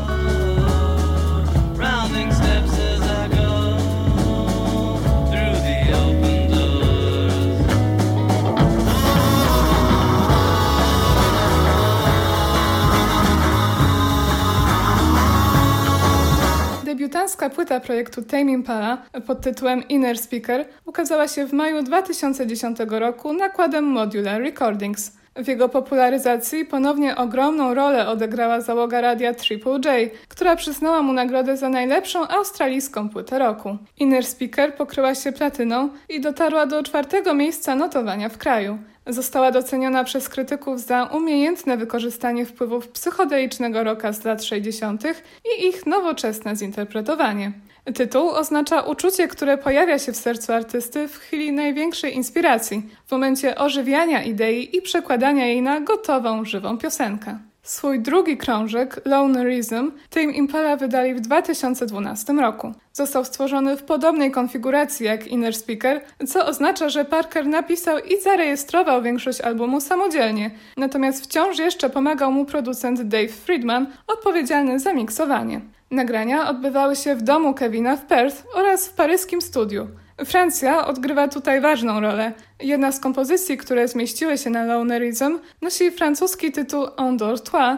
[16.95, 23.33] Debiutancka płyta projektu Tame Impala pod tytułem Inner Speaker ukazała się w maju 2010 roku
[23.33, 25.12] nakładem Modular Recordings.
[25.37, 31.57] W jego popularyzacji ponownie ogromną rolę odegrała załoga radia Triple J, która przyznała mu nagrodę
[31.57, 33.77] za najlepszą australijską płytę roku.
[33.99, 38.79] Inner Speaker pokryła się platyną i dotarła do czwartego miejsca notowania w kraju.
[39.06, 45.05] Została doceniona przez krytyków za umiejętne wykorzystanie wpływów psychodelicznego rocka z lat 60.
[45.44, 47.52] i ich nowoczesne zinterpretowanie.
[47.94, 53.59] Tytuł oznacza uczucie, które pojawia się w sercu artysty w chwili największej inspiracji, w momencie
[53.59, 57.39] ożywiania idei i przekładania jej na gotową, żywą piosenkę.
[57.65, 62.73] Swój drugi krążek, Lonerism, Tame Impala wydali w 2012 roku.
[62.93, 69.03] Został stworzony w podobnej konfiguracji jak Inner Speaker, co oznacza, że Parker napisał i zarejestrował
[69.03, 75.61] większość albumu samodzielnie, natomiast wciąż jeszcze pomagał mu producent Dave Friedman, odpowiedzialny za miksowanie.
[75.91, 79.89] Nagrania odbywały się w domu Kevina w Perth oraz w paryskim studiu.
[80.24, 82.32] Francja odgrywa tutaj ważną rolę.
[82.61, 87.77] Jedna z kompozycji, które zmieściły się na Lonerism, nosi francuski tytuł Endors-toi,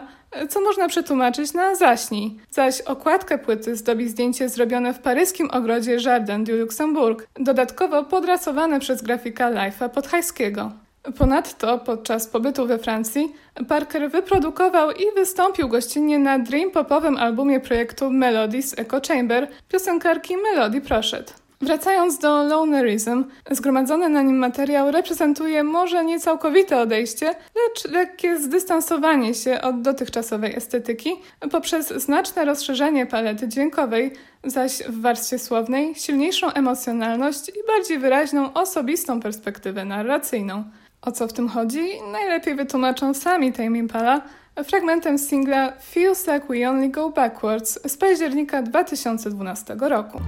[0.49, 6.43] co można przetłumaczyć na zaśnij, zaś okładkę płyty zdobi zdjęcie zrobione w paryskim ogrodzie Jardin
[6.43, 10.71] du Luxembourg, dodatkowo podrasowane przez grafika Life'a Podhajskiego.
[11.17, 13.33] Ponadto podczas pobytu we Francji
[13.67, 20.81] Parker wyprodukował i wystąpił gościnnie na dream popowym albumie projektu Melodies Echo Chamber piosenkarki Melody
[20.81, 21.46] Proszet.
[21.61, 29.33] Wracając do Lonerism, zgromadzony na nim materiał reprezentuje może nie całkowite odejście, lecz lekkie zdystansowanie
[29.33, 31.09] się od dotychczasowej estetyki
[31.51, 34.13] poprzez znaczne rozszerzenie palety dźwiękowej,
[34.43, 40.63] zaś w warstwie słownej silniejszą emocjonalność i bardziej wyraźną osobistą perspektywę narracyjną.
[41.01, 41.89] O co w tym chodzi?
[42.11, 44.21] Najlepiej wytłumaczą sami Tame Impala
[44.63, 50.21] fragmentem singla Feels Like We Only Go Backwards z października 2012 roku.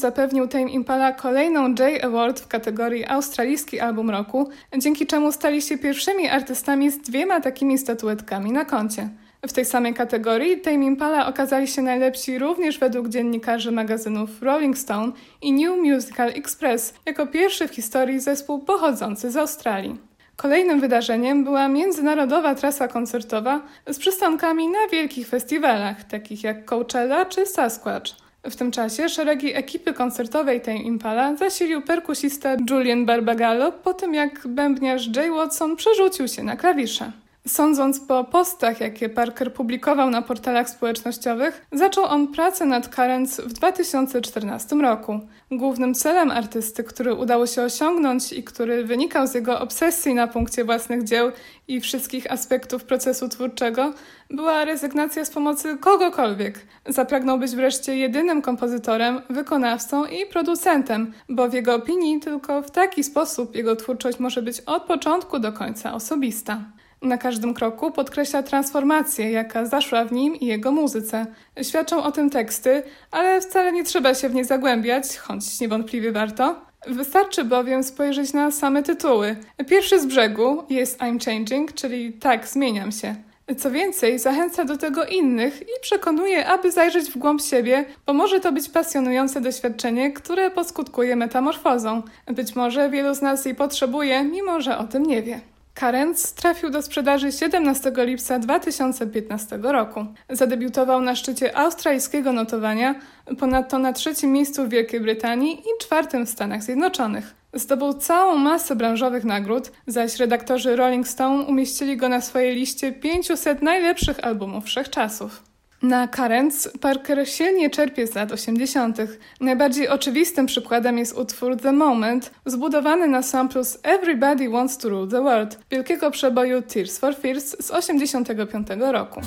[0.00, 5.78] Zapewnił Tame Impala kolejną J Award w kategorii Australijski Album Roku, dzięki czemu stali się
[5.78, 9.08] pierwszymi artystami z dwiema takimi statuetkami na koncie.
[9.48, 15.12] W tej samej kategorii Tame Impala okazali się najlepsi również według dziennikarzy magazynów Rolling Stone
[15.42, 19.96] i New Musical Express, jako pierwszy w historii zespół pochodzący z Australii.
[20.36, 27.46] Kolejnym wydarzeniem była międzynarodowa trasa koncertowa z przystankami na wielkich festiwalach, takich jak Coachella czy
[27.46, 28.12] Sasquatch.
[28.44, 34.48] W tym czasie szeregi ekipy koncertowej Tame Impala zasilił perkusista Julian Barbagallo po tym jak
[34.48, 37.12] bębniarz Jay Watson przerzucił się na klawisze.
[37.48, 43.52] Sądząc po postach, jakie Parker publikował na portalach społecznościowych, zaczął on pracę nad Currents w
[43.52, 45.20] 2014 roku.
[45.50, 50.64] Głównym celem artysty, który udało się osiągnąć i który wynikał z jego obsesji na punkcie
[50.64, 51.32] własnych dzieł
[51.68, 53.92] i wszystkich aspektów procesu twórczego,
[54.30, 56.66] była rezygnacja z pomocy kogokolwiek.
[56.86, 63.04] Zapragnął być wreszcie jedynym kompozytorem, wykonawcą i producentem, bo w jego opinii tylko w taki
[63.04, 66.60] sposób jego twórczość może być od początku do końca osobista.
[67.02, 71.26] Na każdym kroku podkreśla transformację, jaka zaszła w nim i jego muzyce.
[71.62, 76.60] Świadczą o tym teksty, ale wcale nie trzeba się w nie zagłębiać, choć niewątpliwie warto.
[76.86, 79.36] Wystarczy bowiem spojrzeć na same tytuły.
[79.68, 83.14] Pierwszy z brzegu jest I'm Changing, czyli tak, zmieniam się.
[83.58, 88.40] Co więcej, zachęca do tego innych i przekonuje, aby zajrzeć w głąb siebie, bo może
[88.40, 92.02] to być pasjonujące doświadczenie, które poskutkuje metamorfozą.
[92.26, 95.40] Być może wielu z nas jej potrzebuje, mimo że o tym nie wie.
[95.80, 100.06] Karenc trafił do sprzedaży 17 lipca 2015 roku.
[100.30, 102.94] Zadebiutował na szczycie australijskiego notowania,
[103.38, 107.34] ponadto na trzecim miejscu w Wielkiej Brytanii i czwartym w Stanach Zjednoczonych.
[107.54, 113.62] Zdobył całą masę branżowych nagród, zaś redaktorzy Rolling Stone umieścili go na swojej liście 500
[113.62, 115.49] najlepszych albumów wszechczasów.
[115.82, 118.98] Na Currents Parker silnie czerpie z lat 80.
[119.40, 125.08] Najbardziej oczywistym przykładem jest utwór The Moment, zbudowany na samplu z Everybody Wants to Rule
[125.08, 129.20] the World, wielkiego przeboju Tears for Fears z 85 roku.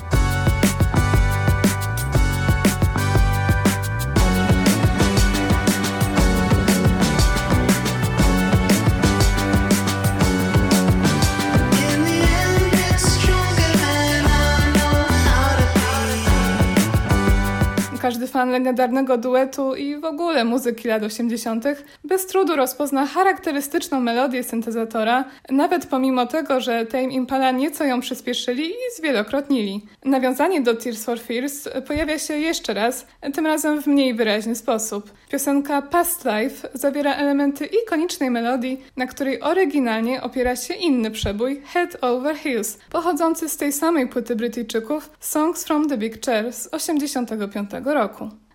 [18.04, 21.64] Każdy fan legendarnego duetu i w ogóle muzyki lat 80.
[22.04, 28.68] bez trudu rozpozna charakterystyczną melodię syntezatora, nawet pomimo tego, że Tame Impala nieco ją przyspieszyli
[28.68, 29.86] i zwielokrotnili.
[30.04, 35.10] Nawiązanie do Tears for Fears pojawia się jeszcze raz, tym razem w mniej wyraźny sposób.
[35.30, 41.96] Piosenka Past Life zawiera elementy ikonicznej melodii, na której oryginalnie opiera się inny przebój Head
[42.00, 47.70] Over Heels, pochodzący z tej samej płyty Brytyjczyków Songs from the Big Chair z 85
[47.72, 47.93] roku.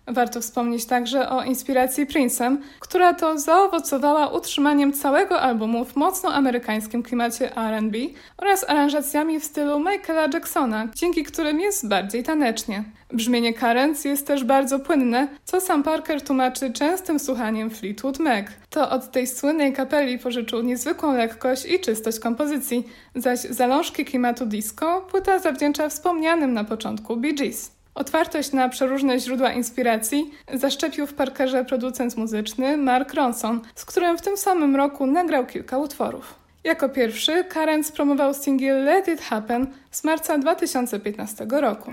[0.06, 7.02] Warto wspomnieć także o inspiracji Prince'em, która to zaowocowała utrzymaniem całego albumu w mocno amerykańskim
[7.02, 7.98] klimacie R&B
[8.38, 12.84] oraz aranżacjami w stylu Michaela Jacksona, dzięki którym jest bardziej tanecznie.
[13.12, 18.46] Brzmienie Currents jest też bardzo płynne, co sam Parker tłumaczy częstym słuchaniem Fleetwood Mac.
[18.70, 25.00] To od tej słynnej kapeli pożyczył niezwykłą lekkość i czystość kompozycji, zaś zalążki klimatu disco
[25.10, 27.79] płyta zawdzięcza wspomnianym na początku Bee Gees.
[27.94, 34.22] Otwartość na przeróżne źródła inspiracji zaszczepił w Parkerze producent muzyczny Mark Ronson, z którym w
[34.22, 36.34] tym samym roku nagrał kilka utworów.
[36.64, 41.92] Jako pierwszy Karen promował singiel Let It Happen z marca 2015 roku.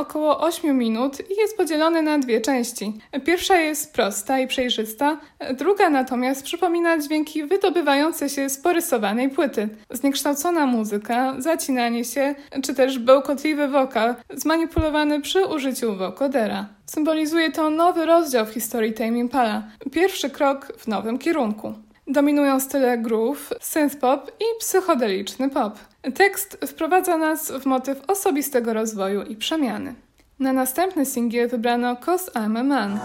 [0.00, 2.92] Około 8 minut i jest podzielony na dwie części.
[3.24, 5.20] Pierwsza jest prosta i przejrzysta,
[5.54, 9.68] druga natomiast przypomina dźwięki wydobywające się z porysowanej płyty.
[9.90, 16.66] Zniekształcona muzyka, zacinanie się, czy też bełkotliwy wokal, zmanipulowany przy użyciu wokodera.
[16.86, 19.62] Symbolizuje to nowy rozdział w historii Tame Impala,
[19.92, 21.74] pierwszy krok w nowym kierunku.
[22.06, 25.78] Dominują style groove, synthpop i psychodeliczny pop.
[26.14, 29.94] Tekst wprowadza nas w motyw osobistego rozwoju i przemiany.
[30.38, 33.00] Na następny singiel wybrano Cause I'm a Man.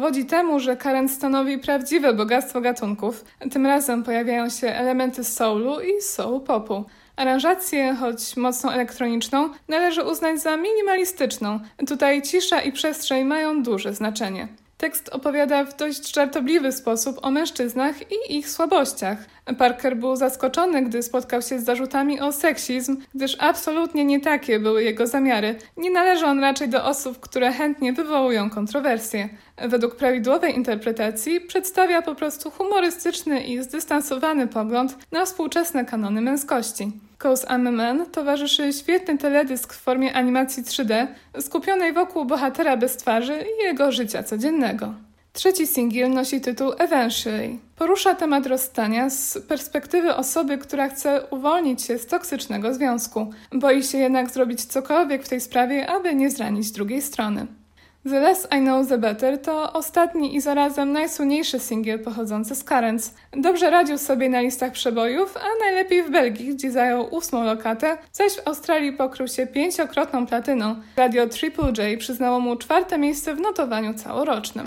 [0.00, 3.24] Dowodzi temu, że Karen stanowi prawdziwe bogactwo gatunków.
[3.50, 6.84] Tym razem pojawiają się elementy soulu i soul popu.
[7.16, 11.60] Aranżację, choć mocno elektroniczną, należy uznać za minimalistyczną.
[11.88, 14.48] Tutaj cisza i przestrzeń mają duże znaczenie.
[14.80, 19.18] Tekst opowiada w dość żartobliwy sposób o mężczyznach i ich słabościach.
[19.58, 24.84] Parker był zaskoczony, gdy spotkał się z zarzutami o seksizm, gdyż absolutnie nie takie były
[24.84, 25.54] jego zamiary.
[25.76, 29.28] Nie należy on raczej do osób, które chętnie wywołują kontrowersje.
[29.58, 36.92] Według prawidłowej interpretacji przedstawia po prostu humorystyczny i zdystansowany pogląd na współczesne kanony męskości.
[37.22, 41.06] Cause I'm Man towarzyszy świetny teledysk w formie animacji 3D,
[41.40, 44.94] skupionej wokół bohatera bez twarzy i jego życia codziennego.
[45.32, 47.58] Trzeci singiel nosi tytuł Eventually.
[47.76, 53.30] Porusza temat rozstania z perspektywy osoby, która chce uwolnić się z toksycznego związku.
[53.52, 57.46] Boi się jednak zrobić cokolwiek w tej sprawie, aby nie zranić drugiej strony.
[58.04, 63.14] The Less I Know The Better to ostatni i zarazem najsłynniejszy singiel pochodzący z Karens.
[63.32, 68.32] Dobrze radził sobie na listach przebojów, a najlepiej w Belgii, gdzie zajął ósmą lokatę, zaś
[68.32, 70.76] w Australii pokrył się pięciokrotną platyną.
[70.96, 74.66] Radio Triple J przyznało mu czwarte miejsce w notowaniu całorocznym.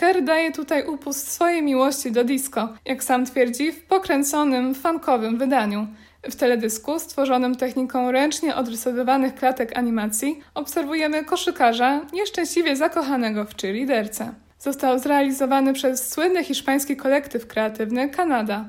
[0.00, 5.86] Parker daje tutaj upust swojej miłości do disco, jak sam twierdzi, w pokręconym, funkowym wydaniu.
[6.22, 14.34] W teledysku, stworzonym techniką ręcznie odrysowywanych klatek animacji, obserwujemy koszykarza nieszczęśliwie zakochanego w cheerleaderce.
[14.58, 18.64] Został zrealizowany przez słynny hiszpański kolektyw kreatywny Kanada.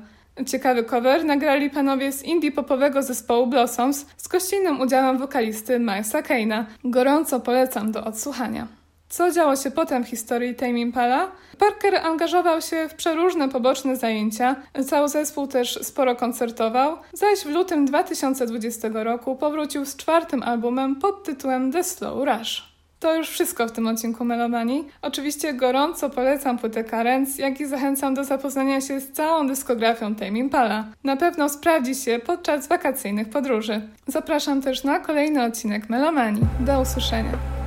[0.46, 6.64] Ciekawy cover nagrali panowie z indie popowego zespołu Blossoms z gościnnym udziałem wokalisty Milesa Kane'a.
[6.84, 8.79] Gorąco polecam do odsłuchania.
[9.10, 11.30] Co działo się potem w historii Tame Impala?
[11.58, 14.56] Parker angażował się w przeróżne poboczne zajęcia,
[14.86, 21.24] cały zespół też sporo koncertował, zaś w lutym 2020 roku powrócił z czwartym albumem pod
[21.24, 22.70] tytułem The Slow Rush.
[23.00, 24.88] To już wszystko w tym odcinku Melomanii.
[25.02, 30.38] Oczywiście gorąco polecam płytę Karens, jak i zachęcam do zapoznania się z całą dyskografią Tame
[30.38, 30.84] Impala.
[31.04, 33.80] Na pewno sprawdzi się podczas wakacyjnych podróży.
[34.06, 36.42] Zapraszam też na kolejny odcinek Melomanii.
[36.60, 37.59] Do usłyszenia.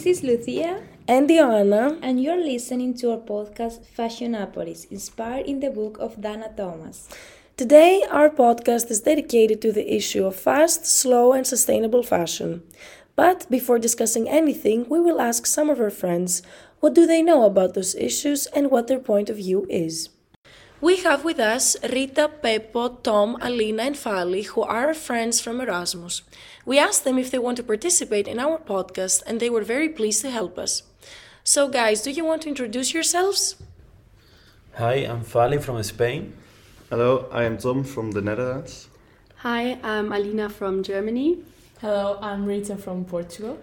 [0.00, 0.82] This is Lucia.
[1.06, 1.98] And Diana.
[2.00, 7.06] And you're listening to our podcast Fashionopolis, inspired in the book of Dana Thomas.
[7.58, 12.62] Today, our podcast is dedicated to the issue of fast, slow, and sustainable fashion.
[13.14, 16.40] But before discussing anything, we will ask some of our friends
[16.80, 20.08] what do they know about those issues and what their point of view is.
[20.80, 25.60] We have with us Rita, Peppo, Tom, Alina, and Fali, who are our friends from
[25.60, 26.22] Erasmus.
[26.66, 29.88] We asked them if they want to participate in our podcast, and they were very
[29.88, 30.82] pleased to help us.
[31.42, 33.56] So, guys, do you want to introduce yourselves?
[34.74, 36.34] Hi, I'm Fali from Spain.
[36.90, 38.88] Hello, I am Tom from the Netherlands.
[39.36, 41.38] Hi, I'm Alina from Germany.
[41.80, 43.58] Hello, I'm Rita from Portugal.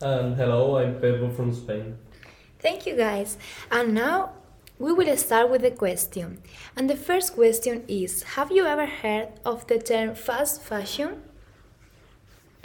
[0.00, 1.98] And hello, I'm Pedro from Spain.
[2.60, 3.36] Thank you, guys.
[3.70, 4.30] And now
[4.78, 6.40] we will start with the question.
[6.76, 11.22] And the first question is Have you ever heard of the term fast fashion?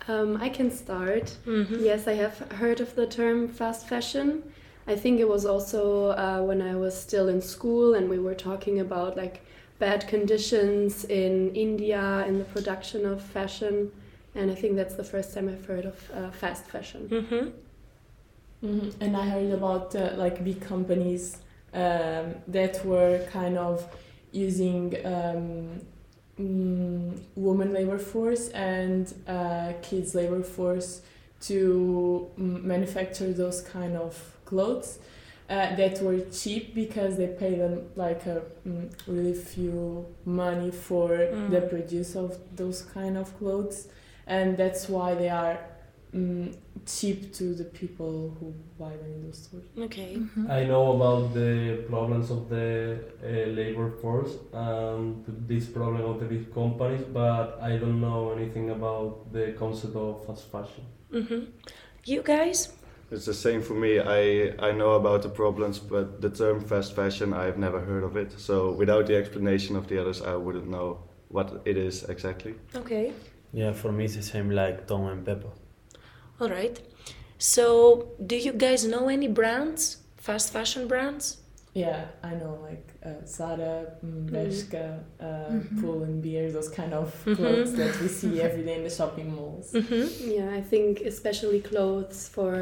[0.07, 1.37] Um, I can start.
[1.81, 4.43] Yes, I have heard of the term fast fashion.
[4.85, 8.35] I think it was also uh, when I was still in school and we were
[8.35, 9.45] talking about like
[9.79, 13.91] bad conditions in India in the production of fashion.
[14.35, 17.07] And I think that's the first time I've heard of uh, fast fashion.
[17.09, 18.89] Mm-hmm.
[19.01, 21.37] And I heard about uh, like big companies
[21.73, 23.85] um, that were kind of
[24.31, 25.81] using um,
[26.37, 31.01] woman labor force and uh, kids labor force
[31.41, 34.99] to mm, manufacture those kind of clothes
[35.49, 41.09] uh, that were cheap because they pay them like a mm, really few money for
[41.09, 41.49] Mm.
[41.51, 43.87] the produce of those kind of clothes
[44.25, 45.59] and that's why they are
[46.13, 49.65] mm, cheap to the people who buy them in the stores.
[49.77, 50.19] Okay.
[50.49, 56.25] I know about the problems of the uh, labor force and this problem of the
[56.25, 60.85] big companies, but I don't know anything about the concept of fast fashion.
[61.11, 61.41] Mm-hmm.
[62.05, 62.73] You guys?
[63.11, 63.99] It's the same for me.
[63.99, 68.17] I, I know about the problems, but the term fast fashion, I've never heard of
[68.17, 68.39] it.
[68.39, 72.55] So without the explanation of the others, I wouldn't know what it is exactly.
[72.75, 73.13] Okay.
[73.51, 75.49] Yeah, for me it's the same like Tom and Pepper.
[76.43, 76.77] All right.
[77.37, 79.97] So, do you guys know any brands?
[80.17, 81.37] Fast fashion brands?
[81.73, 83.75] Yeah, I know like uh, Zara,
[84.05, 84.29] mm, Mhm.
[84.33, 84.85] Bershka,
[85.21, 85.81] uh, Mhm.
[85.81, 87.35] Pull and Beer, those kind of Mhm.
[87.37, 89.71] clothes that we see every day in the shopping malls.
[89.71, 90.05] Mm-hmm.
[90.37, 92.53] Yeah, I think especially clothes for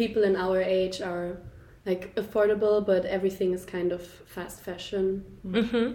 [0.00, 1.28] people in our age are
[1.86, 4.02] like affordable, but everything is kind of
[4.34, 5.04] fast fashion.
[5.46, 5.86] Mm-hmm.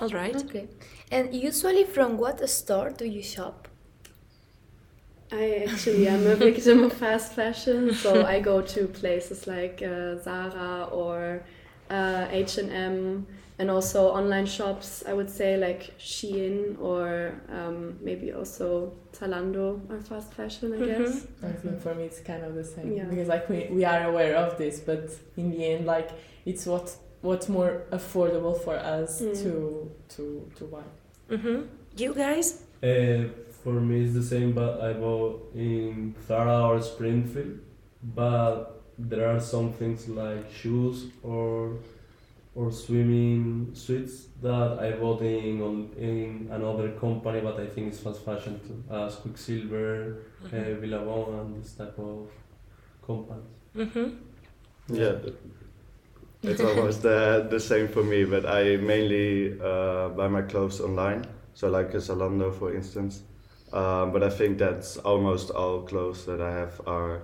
[0.00, 0.36] All right.
[0.44, 0.66] Okay.
[1.16, 3.68] And usually from what store do you shop?
[5.32, 10.16] I actually am a victim of fast fashion, so I go to places like uh,
[10.18, 11.42] Zara or
[11.90, 13.26] uh, H&M
[13.58, 20.00] and also online shops, I would say like Shein or um, maybe also Zalando are
[20.00, 21.26] fast fashion, I guess.
[21.42, 23.04] I think for me it's kind of the same Yeah.
[23.04, 26.10] because like we, we are aware of this, but in the end, like
[26.44, 29.42] it's what what's more affordable for us Mm.
[29.42, 30.82] to to to buy.
[31.30, 31.62] Mm-hmm.
[31.96, 32.62] You guys?
[32.82, 33.28] Uh,
[33.62, 37.58] for me, it's the same, but I bought in Zara or Springfield.
[38.02, 41.78] But there are some things like shoes or
[42.54, 48.00] or swimming suits that I bought in on, in another company, but I think it's
[48.00, 50.80] fast fashion too, as Quicksilver, uh, Mhm.
[50.82, 52.28] Billabong, and this type of
[53.06, 53.48] companies.
[53.74, 54.08] Mm-hmm.
[54.88, 55.14] Yeah,
[56.42, 61.24] it's almost the, the same for me, but I mainly uh, buy my clothes online.
[61.54, 63.22] So, like a Zalando, for instance.
[63.72, 67.22] Um, but I think that's almost all clothes that I have are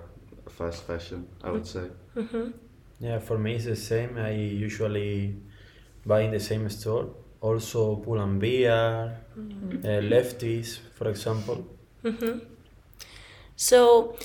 [0.49, 1.87] fast fashion, I would say.
[2.15, 2.51] Mm-hmm.
[2.99, 4.17] Yeah, for me it's the same.
[4.17, 5.35] I usually
[6.05, 7.09] buy in the same store.
[7.41, 9.85] Also Pull and Beer, Mhm.
[9.85, 11.65] uh, Lefties, for example.
[12.03, 12.39] Mm-hmm.
[13.55, 14.15] So,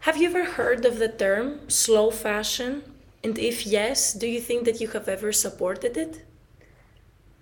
[0.00, 2.82] have you ever heard of the term slow fashion?
[3.24, 6.24] And if yes, do you think that you have ever supported it?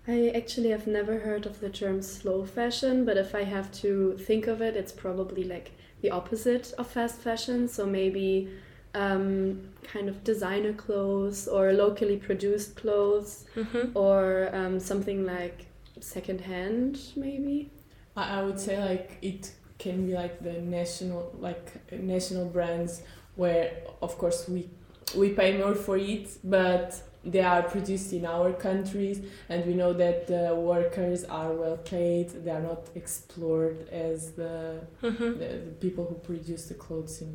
[0.06, 4.16] I actually have never heard of the term slow fashion, but if I have to
[4.18, 5.72] think of it, it's probably like
[6.02, 7.68] the opposite of fast fashion.
[7.68, 8.50] So maybe
[8.94, 13.92] um, kind of designer clothes or locally produced clothes Mhm.
[13.94, 15.66] or um, something like
[16.00, 17.70] secondhand, maybe.
[18.16, 23.02] I, I would say like it can be like the national like national brands
[23.34, 24.70] where of course we
[25.16, 26.94] we pay more for it but
[27.24, 32.28] they are produced in our countries and we know that the workers are well paid
[32.44, 35.38] they are not explored as the Mhm.
[35.38, 37.32] the, the people who produce the clothes in,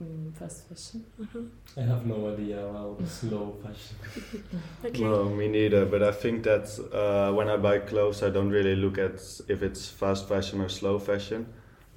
[0.00, 1.48] in fast fashion Mhm.
[1.76, 3.96] I have no idea about slow fashion.
[4.84, 5.02] Okay.
[5.02, 5.84] No, me neither.
[5.86, 9.14] But I think that uh, when I buy clothes, I don't really look at
[9.48, 11.46] if it's fast fashion or slow fashion.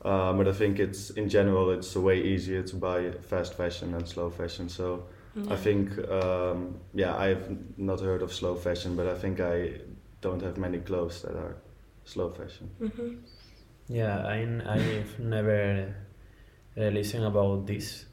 [0.04, 4.06] Uh, but I think it's in general, it's way easier to buy fast fashion than
[4.06, 4.70] slow fashion.
[4.70, 5.04] So
[5.46, 5.54] Yeah.
[5.54, 9.80] I think, um, yeah, I've not heard of slow fashion, but I think I
[10.22, 11.56] don't have many clothes that are
[12.06, 12.70] slow fashion.
[12.82, 13.16] Mm-hmm.
[13.88, 15.96] Yeah, I, I've never
[16.78, 18.06] uh, listened about this,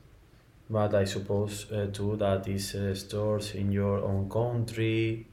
[0.70, 5.27] but I suppose uh, too that these uh, stores in your own country,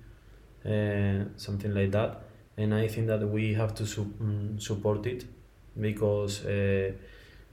[0.65, 2.23] uh, something like that.
[2.57, 5.25] And I think that we have to su- mm, support it
[5.79, 6.91] because uh,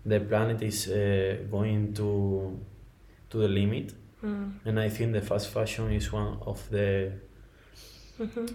[0.04, 2.58] the planet is uh, going to
[3.30, 3.94] to the limit,
[4.24, 4.52] Mm.
[4.66, 7.12] and I think the fast fashion is one of the
[8.20, 8.46] Mm-hmm.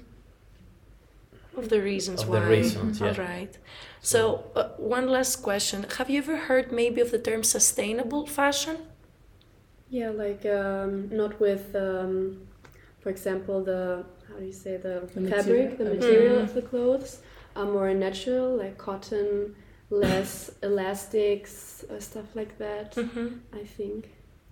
[1.58, 2.50] Of the reasons Of the why.
[2.50, 3.08] reasons, yeah.
[3.08, 3.58] All right.
[4.02, 5.86] So, uh, one last question.
[5.98, 8.78] Have you ever heard maybe of the term sustainable fashion?
[9.90, 12.42] Yeah, like um, not with, um,
[13.00, 15.78] for example, the how do you say the, The fabric, material.
[15.78, 16.44] the material Mm.
[16.44, 17.20] of the clothes,
[17.56, 19.56] are more natural, like cotton,
[19.90, 22.96] less elastics, uh, stuff like that.
[22.96, 23.40] Mhm.
[23.54, 24.10] I think.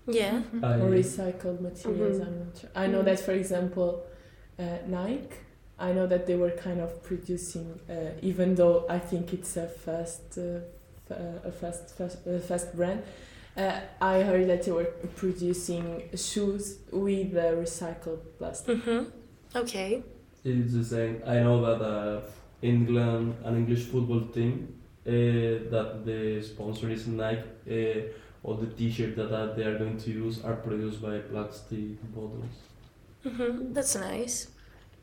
[0.08, 0.42] Yeah.
[0.62, 2.28] or recycled materials Mhm.
[2.28, 3.06] I'm not sure I know Mhm.
[3.06, 4.04] that for example
[4.60, 5.36] uh, Nike
[5.80, 9.68] I know that they were kind of producing, uh, even though I think it's a
[9.68, 10.60] fast, uh,
[11.10, 13.02] f- uh, a fast, fast, uh, fast brand.
[13.58, 18.78] Uh, I heard that they were producing shoes with uh, recycled plastic.
[18.78, 19.58] Mm-hmm.
[19.62, 20.04] Okay.
[20.46, 21.22] It's the same.
[21.26, 22.22] I know that uh,
[22.62, 24.54] England, an English football team,
[25.06, 25.12] uh,
[25.74, 28.10] that the sponsor is Nike.
[28.44, 32.56] All the T-shirts that uh, they are going to use are produced by plastic bottles.
[33.26, 33.74] Mm-hmm.
[33.74, 34.48] That's nice.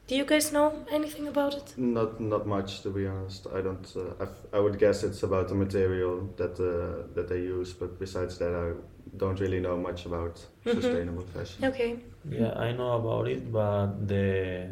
[0.07, 1.75] Do you guys know anything about it?
[1.79, 3.47] Not not much to be honest.
[3.47, 3.87] I don't.
[3.97, 7.73] Uh, I, f- I would guess it's about the material that uh, that they use,
[7.73, 8.73] but besides that, I
[9.17, 10.35] don't really know much about
[10.67, 10.75] Mhm.
[10.75, 11.65] sustainable fashion.
[11.65, 11.99] Okay.
[12.29, 14.69] Yeah, I know about it, but the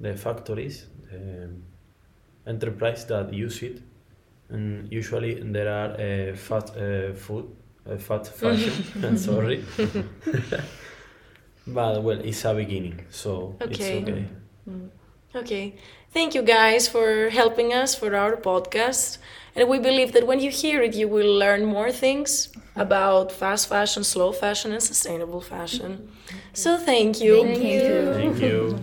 [0.00, 1.50] the factories, the
[2.46, 3.82] enterprise that use it,
[4.48, 7.44] and usually there are uh, fast uh, food,
[7.90, 9.16] uh, fast fashion.
[9.16, 9.64] sorry,
[11.66, 13.74] but well, it's a beginning, so Okay.
[13.74, 14.26] it's okay.
[15.34, 15.74] Okay.
[16.12, 19.18] Thank you guys for helping us for our podcast.
[19.54, 23.68] And we believe that when you hear it, you will learn more things about fast
[23.68, 26.10] fashion, slow fashion, and sustainable fashion.
[26.54, 27.42] So thank you.
[27.42, 28.12] Thank you.
[28.14, 28.78] Thank you.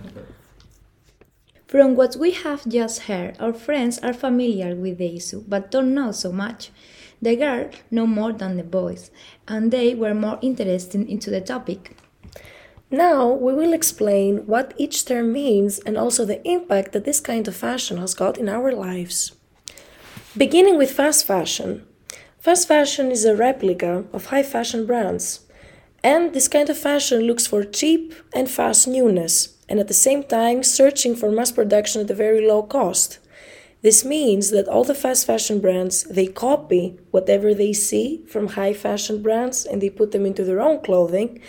[1.67, 5.93] From what we have just heard, our friends are familiar with the issue but don't
[5.93, 6.69] know so much.
[7.23, 9.09] The girls know more than the boys,
[9.47, 11.95] and they were more interested into the topic.
[12.91, 17.47] Now we will explain what each term means and also the impact that this kind
[17.47, 19.31] of fashion has got in our lives.
[20.35, 21.87] Beginning with fast fashion.
[22.39, 25.45] Fast fashion is a replica of high fashion brands.
[26.03, 30.25] And this kind of fashion looks for cheap and fast newness, and at the same
[30.25, 33.19] time searching for mass production at a very low cost.
[33.83, 38.73] This means that all the fast fashion brands they copy whatever they see from high
[38.73, 41.41] fashion brands and they put them into their own clothing,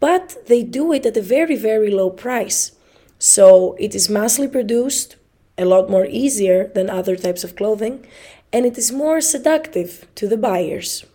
[0.00, 2.72] but they do it at a very very low price.
[3.20, 5.16] So it is massively produced,
[5.56, 8.04] a lot more easier than other types of clothing,
[8.52, 11.06] and it is more seductive to the buyers.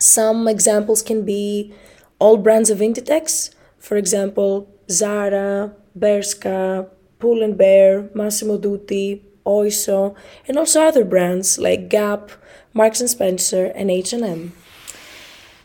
[0.00, 1.72] Some examples can be
[2.18, 6.88] all brands of Inditex, for example, Zara, Bershka,
[7.20, 10.14] Pull and Bear, Massimo Dutti, Oiso,
[10.46, 12.30] and also other brands like Gap,
[12.72, 14.52] Marks and Spencer, and H&M.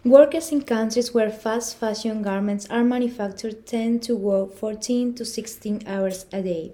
[0.03, 5.83] Workers in countries where fast fashion garments are manufactured tend to work 14 to 16
[5.85, 6.71] hours a day.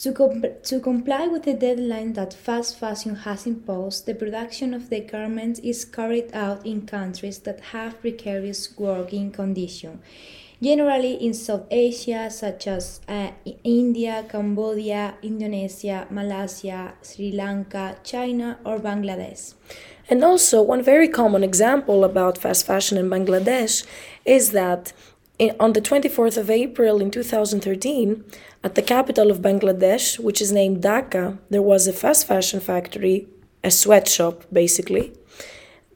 [0.00, 4.90] To, com- to comply with the deadline that fast fashion has imposed, the production of
[4.90, 10.02] the garments is carried out in countries that have precarious working conditions,
[10.62, 13.30] generally in South Asia, such as uh,
[13.62, 19.54] India, Cambodia, Indonesia, Malaysia, Sri Lanka, China, or Bangladesh.
[20.08, 23.84] And also, one very common example about fast fashion in Bangladesh
[24.24, 24.92] is that
[25.38, 28.24] in, on the 24th of April in 2013,
[28.64, 33.26] at the capital of Bangladesh, which is named Dhaka, there was a fast fashion factory,
[33.62, 35.12] a sweatshop basically,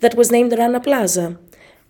[0.00, 1.38] that was named Rana Plaza.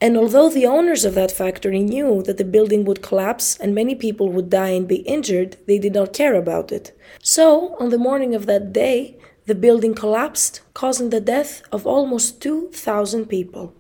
[0.01, 3.94] And although the owners of that factory knew that the building would collapse and many
[3.94, 6.97] people would die and be injured, they did not care about it.
[7.22, 12.40] So, on the morning of that day, the building collapsed, causing the death of almost
[12.40, 13.74] 2,000 people.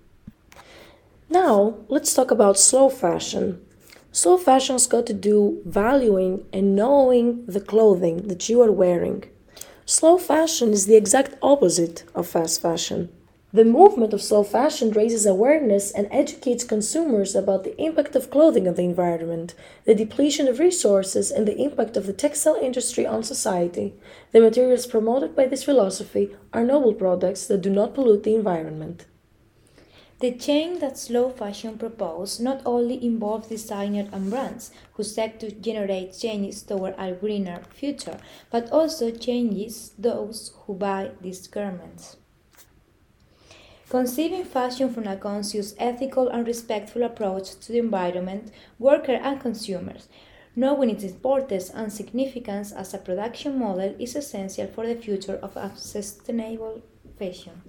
[1.30, 3.64] Now, let's talk about slow fashion.
[4.12, 9.24] Slow fashion's got to do valuing and knowing the clothing that you are wearing.
[9.86, 13.08] Slow fashion is the exact opposite of fast fashion.
[13.52, 18.68] The movement of slow fashion raises awareness and educates consumers about the impact of clothing
[18.68, 19.56] on the environment,
[19.86, 23.92] the depletion of resources, and the impact of the textile industry on society.
[24.30, 29.06] The materials promoted by this philosophy are noble products that do not pollute the environment.
[30.20, 35.50] The change that slow fashion proposed not only involves designers and brands who seek to
[35.50, 38.20] generate changes toward a greener future,
[38.52, 42.16] but also changes those who buy these garments.
[43.90, 50.06] Conceiving fashion from a conscious, ethical, and respectful approach to the environment, workers, and consumers,
[50.54, 55.56] knowing its importance and significance as a production model is essential for the future of
[55.56, 56.80] a sustainable
[57.18, 57.62] fashion.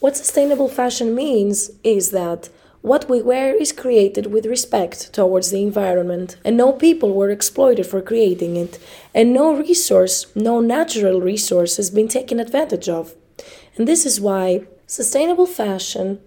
[0.00, 2.50] What sustainable fashion means is that
[2.82, 7.86] what we wear is created with respect towards the environment, and no people were exploited
[7.86, 8.78] for creating it,
[9.14, 13.14] and no resource, no natural resource has been taken advantage of.
[13.78, 14.66] And this is why
[14.98, 16.20] sustainable fashion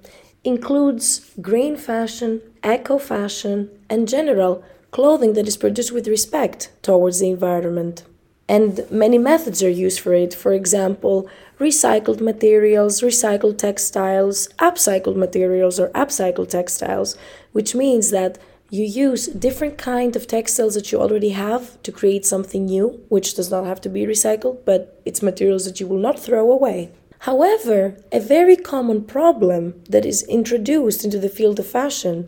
[0.44, 1.06] includes
[1.40, 8.04] green fashion, eco fashion, and general clothing that is produced with respect towards the environment.
[8.48, 10.34] And many methods are used for it.
[10.34, 11.30] For example,
[11.60, 14.38] recycled materials, recycled textiles,
[14.68, 17.10] upcycled materials, or upcycled textiles,
[17.52, 18.40] which means that
[18.72, 23.36] You use different kind of textiles that you already have to create something new, which
[23.36, 26.90] does not have to be recycled, but it's materials that you will not throw away.
[27.20, 32.28] However, a very common problem that is introduced into the field of fashion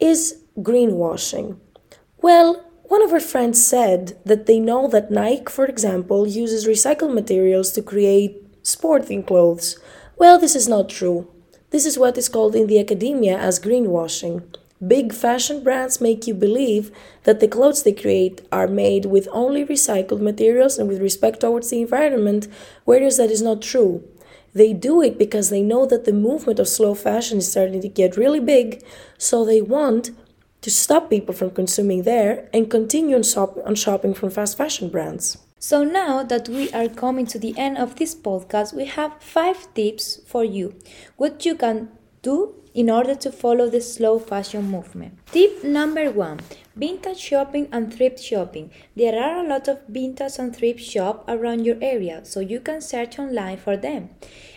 [0.00, 1.58] is greenwashing.
[2.20, 7.14] Well, one of our friends said that they know that Nike, for example, uses recycled
[7.14, 9.78] materials to create sporting clothes.
[10.16, 11.30] Well, this is not true.
[11.70, 14.44] This is what is called in the academia as greenwashing.
[14.86, 16.90] Big fashion brands make you believe
[17.22, 21.70] that the clothes they create are made with only recycled materials and with respect towards
[21.70, 22.48] the environment,
[22.84, 24.04] whereas that is not true.
[24.54, 27.88] They do it because they know that the movement of slow fashion is starting to
[27.88, 28.82] get really big,
[29.18, 30.10] so they want
[30.62, 34.88] to stop people from consuming there and continue on, shop- on shopping from fast fashion
[34.88, 35.36] brands.
[35.58, 39.72] So now that we are coming to the end of this podcast, we have five
[39.74, 40.74] tips for you.
[41.16, 41.88] What you can
[42.22, 45.16] do in order to follow the slow fashion movement.
[45.26, 46.40] Tip number one
[46.74, 48.70] vintage shopping and thrift shopping.
[48.96, 52.80] There are a lot of vintage and thrift shop around your area, so you can
[52.80, 54.10] search online for them.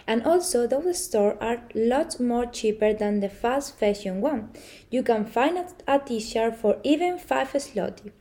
[0.07, 4.49] And also, those stores are lots more cheaper than the fast fashion one.
[4.89, 8.11] You can find a t shirt for even 5 zloty.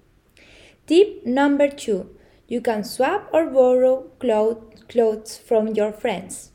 [0.87, 2.11] Tip number two
[2.49, 4.03] you can swap or borrow
[4.89, 6.53] clothes from your friends.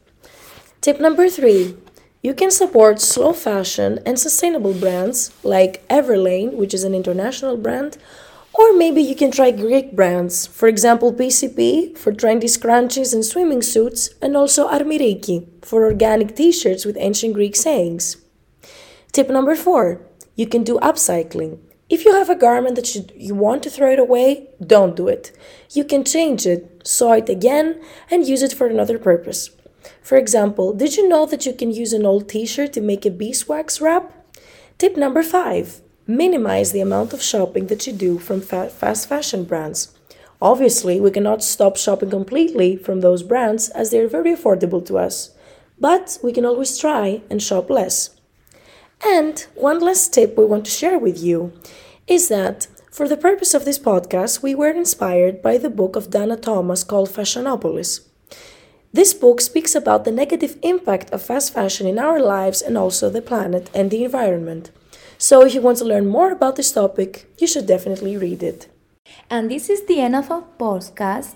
[0.80, 1.76] Tip number three
[2.22, 7.98] you can support slow fashion and sustainable brands like Everlane, which is an international brand,
[8.54, 13.62] or maybe you can try Greek brands, for example, PCP for trendy scrunchies and swimming
[13.62, 18.18] suits, and also Armiriki for organic t shirts with ancient Greek sayings.
[19.12, 20.02] Tip number four
[20.36, 21.60] you can do upcycling.
[21.90, 25.10] If you have a garment that you, you want to throw it away, don't do
[25.10, 25.38] it.
[25.72, 29.50] You can change it, sew it again, and use it for another purpose.
[30.12, 33.06] For example, did you know that you can use an old t shirt to make
[33.06, 34.12] a beeswax wrap?
[34.78, 39.46] Tip number five minimize the amount of shopping that you do from fa- fast fashion
[39.46, 39.98] brands.
[40.42, 44.98] Obviously, we cannot stop shopping completely from those brands as they are very affordable to
[44.98, 45.32] us,
[45.80, 48.10] but we can always try and shop less.
[49.08, 51.54] And one last tip we want to share with you
[52.06, 56.10] is that for the purpose of this podcast, we were inspired by the book of
[56.10, 58.11] Dana Thomas called Fashionopolis.
[58.94, 63.10] This book speaks about the negative impact of fast fashion in our lives and also
[63.10, 64.72] the planet and the environment.
[65.18, 68.68] So, if you want to learn more about this topic, you should definitely read it.
[69.30, 71.36] And this is the end of our podcast.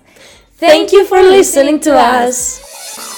[0.58, 3.15] Thank you for listening to us.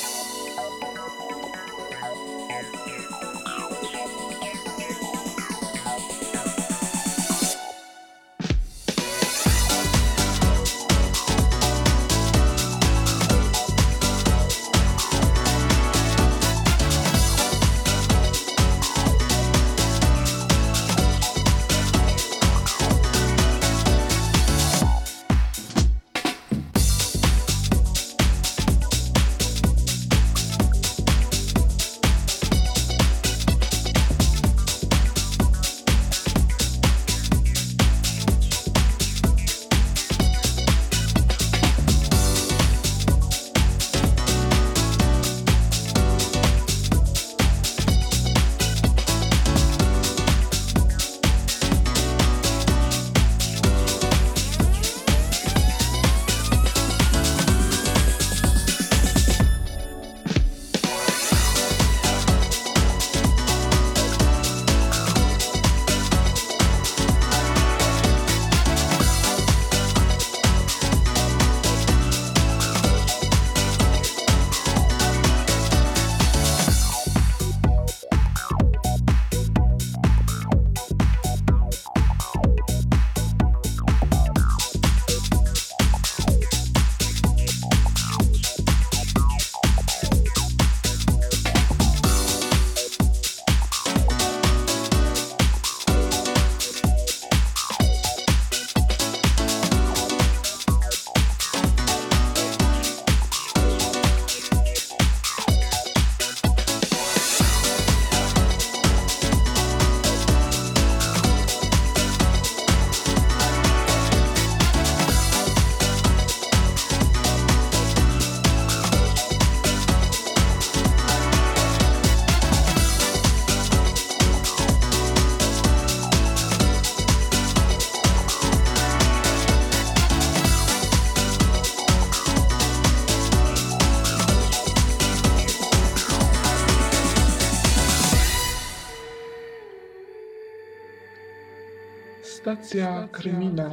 [142.68, 143.70] Stacja kryminał.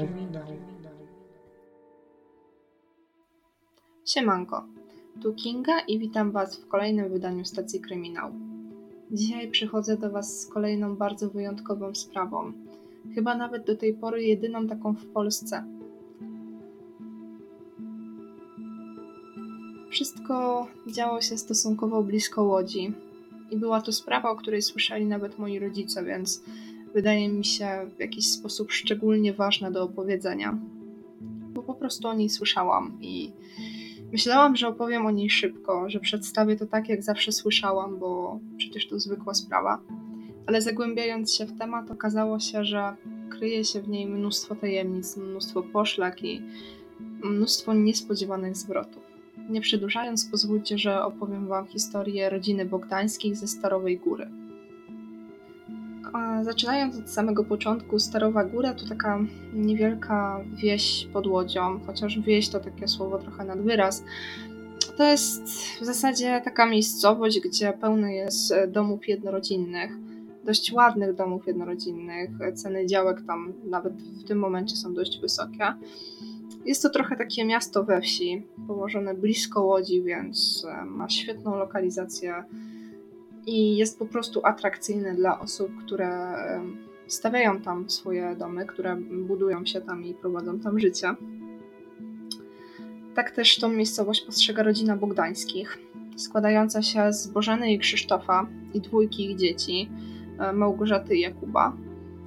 [4.06, 4.66] Siemanko,
[5.22, 8.32] tu Kinga i witam Was w kolejnym wydaniu Stacji Kryminał.
[9.12, 12.52] Dzisiaj przychodzę do Was z kolejną bardzo wyjątkową sprawą.
[13.16, 15.64] Chyba nawet do tej pory jedyną taką w Polsce.
[19.90, 22.94] Wszystko działo się stosunkowo blisko Łodzi
[23.52, 26.44] i była to sprawa, o której słyszeli nawet moi rodzice, więc
[26.96, 27.68] wydaje mi się
[27.98, 30.58] w jakiś sposób szczególnie ważna do opowiedzenia.
[31.54, 33.32] Bo po prostu o niej słyszałam i
[34.12, 38.88] myślałam, że opowiem o niej szybko, że przedstawię to tak, jak zawsze słyszałam, bo przecież
[38.88, 39.82] to zwykła sprawa.
[40.48, 42.96] Ale zagłębiając się w temat, okazało się, że
[43.30, 46.42] kryje się w niej mnóstwo tajemnic, mnóstwo poszlak i
[47.24, 49.04] mnóstwo niespodziewanych zwrotów.
[49.50, 54.45] Nie przedłużając, pozwólcie, że opowiem Wam historię rodziny Bogdańskich ze Starowej Góry.
[56.42, 59.20] Zaczynając od samego początku, Starowa Góra to taka
[59.54, 64.04] niewielka wieś pod Łodzią, chociaż wieś to takie słowo trochę nad wyraz.
[64.98, 65.44] To jest
[65.82, 69.92] w zasadzie taka miejscowość, gdzie pełno jest domów jednorodzinnych,
[70.44, 72.30] dość ładnych domów jednorodzinnych.
[72.56, 75.74] Ceny działek tam nawet w tym momencie są dość wysokie.
[76.66, 82.44] Jest to trochę takie miasto we wsi, położone blisko Łodzi, więc e, ma świetną lokalizację
[83.46, 86.38] i jest po prostu atrakcyjne dla osób, które
[87.08, 88.96] stawiają tam swoje domy, które
[89.28, 91.16] budują się tam i prowadzą tam życie.
[93.16, 95.80] Tak też tą miejscowość postrzega rodzina Bogdańskich,
[96.16, 99.90] składająca się z Bożeny i Krzysztofa i dwójki ich dzieci,
[100.40, 101.78] e, Małgorzaty i Jakuba,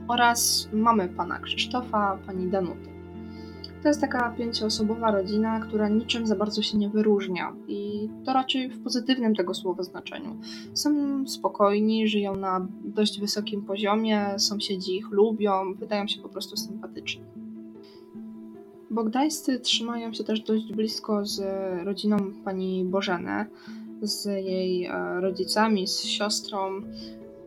[0.09, 2.98] oraz mamy pana Krzysztofa, pani Danuty.
[3.83, 8.71] To jest taka pięcioosobowa rodzina, która niczym za bardzo się nie wyróżnia i to raczej
[8.71, 10.37] w pozytywnym tego słowa znaczeniu.
[10.75, 10.91] Są
[11.27, 17.25] spokojni, żyją na dość wysokim poziomie, sąsiedzi ich lubią, wydają się po prostu sympatyczni.
[18.91, 21.41] Bogdańscy trzymają się też dość blisko z
[21.85, 23.47] rodziną pani Bożeny,
[24.03, 26.81] z jej e, rodzicami, z siostrą.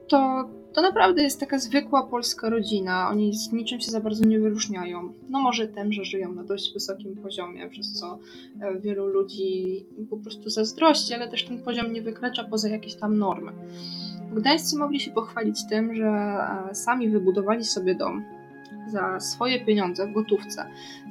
[0.07, 3.09] To to naprawdę jest taka zwykła polska rodzina.
[3.09, 5.13] Oni z niczym się za bardzo nie wyróżniają.
[5.29, 8.19] No może tym, że żyją na dość wysokim poziomie, przez co
[8.61, 13.17] e, wielu ludzi po prostu zazdrości, ale też ten poziom nie wykracza poza jakieś tam
[13.17, 13.51] normy.
[14.33, 16.07] Gdańscy mogli się pochwalić tym, że
[16.71, 18.23] e, sami wybudowali sobie dom
[18.87, 20.65] za swoje pieniądze w gotówce.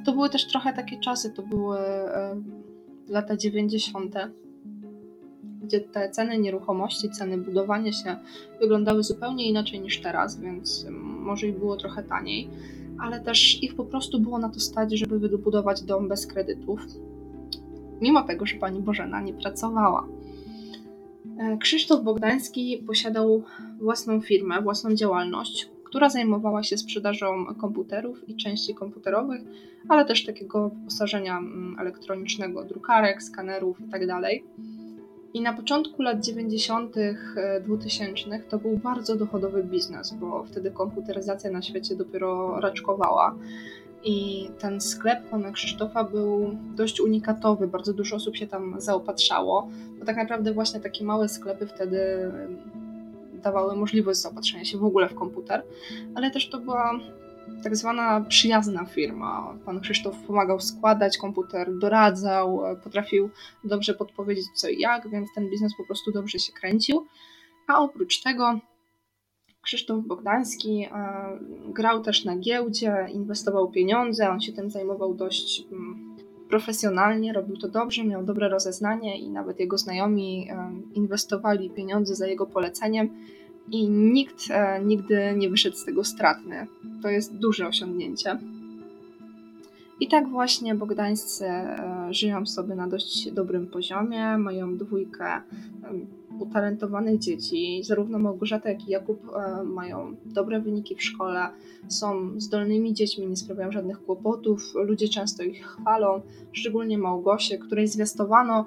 [0.05, 2.41] To były też trochę takie czasy, to były e,
[3.07, 4.15] lata 90
[5.61, 8.15] gdzie te ceny nieruchomości, ceny budowania się
[8.59, 10.85] wyglądały zupełnie inaczej niż teraz, więc
[11.19, 12.49] może i było trochę taniej,
[12.99, 16.79] ale też ich po prostu było na to stać, żeby wybudować dom bez kredytów,
[18.01, 20.07] mimo tego, że pani Bożena nie pracowała.
[21.39, 23.43] E, Krzysztof Bogdański posiadał
[23.79, 29.41] własną firmę, własną działalność, która zajmowała się sprzedażą komputerów i części komputerowych,
[29.89, 34.19] ale też takiego wyposażenia mm, elektronicznego, drukarek, skanerów itd.
[35.33, 36.95] I na początku lat 90.,
[37.65, 43.35] 2000 to był bardzo dochodowy biznes, bo wtedy komputeryzacja na świecie dopiero raczkowała.
[44.03, 49.67] I ten sklep pana Krzysztofa był dość unikatowy, bardzo dużo osób się tam zaopatrzało,
[49.99, 52.31] bo tak naprawdę właśnie takie małe sklepy wtedy
[53.43, 55.63] dawały możliwość zaopatrzenia się w ogóle w komputer,
[56.15, 56.99] ale też to była
[57.63, 59.57] tak zwana przyjazna firma.
[59.65, 63.29] Pan Krzysztof pomagał składać komputer, doradzał, potrafił
[63.63, 67.05] dobrze podpowiedzieć co i jak, więc ten biznes po prostu dobrze się kręcił.
[67.67, 68.59] A oprócz tego
[69.61, 76.17] Krzysztof Bogdański e, grał też na giełdzie, inwestował pieniądze, on się tym zajmował dość mm,
[76.49, 82.27] profesjonalnie, robił to dobrze, miał dobre rozeznanie i nawet jego znajomi e, inwestowali pieniądze za
[82.27, 83.09] jego poleceniem
[83.71, 86.67] i nikt e, nigdy nie wyszedł z tego stratny.
[87.01, 88.39] To jest duże osiągnięcie.
[89.99, 95.41] I tak właśnie bogdańscy e, żyją sobie na dość dobrym poziomie, mają dwójkę
[96.39, 97.81] utalentowanych dzieci.
[97.83, 101.49] Zarówno Małgorzata, jak i Jakub e, mają dobre wyniki w szkole,
[101.87, 104.73] są zdolnymi dziećmi, nie sprawiają żadnych kłopotów.
[104.75, 108.65] Ludzie często ich chwalą, szczególnie Małgosię, której zwiastowano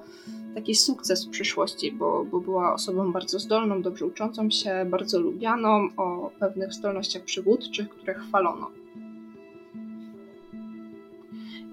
[0.54, 5.88] taki sukces w przyszłości, bo, bo była osobą bardzo zdolną, dobrze uczącą się, bardzo lubianą,
[5.96, 8.70] o pewnych zdolnościach przywódczych, które chwalono.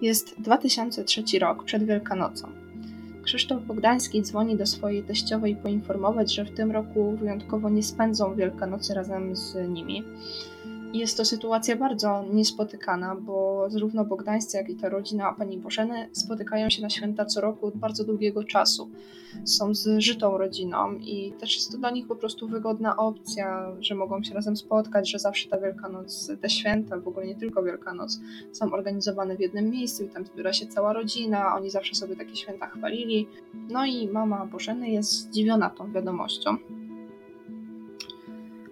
[0.02, 2.48] Jest 2003 rok, przed Wielkanocą.
[3.24, 8.94] Krzysztof Bogdański dzwoni do swojej teściowej poinformować, że w tym roku wyjątkowo nie spędzą Wielkanocy
[8.94, 10.04] razem z nimi.
[10.94, 16.70] Jest to sytuacja bardzo niespotykana, bo zarówno bogdańscy, jak i ta rodzina pani Bożeny spotykają
[16.70, 18.90] się na święta co roku od bardzo długiego czasu.
[19.46, 24.24] Są zżytą rodziną i też jest to dla nich po prostu wygodna opcja, że mogą
[24.24, 28.20] się razem spotkać, że zawsze ta Wielkanoc, te święta, w ogóle nie tylko Wielkanoc,
[28.52, 32.36] są organizowane w jednym miejscu i tam zbiera się cała rodzina, oni zawsze sobie takie
[32.36, 33.28] święta chwalili.
[33.70, 36.58] No i mama Bożeny jest zdziwiona tą wiadomością.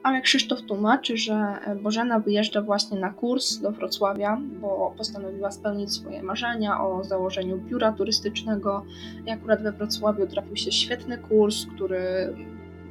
[0.04, 6.24] Ale Krzysztof tłumaczy, że Bożena wyjeżdża właśnie na kurs do Wrocławia, bo postanowiła spełnić swoje
[6.24, 8.86] marzenia o założeniu biura turystycznego.
[9.28, 12.34] I akurat we Wrocławiu trafił się świetny kurs, który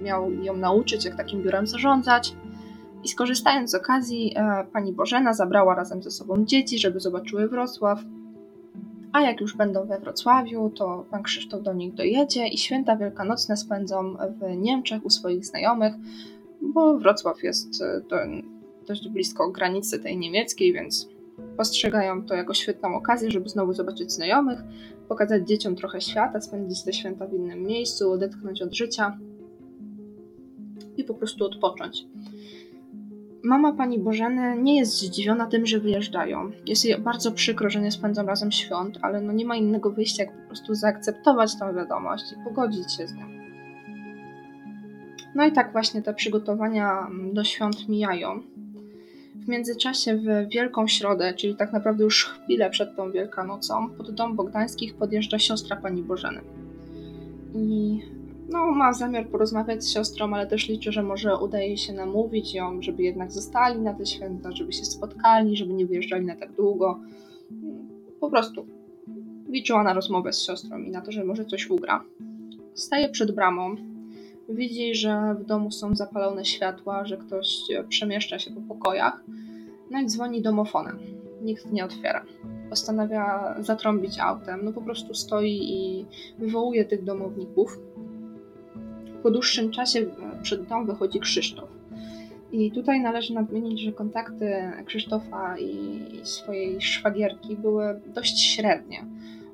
[0.02, 2.34] miał ją nauczyć, jak takim biurem zarządzać.
[3.04, 8.00] I skorzystając z okazji, e, pani Bożena zabrała razem ze sobą dzieci, żeby zobaczyły Wrocław.
[9.12, 13.56] A jak już będą we Wrocławiu, to pan Krzysztof do nich dojedzie i święta wielkanocne
[13.56, 15.94] spędzą w Niemczech u swoich znajomych,
[16.62, 18.16] bo Wrocław jest e, do,
[18.86, 21.08] dość blisko granicy tej niemieckiej, więc
[21.56, 24.58] postrzegają to jako świetną okazję, żeby znowu zobaczyć znajomych,
[25.08, 29.18] pokazać dzieciom trochę świata, spędzić te święta w innym miejscu, odetchnąć od życia
[30.96, 32.06] i po prostu odpocząć.
[33.42, 36.50] Mama pani Bożeny nie jest zdziwiona tym, że wyjeżdżają.
[36.66, 40.22] Jest jej bardzo przykro, że nie spędzą razem świąt, ale no nie ma innego wyjścia,
[40.22, 43.37] jak po prostu zaakceptować tę wiadomość i pogodzić się z nią.
[45.38, 48.42] No i tak właśnie te przygotowania do świąt mijają.
[49.34, 54.36] W międzyczasie w Wielką Środę, czyli tak naprawdę już chwilę przed tą Wielkanocą, pod dom
[54.36, 56.40] Bogdańskich podjeżdża siostra pani Bożeny.
[57.54, 58.00] I
[58.48, 62.82] no, ma zamiar porozmawiać z siostrą, ale też liczy, że może udaje się namówić ją,
[62.82, 67.00] żeby jednak zostali na te święta, żeby się spotkali, żeby nie wyjeżdżali na tak długo.
[68.20, 68.66] Po prostu
[69.48, 72.04] liczyła na rozmowę z siostrą i na to, że może coś ugra.
[72.74, 73.76] Staje przed bramą,
[74.48, 79.24] widzi, że w domu są zapalone światła, że ktoś przemieszcza się po pokojach,
[79.90, 80.98] no i dzwoni domofonem.
[81.42, 82.24] Nikt nie otwiera.
[82.70, 86.06] Postanawia zatrąbić autem, no po prostu stoi i
[86.38, 87.78] wywołuje tych domowników.
[89.22, 90.06] Po dłuższym czasie
[90.42, 91.68] przed dom wychodzi Krzysztof.
[92.52, 94.52] I tutaj należy nadmienić, że kontakty
[94.86, 99.04] Krzysztofa i swojej szwagierki były dość średnie.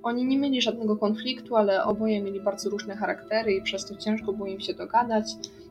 [0.05, 4.33] Oni nie mieli żadnego konfliktu, ale oboje mieli bardzo różne charaktery i przez to ciężko
[4.33, 5.25] było im się dogadać.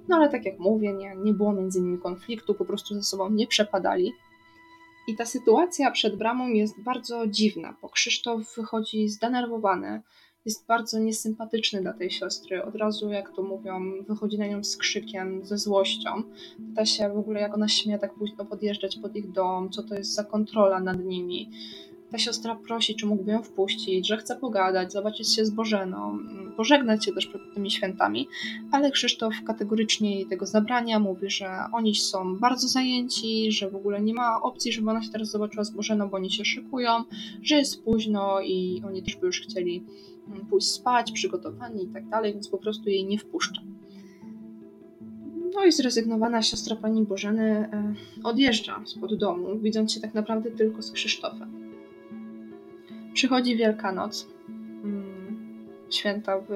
[0.08, 3.30] No ale tak jak mówię, nie, nie było między nimi konfliktu, po prostu ze sobą
[3.30, 4.14] nie przepadali.
[5.08, 10.02] I ta sytuacja przed bramą jest bardzo dziwna, bo Krzysztof wychodzi zdenerwowany,
[10.46, 12.64] jest bardzo niesympatyczny dla tej siostry.
[12.64, 16.10] Od razu, jak to mówią, wychodzi na nią z krzykiem, ze złością.
[16.70, 19.96] Pyta się w ogóle, jak ona śmie tak późno podjeżdżać pod ich dom, co to
[19.96, 21.50] jest za kontrola nad nimi.
[22.14, 26.20] Ta siostra prosi, czy mógłby ją wpuścić, że chce pogadać, zobaczyć się z Bożeną,
[26.58, 28.28] pożegnać się też przed tymi świętami,
[28.72, 34.02] ale Krzysztof kategorycznie jej tego zabrania, mówi, że oni są bardzo zajęci, że w ogóle
[34.02, 36.92] nie ma opcji, żeby ona się teraz zobaczyła z Bożeną, bo oni się szykują,
[37.44, 39.84] że jest późno i oni też by już chcieli
[40.50, 43.62] pójść spać, przygotowani i tak dalej, więc po prostu jej nie wpuszcza.
[45.56, 47.94] No i zrezygnowana siostra pani Bożeny e,
[48.24, 51.63] odjeżdża spod domu, widząc się tak naprawdę tylko z Krzysztofem.
[53.14, 54.28] Przychodzi Wielkanoc.
[54.84, 55.14] Mm,
[55.90, 56.48] Święta w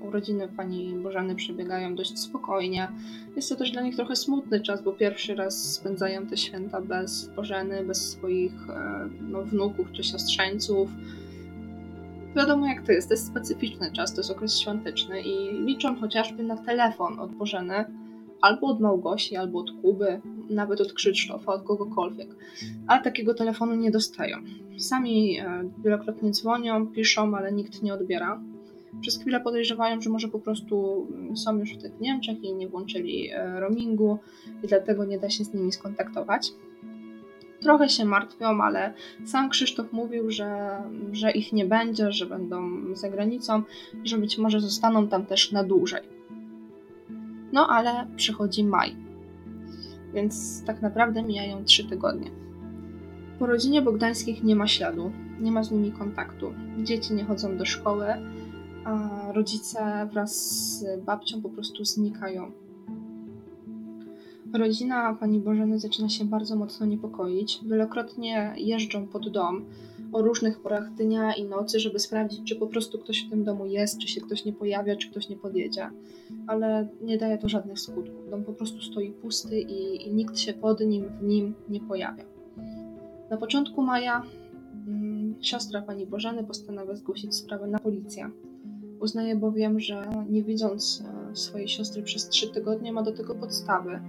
[0.00, 2.88] urodziny pani Bożeny przebiegają dość spokojnie.
[3.36, 7.28] Jest to też dla nich trochę smutny czas, bo pierwszy raz spędzają te święta bez
[7.28, 10.90] Bożeny, bez swoich e, no, wnuków czy siostrzeńców.
[12.36, 16.42] Wiadomo jak to jest, to jest specyficzny czas, to jest okres świąteczny i liczą chociażby
[16.42, 17.84] na telefon od Bożeny,
[18.40, 20.20] albo od Małgosi, albo od Kuby,
[20.50, 22.28] nawet od Krzysztofa, od kogokolwiek.
[22.86, 24.36] Ale takiego telefonu nie dostają.
[24.78, 28.40] Sami e, wielokrotnie dzwonią, piszą, ale nikt nie odbiera.
[29.00, 33.30] Przez chwilę podejrzewają, że może po prostu są już w tych Niemczech i nie włączyli
[33.30, 34.18] e, roamingu
[34.62, 36.52] i dlatego nie da się z nimi skontaktować.
[37.60, 38.94] Trochę się martwią, ale
[39.24, 40.78] sam Krzysztof mówił, że,
[41.12, 43.62] że ich nie będzie, że będą za granicą
[44.04, 46.19] i że być może zostaną tam też na dłużej.
[47.52, 48.96] No ale przychodzi maj,
[50.14, 52.30] więc tak naprawdę mijają trzy tygodnie.
[53.38, 56.52] Po rodzinie Bogdańskich nie ma śladu, nie ma z nimi kontaktu.
[56.82, 58.06] Dzieci nie chodzą do szkoły,
[58.84, 60.32] a rodzice wraz
[60.78, 62.50] z babcią po prostu znikają.
[64.52, 67.60] Rodzina pani Bożeny zaczyna się bardzo mocno niepokoić.
[67.62, 69.64] Wielokrotnie jeżdżą pod dom
[70.12, 73.66] o różnych porach dnia i nocy, żeby sprawdzić, czy po prostu ktoś w tym domu
[73.66, 75.90] jest, czy się ktoś nie pojawia, czy ktoś nie podjedzie.
[76.46, 78.30] Ale nie daje to żadnych skutków.
[78.30, 82.24] Dom po prostu stoi pusty i, i nikt się pod nim, w nim nie pojawia.
[83.30, 84.22] Na początku maja
[84.86, 88.30] mm, siostra pani Bożeny postanawia zgłosić sprawę na policję.
[89.00, 94.00] Uznaje bowiem, że nie widząc e, swojej siostry przez trzy tygodnie ma do tego podstawy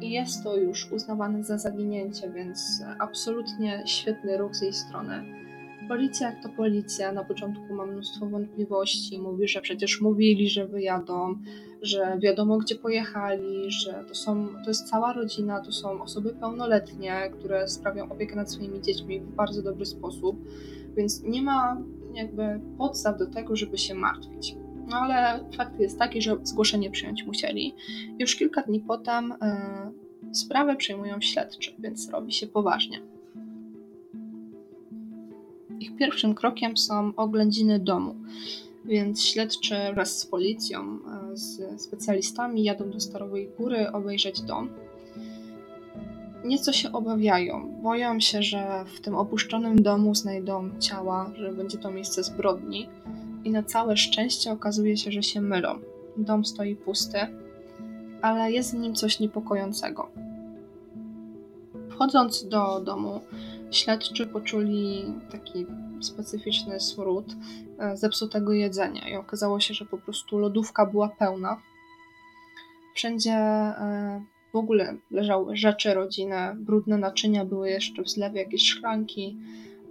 [0.00, 5.43] i jest to już uznawane za zaginięcie, więc absolutnie świetny ruch z jej strony.
[5.88, 11.38] Policja jak to policja, na początku ma mnóstwo wątpliwości, mówi, że przecież mówili, że wyjadą,
[11.82, 17.30] że wiadomo gdzie pojechali, że to, są, to jest cała rodzina, to są osoby pełnoletnie,
[17.38, 20.36] które sprawiają opiekę nad swoimi dziećmi w bardzo dobry sposób,
[20.96, 21.82] więc nie ma
[22.14, 24.56] jakby podstaw do tego, żeby się martwić.
[24.86, 27.74] No ale fakt jest taki, że zgłoszenie przyjąć musieli.
[28.18, 33.13] Już kilka dni potem y, sprawę przejmują śledczy, więc robi się poważnie.
[35.80, 38.14] Ich pierwszym krokiem są oględziny domu,
[38.84, 44.68] więc śledczy wraz z policją, e, z specjalistami jadą do Starowej Góry obejrzeć dom.
[46.44, 51.90] Nieco się obawiają, boją się, że w tym opuszczonym domu znajdą ciała, że będzie to
[51.90, 52.88] miejsce zbrodni
[53.44, 55.78] i na całe szczęście okazuje się, że się mylą.
[56.16, 57.18] Dom stoi pusty,
[58.22, 60.08] ale jest w nim coś niepokojącego.
[61.94, 63.20] Wchodząc do domu,
[63.70, 65.66] śledczy poczuli taki
[66.00, 67.26] specyficzny smród
[67.78, 71.56] e, zepsutego jedzenia i okazało się, że po prostu lodówka była pełna.
[72.94, 79.36] Wszędzie e, w ogóle leżały rzeczy rodzinne, brudne naczynia były jeszcze w zlewie, jakieś szklanki.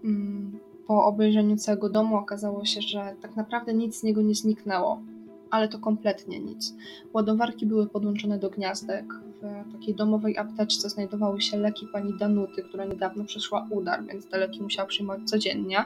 [0.03, 5.01] Mm, Po obejrzeniu całego domu okazało się, że tak naprawdę nic z niego nie zniknęło,
[5.53, 6.75] ale to kompletnie nic.
[7.13, 9.05] Ładowarki były podłączone do gniazdek.
[9.41, 14.37] W takiej domowej apteczce znajdowały się leki pani Danuty, która niedawno przeszła udar, więc te
[14.37, 15.85] leki musiała przyjmować codziennie,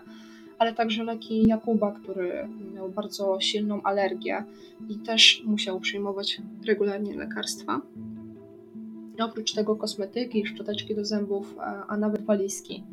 [0.59, 4.43] ale także leki Jakuba, który miał bardzo silną alergię
[4.89, 7.81] i też musiał przyjmować regularnie lekarstwa.
[9.19, 11.55] Oprócz tego kosmetyki, szczoteczki do zębów,
[11.87, 12.83] a nawet walizki.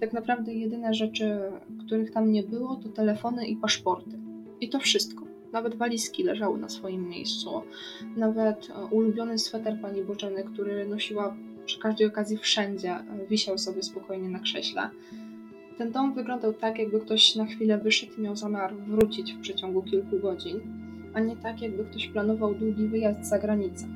[0.00, 1.38] Tak naprawdę jedyne rzeczy,
[1.86, 4.18] których tam nie było, to telefony i paszporty.
[4.60, 5.29] I to wszystko.
[5.52, 7.62] Nawet walizki leżały na swoim miejscu.
[8.16, 13.82] Nawet e, ulubiony sweter pani Bożeny, który nosiła przy każdej okazji wszędzie, e, wisiał sobie
[13.82, 14.90] spokojnie na krześle.
[15.78, 19.82] Ten dom wyglądał tak, jakby ktoś na chwilę wyszedł i miał zamiar wrócić w przeciągu
[19.82, 20.60] kilku godzin,
[21.14, 23.86] a nie tak, jakby ktoś planował długi wyjazd za granicę.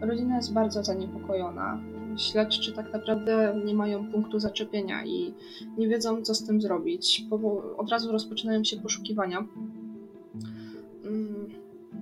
[0.00, 1.80] Rodzina jest bardzo zaniepokojona.
[2.16, 5.34] Śledczy tak naprawdę nie mają punktu zaczepienia i
[5.78, 7.24] nie wiedzą, co z tym zrobić.
[7.76, 9.46] Od razu rozpoczynają się poszukiwania.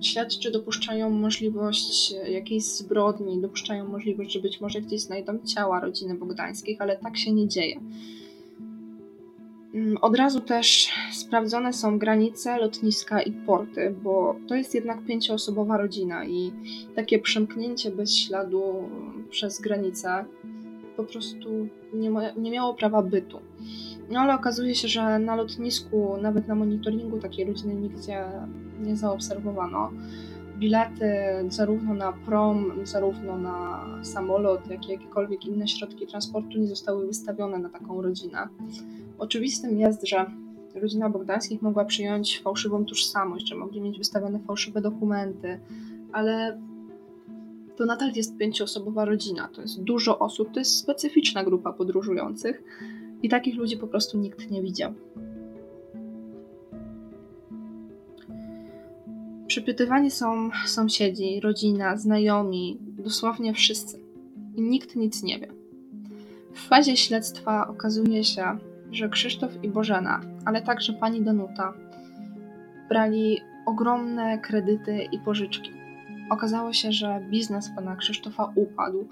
[0.01, 6.81] Śledczy dopuszczają możliwość jakiejś zbrodni, dopuszczają możliwość, że być może gdzieś znajdą ciała rodziny Bogdańskich,
[6.81, 7.79] ale tak się nie dzieje.
[9.73, 15.77] Mm, Od razu też sprawdzone są granice, lotniska i porty, bo to jest jednak pięcioosobowa
[15.77, 16.51] rodzina i
[16.95, 18.89] takie przemknięcie bez śladu
[19.29, 20.25] przez granicę
[20.97, 23.39] po prostu nie, ma, nie miało prawa bytu.
[24.09, 28.25] No ale okazuje się, że na lotnisku, nawet na monitoringu takiej rodziny nigdzie
[28.79, 29.91] nie zaobserwowano.
[30.57, 31.05] Bilety
[31.49, 37.59] zarówno na prom, zarówno na samolot, jak i jakiekolwiek inne środki transportu nie zostały wystawione
[37.59, 38.47] na taką rodzinę.
[39.17, 40.25] Oczywistym jest, że
[40.75, 45.59] rodzina Bogdańskich mogła przyjąć fałszywą tożsamość, że mogli mieć wystawione fałszywe dokumenty,
[46.11, 46.61] ale
[47.75, 49.47] to nadal jest pięcioosobowa rodzina.
[49.47, 52.63] To jest dużo osób, to jest specyficzna grupa podróżujących
[53.23, 54.93] i takich ludzi po prostu nikt nie widział.
[59.47, 63.99] Przypytywani są sąsiedzi, rodzina, znajomi, dosłownie wszyscy.
[64.55, 65.47] I nikt nic nie wie.
[66.53, 68.57] W fazie śledztwa okazuje się,
[68.91, 71.73] że Krzysztof i Bożena, ale także pani Danuta,
[72.89, 75.71] brali ogromne kredyty i pożyczki.
[76.29, 79.07] Okazało się, że biznes pana Krzysztofa upadł,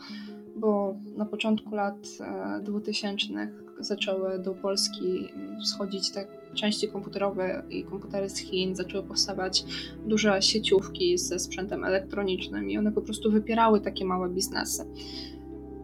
[0.55, 5.27] bo na początku lat e, 2000 zaczęły do Polski
[5.63, 9.65] wschodzić te części komputerowe i komputery z Chin, zaczęły powstawać
[10.05, 14.85] duże sieciówki ze sprzętem elektronicznym i one po prostu wypierały takie małe biznesy.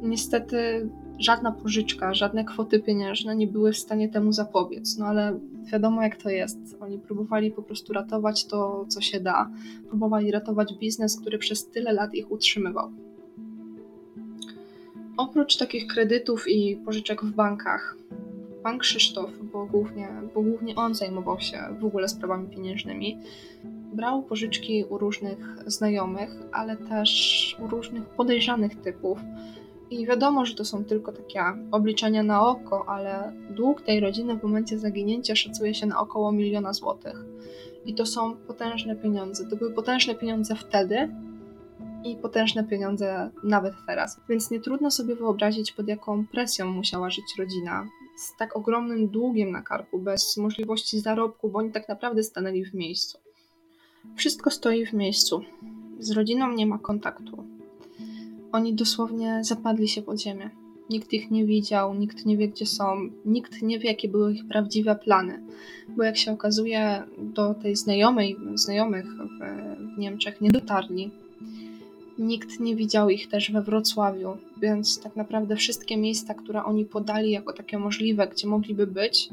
[0.02, 0.90] Niestety
[1.20, 5.40] żadna pożyczka, żadne kwoty pieniężne nie były w stanie temu zapobiec, no ale
[5.72, 6.58] wiadomo jak to jest.
[6.80, 9.52] Oni próbowali po prostu ratować to, co się da.
[9.90, 12.92] Próbowali ratować biznes, który przez tyle lat ich utrzymywał.
[15.18, 17.98] Oprócz takich kredytów i pożyczek w bankach,
[18.64, 23.18] pan Krzysztof, bo głównie, bo głównie on zajmował się w ogóle sprawami pieniężnymi,
[23.94, 29.20] brał pożyczki u różnych znajomych, ale też u różnych podejrzanych typów.
[29.92, 34.44] I wiadomo, że to są tylko takie obliczenia na oko, ale dług tej rodziny w
[34.44, 37.26] momencie zaginięcia szacuje się na około miliona złotych.
[37.86, 39.50] I to są potężne pieniądze.
[39.50, 41.10] To były potężne pieniądze wtedy
[42.06, 44.22] i potężne pieniądze nawet teraz.
[44.30, 49.52] Więc nie trudno sobie wyobrazić, pod jaką presją musiała żyć rodzina z tak ogromnym długiem
[49.52, 53.18] na karku, bez możliwości zarobku, bo oni tak naprawdę stanęli w miejscu.
[54.16, 55.42] Wszystko stoi w miejscu.
[56.00, 57.44] Z rodziną nie ma kontaktu.
[58.52, 60.50] Oni dosłownie zapadli się pod ziemię.
[60.90, 64.48] Nikt ich nie widział, nikt nie wie, gdzie są, nikt nie wie, jakie były ich
[64.48, 65.44] prawdziwe plany.
[65.88, 69.30] Bo jak się okazuje, do tej znajomej, znajomych w,
[69.96, 71.12] w Niemczech nie dotarli.
[72.20, 77.32] Nikt nie widział ich też we Wrocławiu, więc tak naprawdę wszystkie miejsca, które oni podali
[77.32, 79.30] jako takie możliwe, gdzie mogliby być,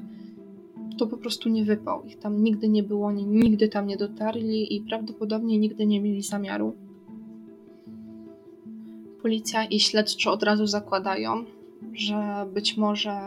[0.99, 2.05] to po prostu nie wypał.
[2.05, 6.23] Ich tam nigdy nie było, oni nigdy tam nie dotarli i prawdopodobnie nigdy nie mieli
[6.23, 6.75] zamiaru.
[9.23, 11.45] Policja i śledczy od razu zakładają,
[11.93, 13.21] że być może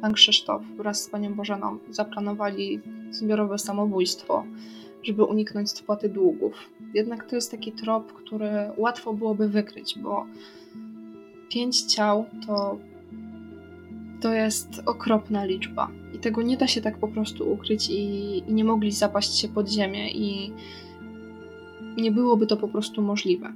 [0.00, 2.80] pan Krzysztof wraz z panią Bożeną zaplanowali
[3.10, 4.44] zbiorowe samobójstwo,
[5.02, 6.54] żeby uniknąć spłaty długów.
[6.94, 10.26] Jednak to jest taki trop, który łatwo byłoby wykryć, bo
[11.48, 12.78] pięć ciał to,
[14.20, 15.90] to jest okropna liczba.
[16.14, 18.02] I tego nie da się tak po prostu ukryć i,
[18.48, 20.52] i nie mogli zapaść się pod ziemię i
[21.96, 23.52] nie byłoby to po prostu możliwe.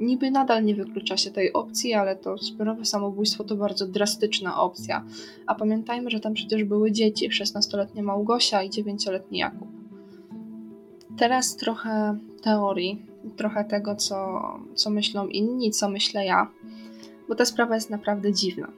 [0.00, 5.04] Niby nadal nie wyklucza się tej opcji, ale to zbiorowe samobójstwo to bardzo drastyczna opcja.
[5.46, 9.77] A pamiętajmy, że tam przecież były dzieci, 16-letnia Małgosia i 9-letni Jakub.
[11.18, 13.06] Teraz trochę teorii,
[13.36, 14.40] trochę tego, co,
[14.74, 16.50] co myślą inni, co myślę ja,
[17.28, 18.68] bo ta sprawa jest naprawdę dziwna.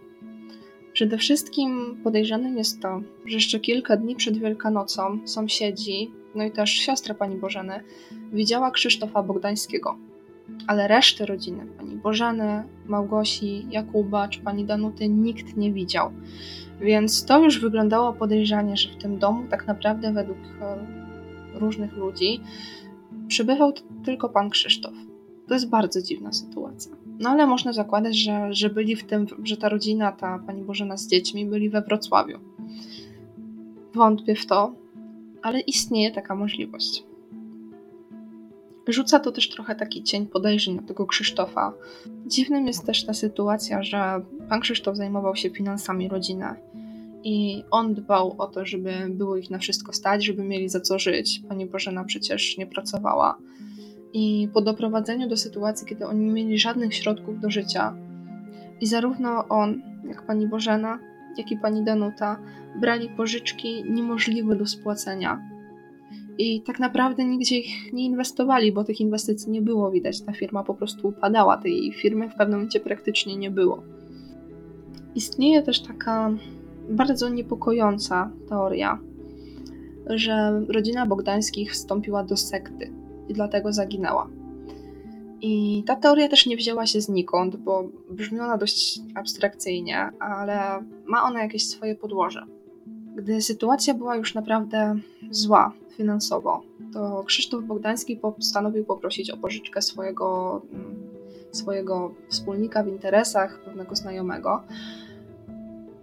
[0.92, 6.70] Przede wszystkim podejrzanym jest to, że jeszcze kilka dni przed Wielkanocą sąsiedzi, no i też
[6.70, 7.80] siostra pani Bożeny,
[8.32, 9.96] widziała Krzysztofa Bogdańskiego.
[10.66, 16.12] Ale reszty rodziny, pani Bożeny, Małgosi, Jakuba czy pani Danuty, nikt nie widział.
[16.80, 21.09] Więc to już wyglądało podejrzanie, że w tym domu tak naprawdę według e,
[21.60, 22.40] różnych ludzi
[23.28, 23.72] przybywał
[24.04, 24.94] tylko pan Krzysztof.
[25.48, 26.92] To jest bardzo dziwna sytuacja.
[27.18, 30.96] No ale można zakładać, że, że byli w tym, że ta rodzina, ta pani Bożena
[30.96, 32.38] z dziećmi byli we Wrocławiu.
[33.94, 34.74] Wątpię w to,
[35.42, 37.04] ale istnieje taka możliwość.
[38.88, 41.72] Rzuca to też trochę taki cień podejrzeń na tego Krzysztofa.
[42.26, 46.44] Dziwnym jest też ta sytuacja, że pan Krzysztof zajmował się finansami rodziny
[47.24, 50.98] i on dbał o to, żeby było ich na wszystko stać, żeby mieli za co
[50.98, 51.42] żyć.
[51.48, 53.38] Pani Bożena przecież nie pracowała.
[54.12, 57.96] I po doprowadzeniu do sytuacji, kiedy oni nie mieli żadnych środków do życia,
[58.80, 60.98] i zarówno on, jak pani Bożena,
[61.36, 62.40] jak i pani Danuta
[62.80, 65.40] brali pożyczki niemożliwe do spłacenia.
[66.38, 70.20] I tak naprawdę nigdzie ich nie inwestowali, bo tych inwestycji nie było widać.
[70.20, 73.82] Ta firma po prostu upadała, tej firmy w pewnym momencie praktycznie nie było.
[75.14, 76.30] Istnieje też taka
[76.90, 78.98] bardzo niepokojąca teoria,
[80.06, 82.92] że rodzina Bogdańskich wstąpiła do sekty
[83.28, 84.28] i dlatego zaginęła.
[85.42, 91.22] I ta teoria też nie wzięła się znikąd, bo brzmi ona dość abstrakcyjnie, ale ma
[91.22, 92.46] ona jakieś swoje podłoże.
[93.16, 94.98] Gdy sytuacja była już naprawdę
[95.30, 96.62] zła finansowo,
[96.92, 100.96] to Krzysztof Bogdański postanowił poprosić o pożyczkę swojego, mm,
[101.52, 104.62] swojego wspólnika w interesach, pewnego znajomego.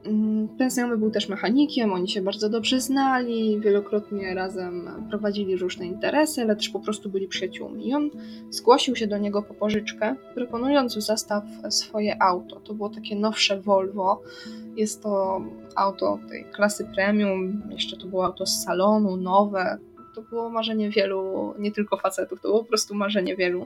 [0.08, 5.86] Mm, Ten znajomy był też mechanikiem, oni się bardzo dobrze znali, wielokrotnie razem prowadzili różne
[5.86, 7.88] interesy, ale też po prostu byli przyjaciółmi.
[7.88, 8.10] I on
[8.50, 12.60] zgłosił się do niego po pożyczkę, proponując w zastaw swoje auto.
[12.60, 14.22] To było takie nowsze Volvo.
[14.76, 15.42] Jest to
[15.76, 19.78] auto tej klasy premium, jeszcze to było auto z salonu, nowe.
[20.16, 23.66] To było marzenie wielu, nie tylko facetów, to było po prostu marzenie wielu.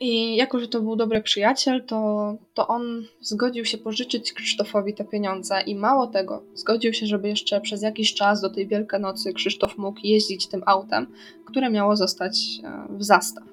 [0.00, 5.04] I jako, że to był dobry przyjaciel, to, to on zgodził się pożyczyć Krzysztofowi te
[5.04, 9.78] pieniądze i mało tego, zgodził się, żeby jeszcze przez jakiś czas do tej Wielkanocy Krzysztof
[9.78, 11.06] mógł jeździć tym autem,
[11.44, 13.44] które miało zostać e, w zastaw.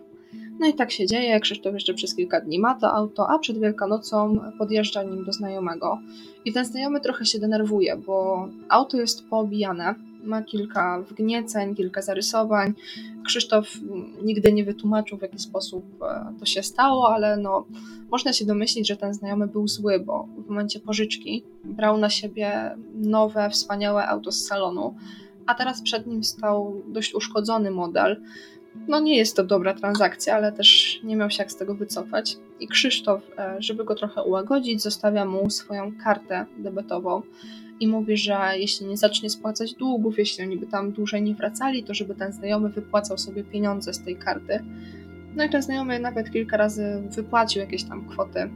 [0.60, 3.60] No i tak się dzieje, Krzysztof jeszcze przez kilka dni ma to auto, a przed
[3.60, 6.00] Wielkanocą podjeżdża nim do znajomego.
[6.46, 12.74] I ten znajomy trochę się denerwuje, bo auto jest poobijane, ma kilka wgnieceń, kilka zarysowań.
[13.26, 13.68] Krzysztof
[14.24, 17.66] nigdy nie wytłumaczył, w jaki sposób e, to się stało, ale no,
[18.12, 22.76] można się domyślić, że ten znajomy był zły, bo w momencie pożyczki brał na siebie
[22.94, 24.96] nowe, wspaniałe auto z salonu,
[25.46, 28.22] a teraz przed nim stał dość uszkodzony model.
[28.88, 32.38] No nie jest to dobra transakcja, ale też nie miał się jak z tego wycofać.
[32.60, 37.22] I Krzysztof, e, żeby go trochę ułagodzić, zostawia mu swoją kartę debetową
[37.80, 41.84] i mówi, że jeśli nie zacznie spłacać długów, jeśli oni by tam dłużej nie wracali,
[41.84, 44.60] to żeby ten znajomy wypłacał sobie pieniądze z tej karty.
[45.36, 48.50] No i ten znajomy nawet kilka razy wypłacił jakieś tam kwoty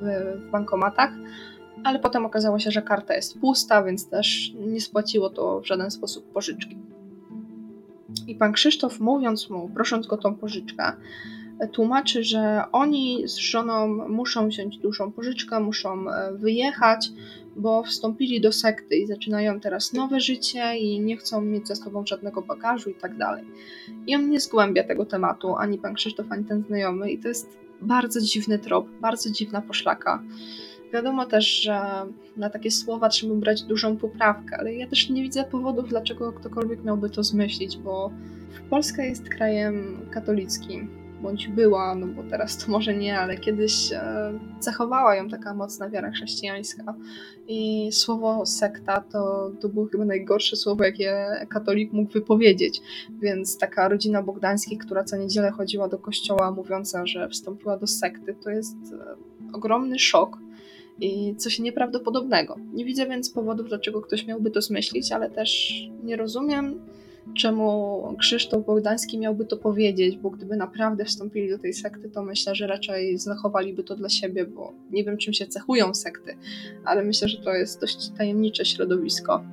[0.00, 1.10] w, bankomatach,
[1.84, 5.90] ale potem okazało się, że karta jest pusta, więc też nie spłaciło to w żaden
[5.90, 6.78] sposób pożyczki.
[8.26, 10.92] I pan Krzysztof, mówiąc mu, prosząc go tą pożyczkę,
[11.72, 17.10] tłumaczy, że oni z żoną muszą wziąć dużą pożyczkę, muszą e, wyjechać,
[17.56, 22.06] bo wstąpili do sekty i zaczynają teraz nowe życie i nie chcą mieć ze sobą
[22.06, 23.44] żadnego bagażu i tak dalej.
[24.06, 27.58] I on nie zgłębia tego tematu, ani pan Krzysztof, ani ten znajomy i to jest
[27.82, 30.22] bardzo dziwny trop, bardzo dziwna poszlaka.
[30.92, 31.80] Wiadomo też, że
[32.36, 36.84] na takie słowa trzeba brać dużą poprawkę, ale ja też nie widzę powodów, dlaczego ktokolwiek
[36.84, 38.10] miałby to zmyślić, bo
[38.70, 43.90] Polska jest krajem katolickim, bądź była, no bo teraz to może nie, ale kiedyś
[44.60, 46.94] zachowała ją taka mocna wiara chrześcijańska.
[47.48, 52.80] I słowo sekta to, to było chyba najgorsze słowo, jakie katolik mógł wypowiedzieć.
[53.20, 58.34] Więc taka rodzina Bogdańskich, która co niedzielę chodziła do kościoła, mówiąca, że wstąpiła do sekty,
[58.44, 59.16] to jest e,
[59.52, 60.38] ogromny szok
[61.00, 62.56] i coś nieprawdopodobnego.
[62.72, 65.72] Nie widzę więc powodów, dlaczego ktoś miałby to zmyślić, ale też
[66.04, 66.80] nie rozumiem,
[67.34, 72.54] czemu Krzysztof Bogdański miałby to powiedzieć, bo gdyby naprawdę wstąpili do tej sekty, to myślę,
[72.54, 76.36] że raczej zachowaliby to dla siebie, bo nie wiem, czym się cechują sekty,
[76.84, 79.44] ale myślę, że to jest dość tajemnicze środowisko.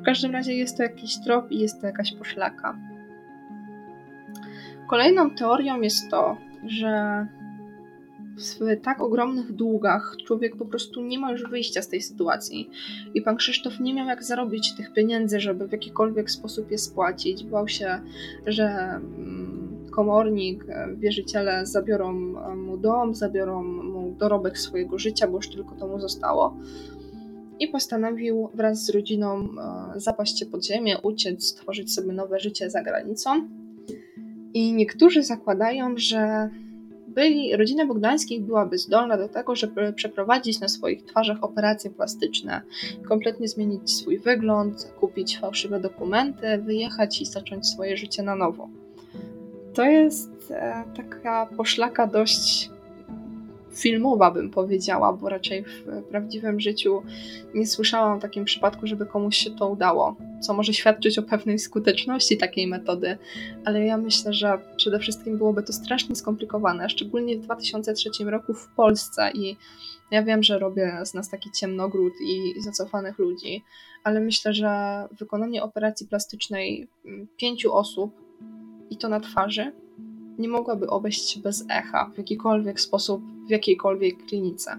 [0.00, 2.78] W każdym razie jest to jakiś trop i jest to jakaś poszlaka.
[4.90, 7.26] Kolejną teorią jest to, że
[8.36, 12.70] w tak ogromnych długach człowiek po prostu nie ma już wyjścia z tej sytuacji.
[13.14, 17.44] I pan Krzysztof nie miał jak zarobić tych pieniędzy, żeby w jakikolwiek sposób je spłacić.
[17.44, 18.00] Bał się,
[18.46, 25.36] że mm, komornik, e, wierzyciele zabiorą e, mu dom, zabiorą mu dorobek swojego życia, bo
[25.36, 26.56] już tylko to mu zostało.
[27.60, 29.48] I postanowił wraz z rodziną
[29.96, 33.48] e, zapaść się pod ziemię, uciec, stworzyć sobie nowe życie za granicą.
[34.54, 36.50] I niektórzy zakładają, że
[37.16, 42.62] byli, rodzina Bogdańskich byłaby zdolna do tego, żeby przeprowadzić na swoich twarzach operacje plastyczne,
[43.08, 48.68] kompletnie zmienić swój wygląd, kupić fałszywe dokumenty, wyjechać i zacząć swoje życie na nowo.
[49.74, 52.70] To jest e, taka poszlaka dość
[53.76, 57.02] filmowa, bym powiedziała, bo raczej w prawdziwym życiu
[57.54, 61.58] nie słyszałam o takim przypadku, żeby komuś się to udało, co może świadczyć o pewnej
[61.58, 63.18] skuteczności takiej metody,
[63.64, 68.68] ale ja myślę, że przede wszystkim byłoby to strasznie skomplikowane, szczególnie w 2003 roku w
[68.68, 69.56] Polsce i
[70.10, 73.64] ja wiem, że robię z nas taki ciemnogród i, zacofanych ludzi,
[74.04, 74.68] ale myślę, że
[75.18, 78.10] wykonanie operacji plastycznej mm, pięciu osób
[78.90, 79.72] i to na twarzy
[80.38, 84.78] nie mogłaby obejść się bez echa w jakikolwiek sposób, w jakiejkolwiek klinice.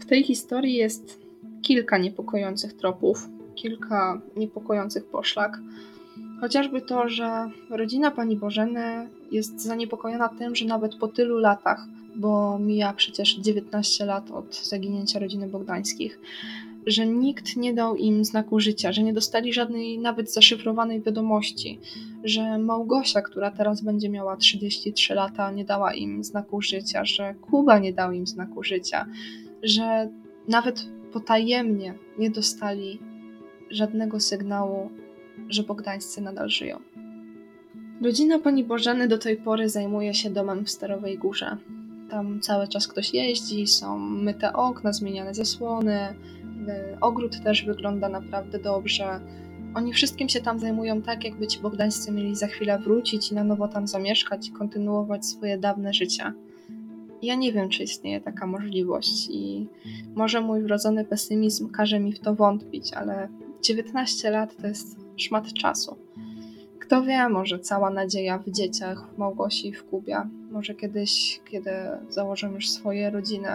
[0.00, 1.20] W tej historii jest
[1.62, 5.58] kilka niepokojących tropów, kilka niepokojących poszlak.
[6.40, 12.58] Chociażby to, że rodzina pani Bożeny jest zaniepokojona tym, że nawet po tylu latach, bo
[12.58, 16.20] mija przecież 19 lat od zaginięcia rodziny Bogdańskich,
[16.86, 21.80] że nikt nie dał im znaku życia, że nie dostali żadnej nawet zaszyfrowanej wiadomości,
[22.24, 27.78] że Małgosia, która teraz będzie miała 33 lata, nie dała im znaku życia, że Kuba
[27.78, 29.06] nie dał im znaku życia,
[29.62, 30.08] że
[30.48, 32.98] nawet potajemnie nie dostali
[33.70, 34.90] żadnego sygnału,
[35.48, 36.78] że Bogdańscy nadal żyją.
[38.02, 41.56] Rodzina pani Bożeny do tej pory zajmuje się domem w Starowej Górze.
[42.10, 46.14] Tam cały czas ktoś jeździ, są myte okna, zmieniane zasłony,
[47.00, 49.20] ogród też wygląda naprawdę dobrze.
[49.74, 53.44] Oni wszystkim się tam zajmują tak, jakby ci Bogdańscy mieli za chwilę wrócić i na
[53.44, 56.32] nowo tam zamieszkać i kontynuować swoje dawne życie.
[57.22, 59.66] Ja nie wiem, czy istnieje taka możliwość i
[60.14, 63.28] może mój wrodzony pesymizm każe mi w to wątpić, ale
[63.62, 65.96] 19 lat to jest szmat czasu.
[66.90, 70.20] Kto wie, może cała nadzieja w dzieciach, w Małgosi i w Kubie.
[70.50, 71.70] Może kiedyś, kiedy
[72.08, 73.48] założą już swoje rodziny,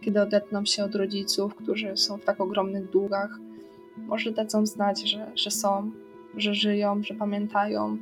[0.00, 3.38] kiedy odetną się od rodziców, którzy są w tak ogromnych długach,
[3.96, 5.90] może dadzą znać, że, że są,
[6.36, 7.98] że żyją, że pamiętają.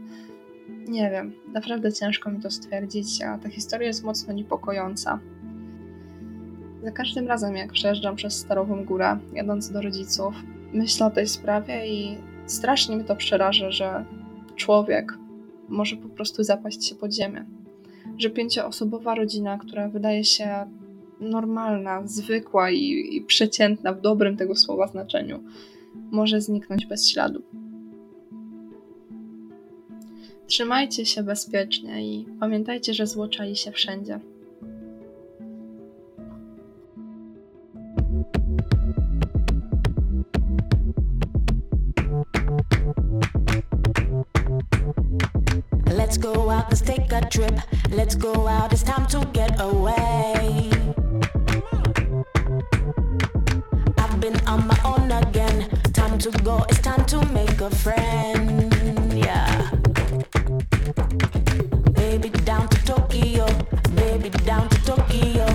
[0.89, 5.21] Nie wiem, naprawdę ciężko mi to stwierdzić, a ta historia jest mocno niepokojąca.
[6.83, 10.35] Za każdym razem, jak przejeżdżam przez Starową Górę, jadąc do rodziców,
[10.73, 14.05] myślę o tej sprawie i strasznie mnie to przeraża, że
[14.57, 15.19] człowiek
[15.69, 17.45] może po prostu zapaść się pod ziemię.
[18.19, 20.67] Że pięcioosobowa rodzina, która wydaje się
[21.21, 25.43] normalna, zwykła i, i przeciętna w dobrym tego słowa znaczeniu,
[26.11, 27.43] może zniknąć bez śladu.
[30.47, 34.21] Trzymajcie się bezpiecznie i pamiętajcie, że zło czai się wszędzie.
[46.15, 47.59] Let's go out, let's take a trip.
[47.91, 50.71] Let's go out, it's time to get away.
[53.99, 55.69] I've been on my own again.
[55.93, 58.73] Time to go, it's time to make a friend.
[59.13, 59.73] Yeah.
[61.95, 63.49] Baby, down to Tokyo.
[63.97, 65.47] Baby, down to Tokyo.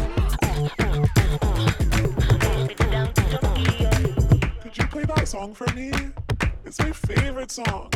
[4.61, 5.93] Could you play that song for me?
[6.65, 7.89] It's my favorite song.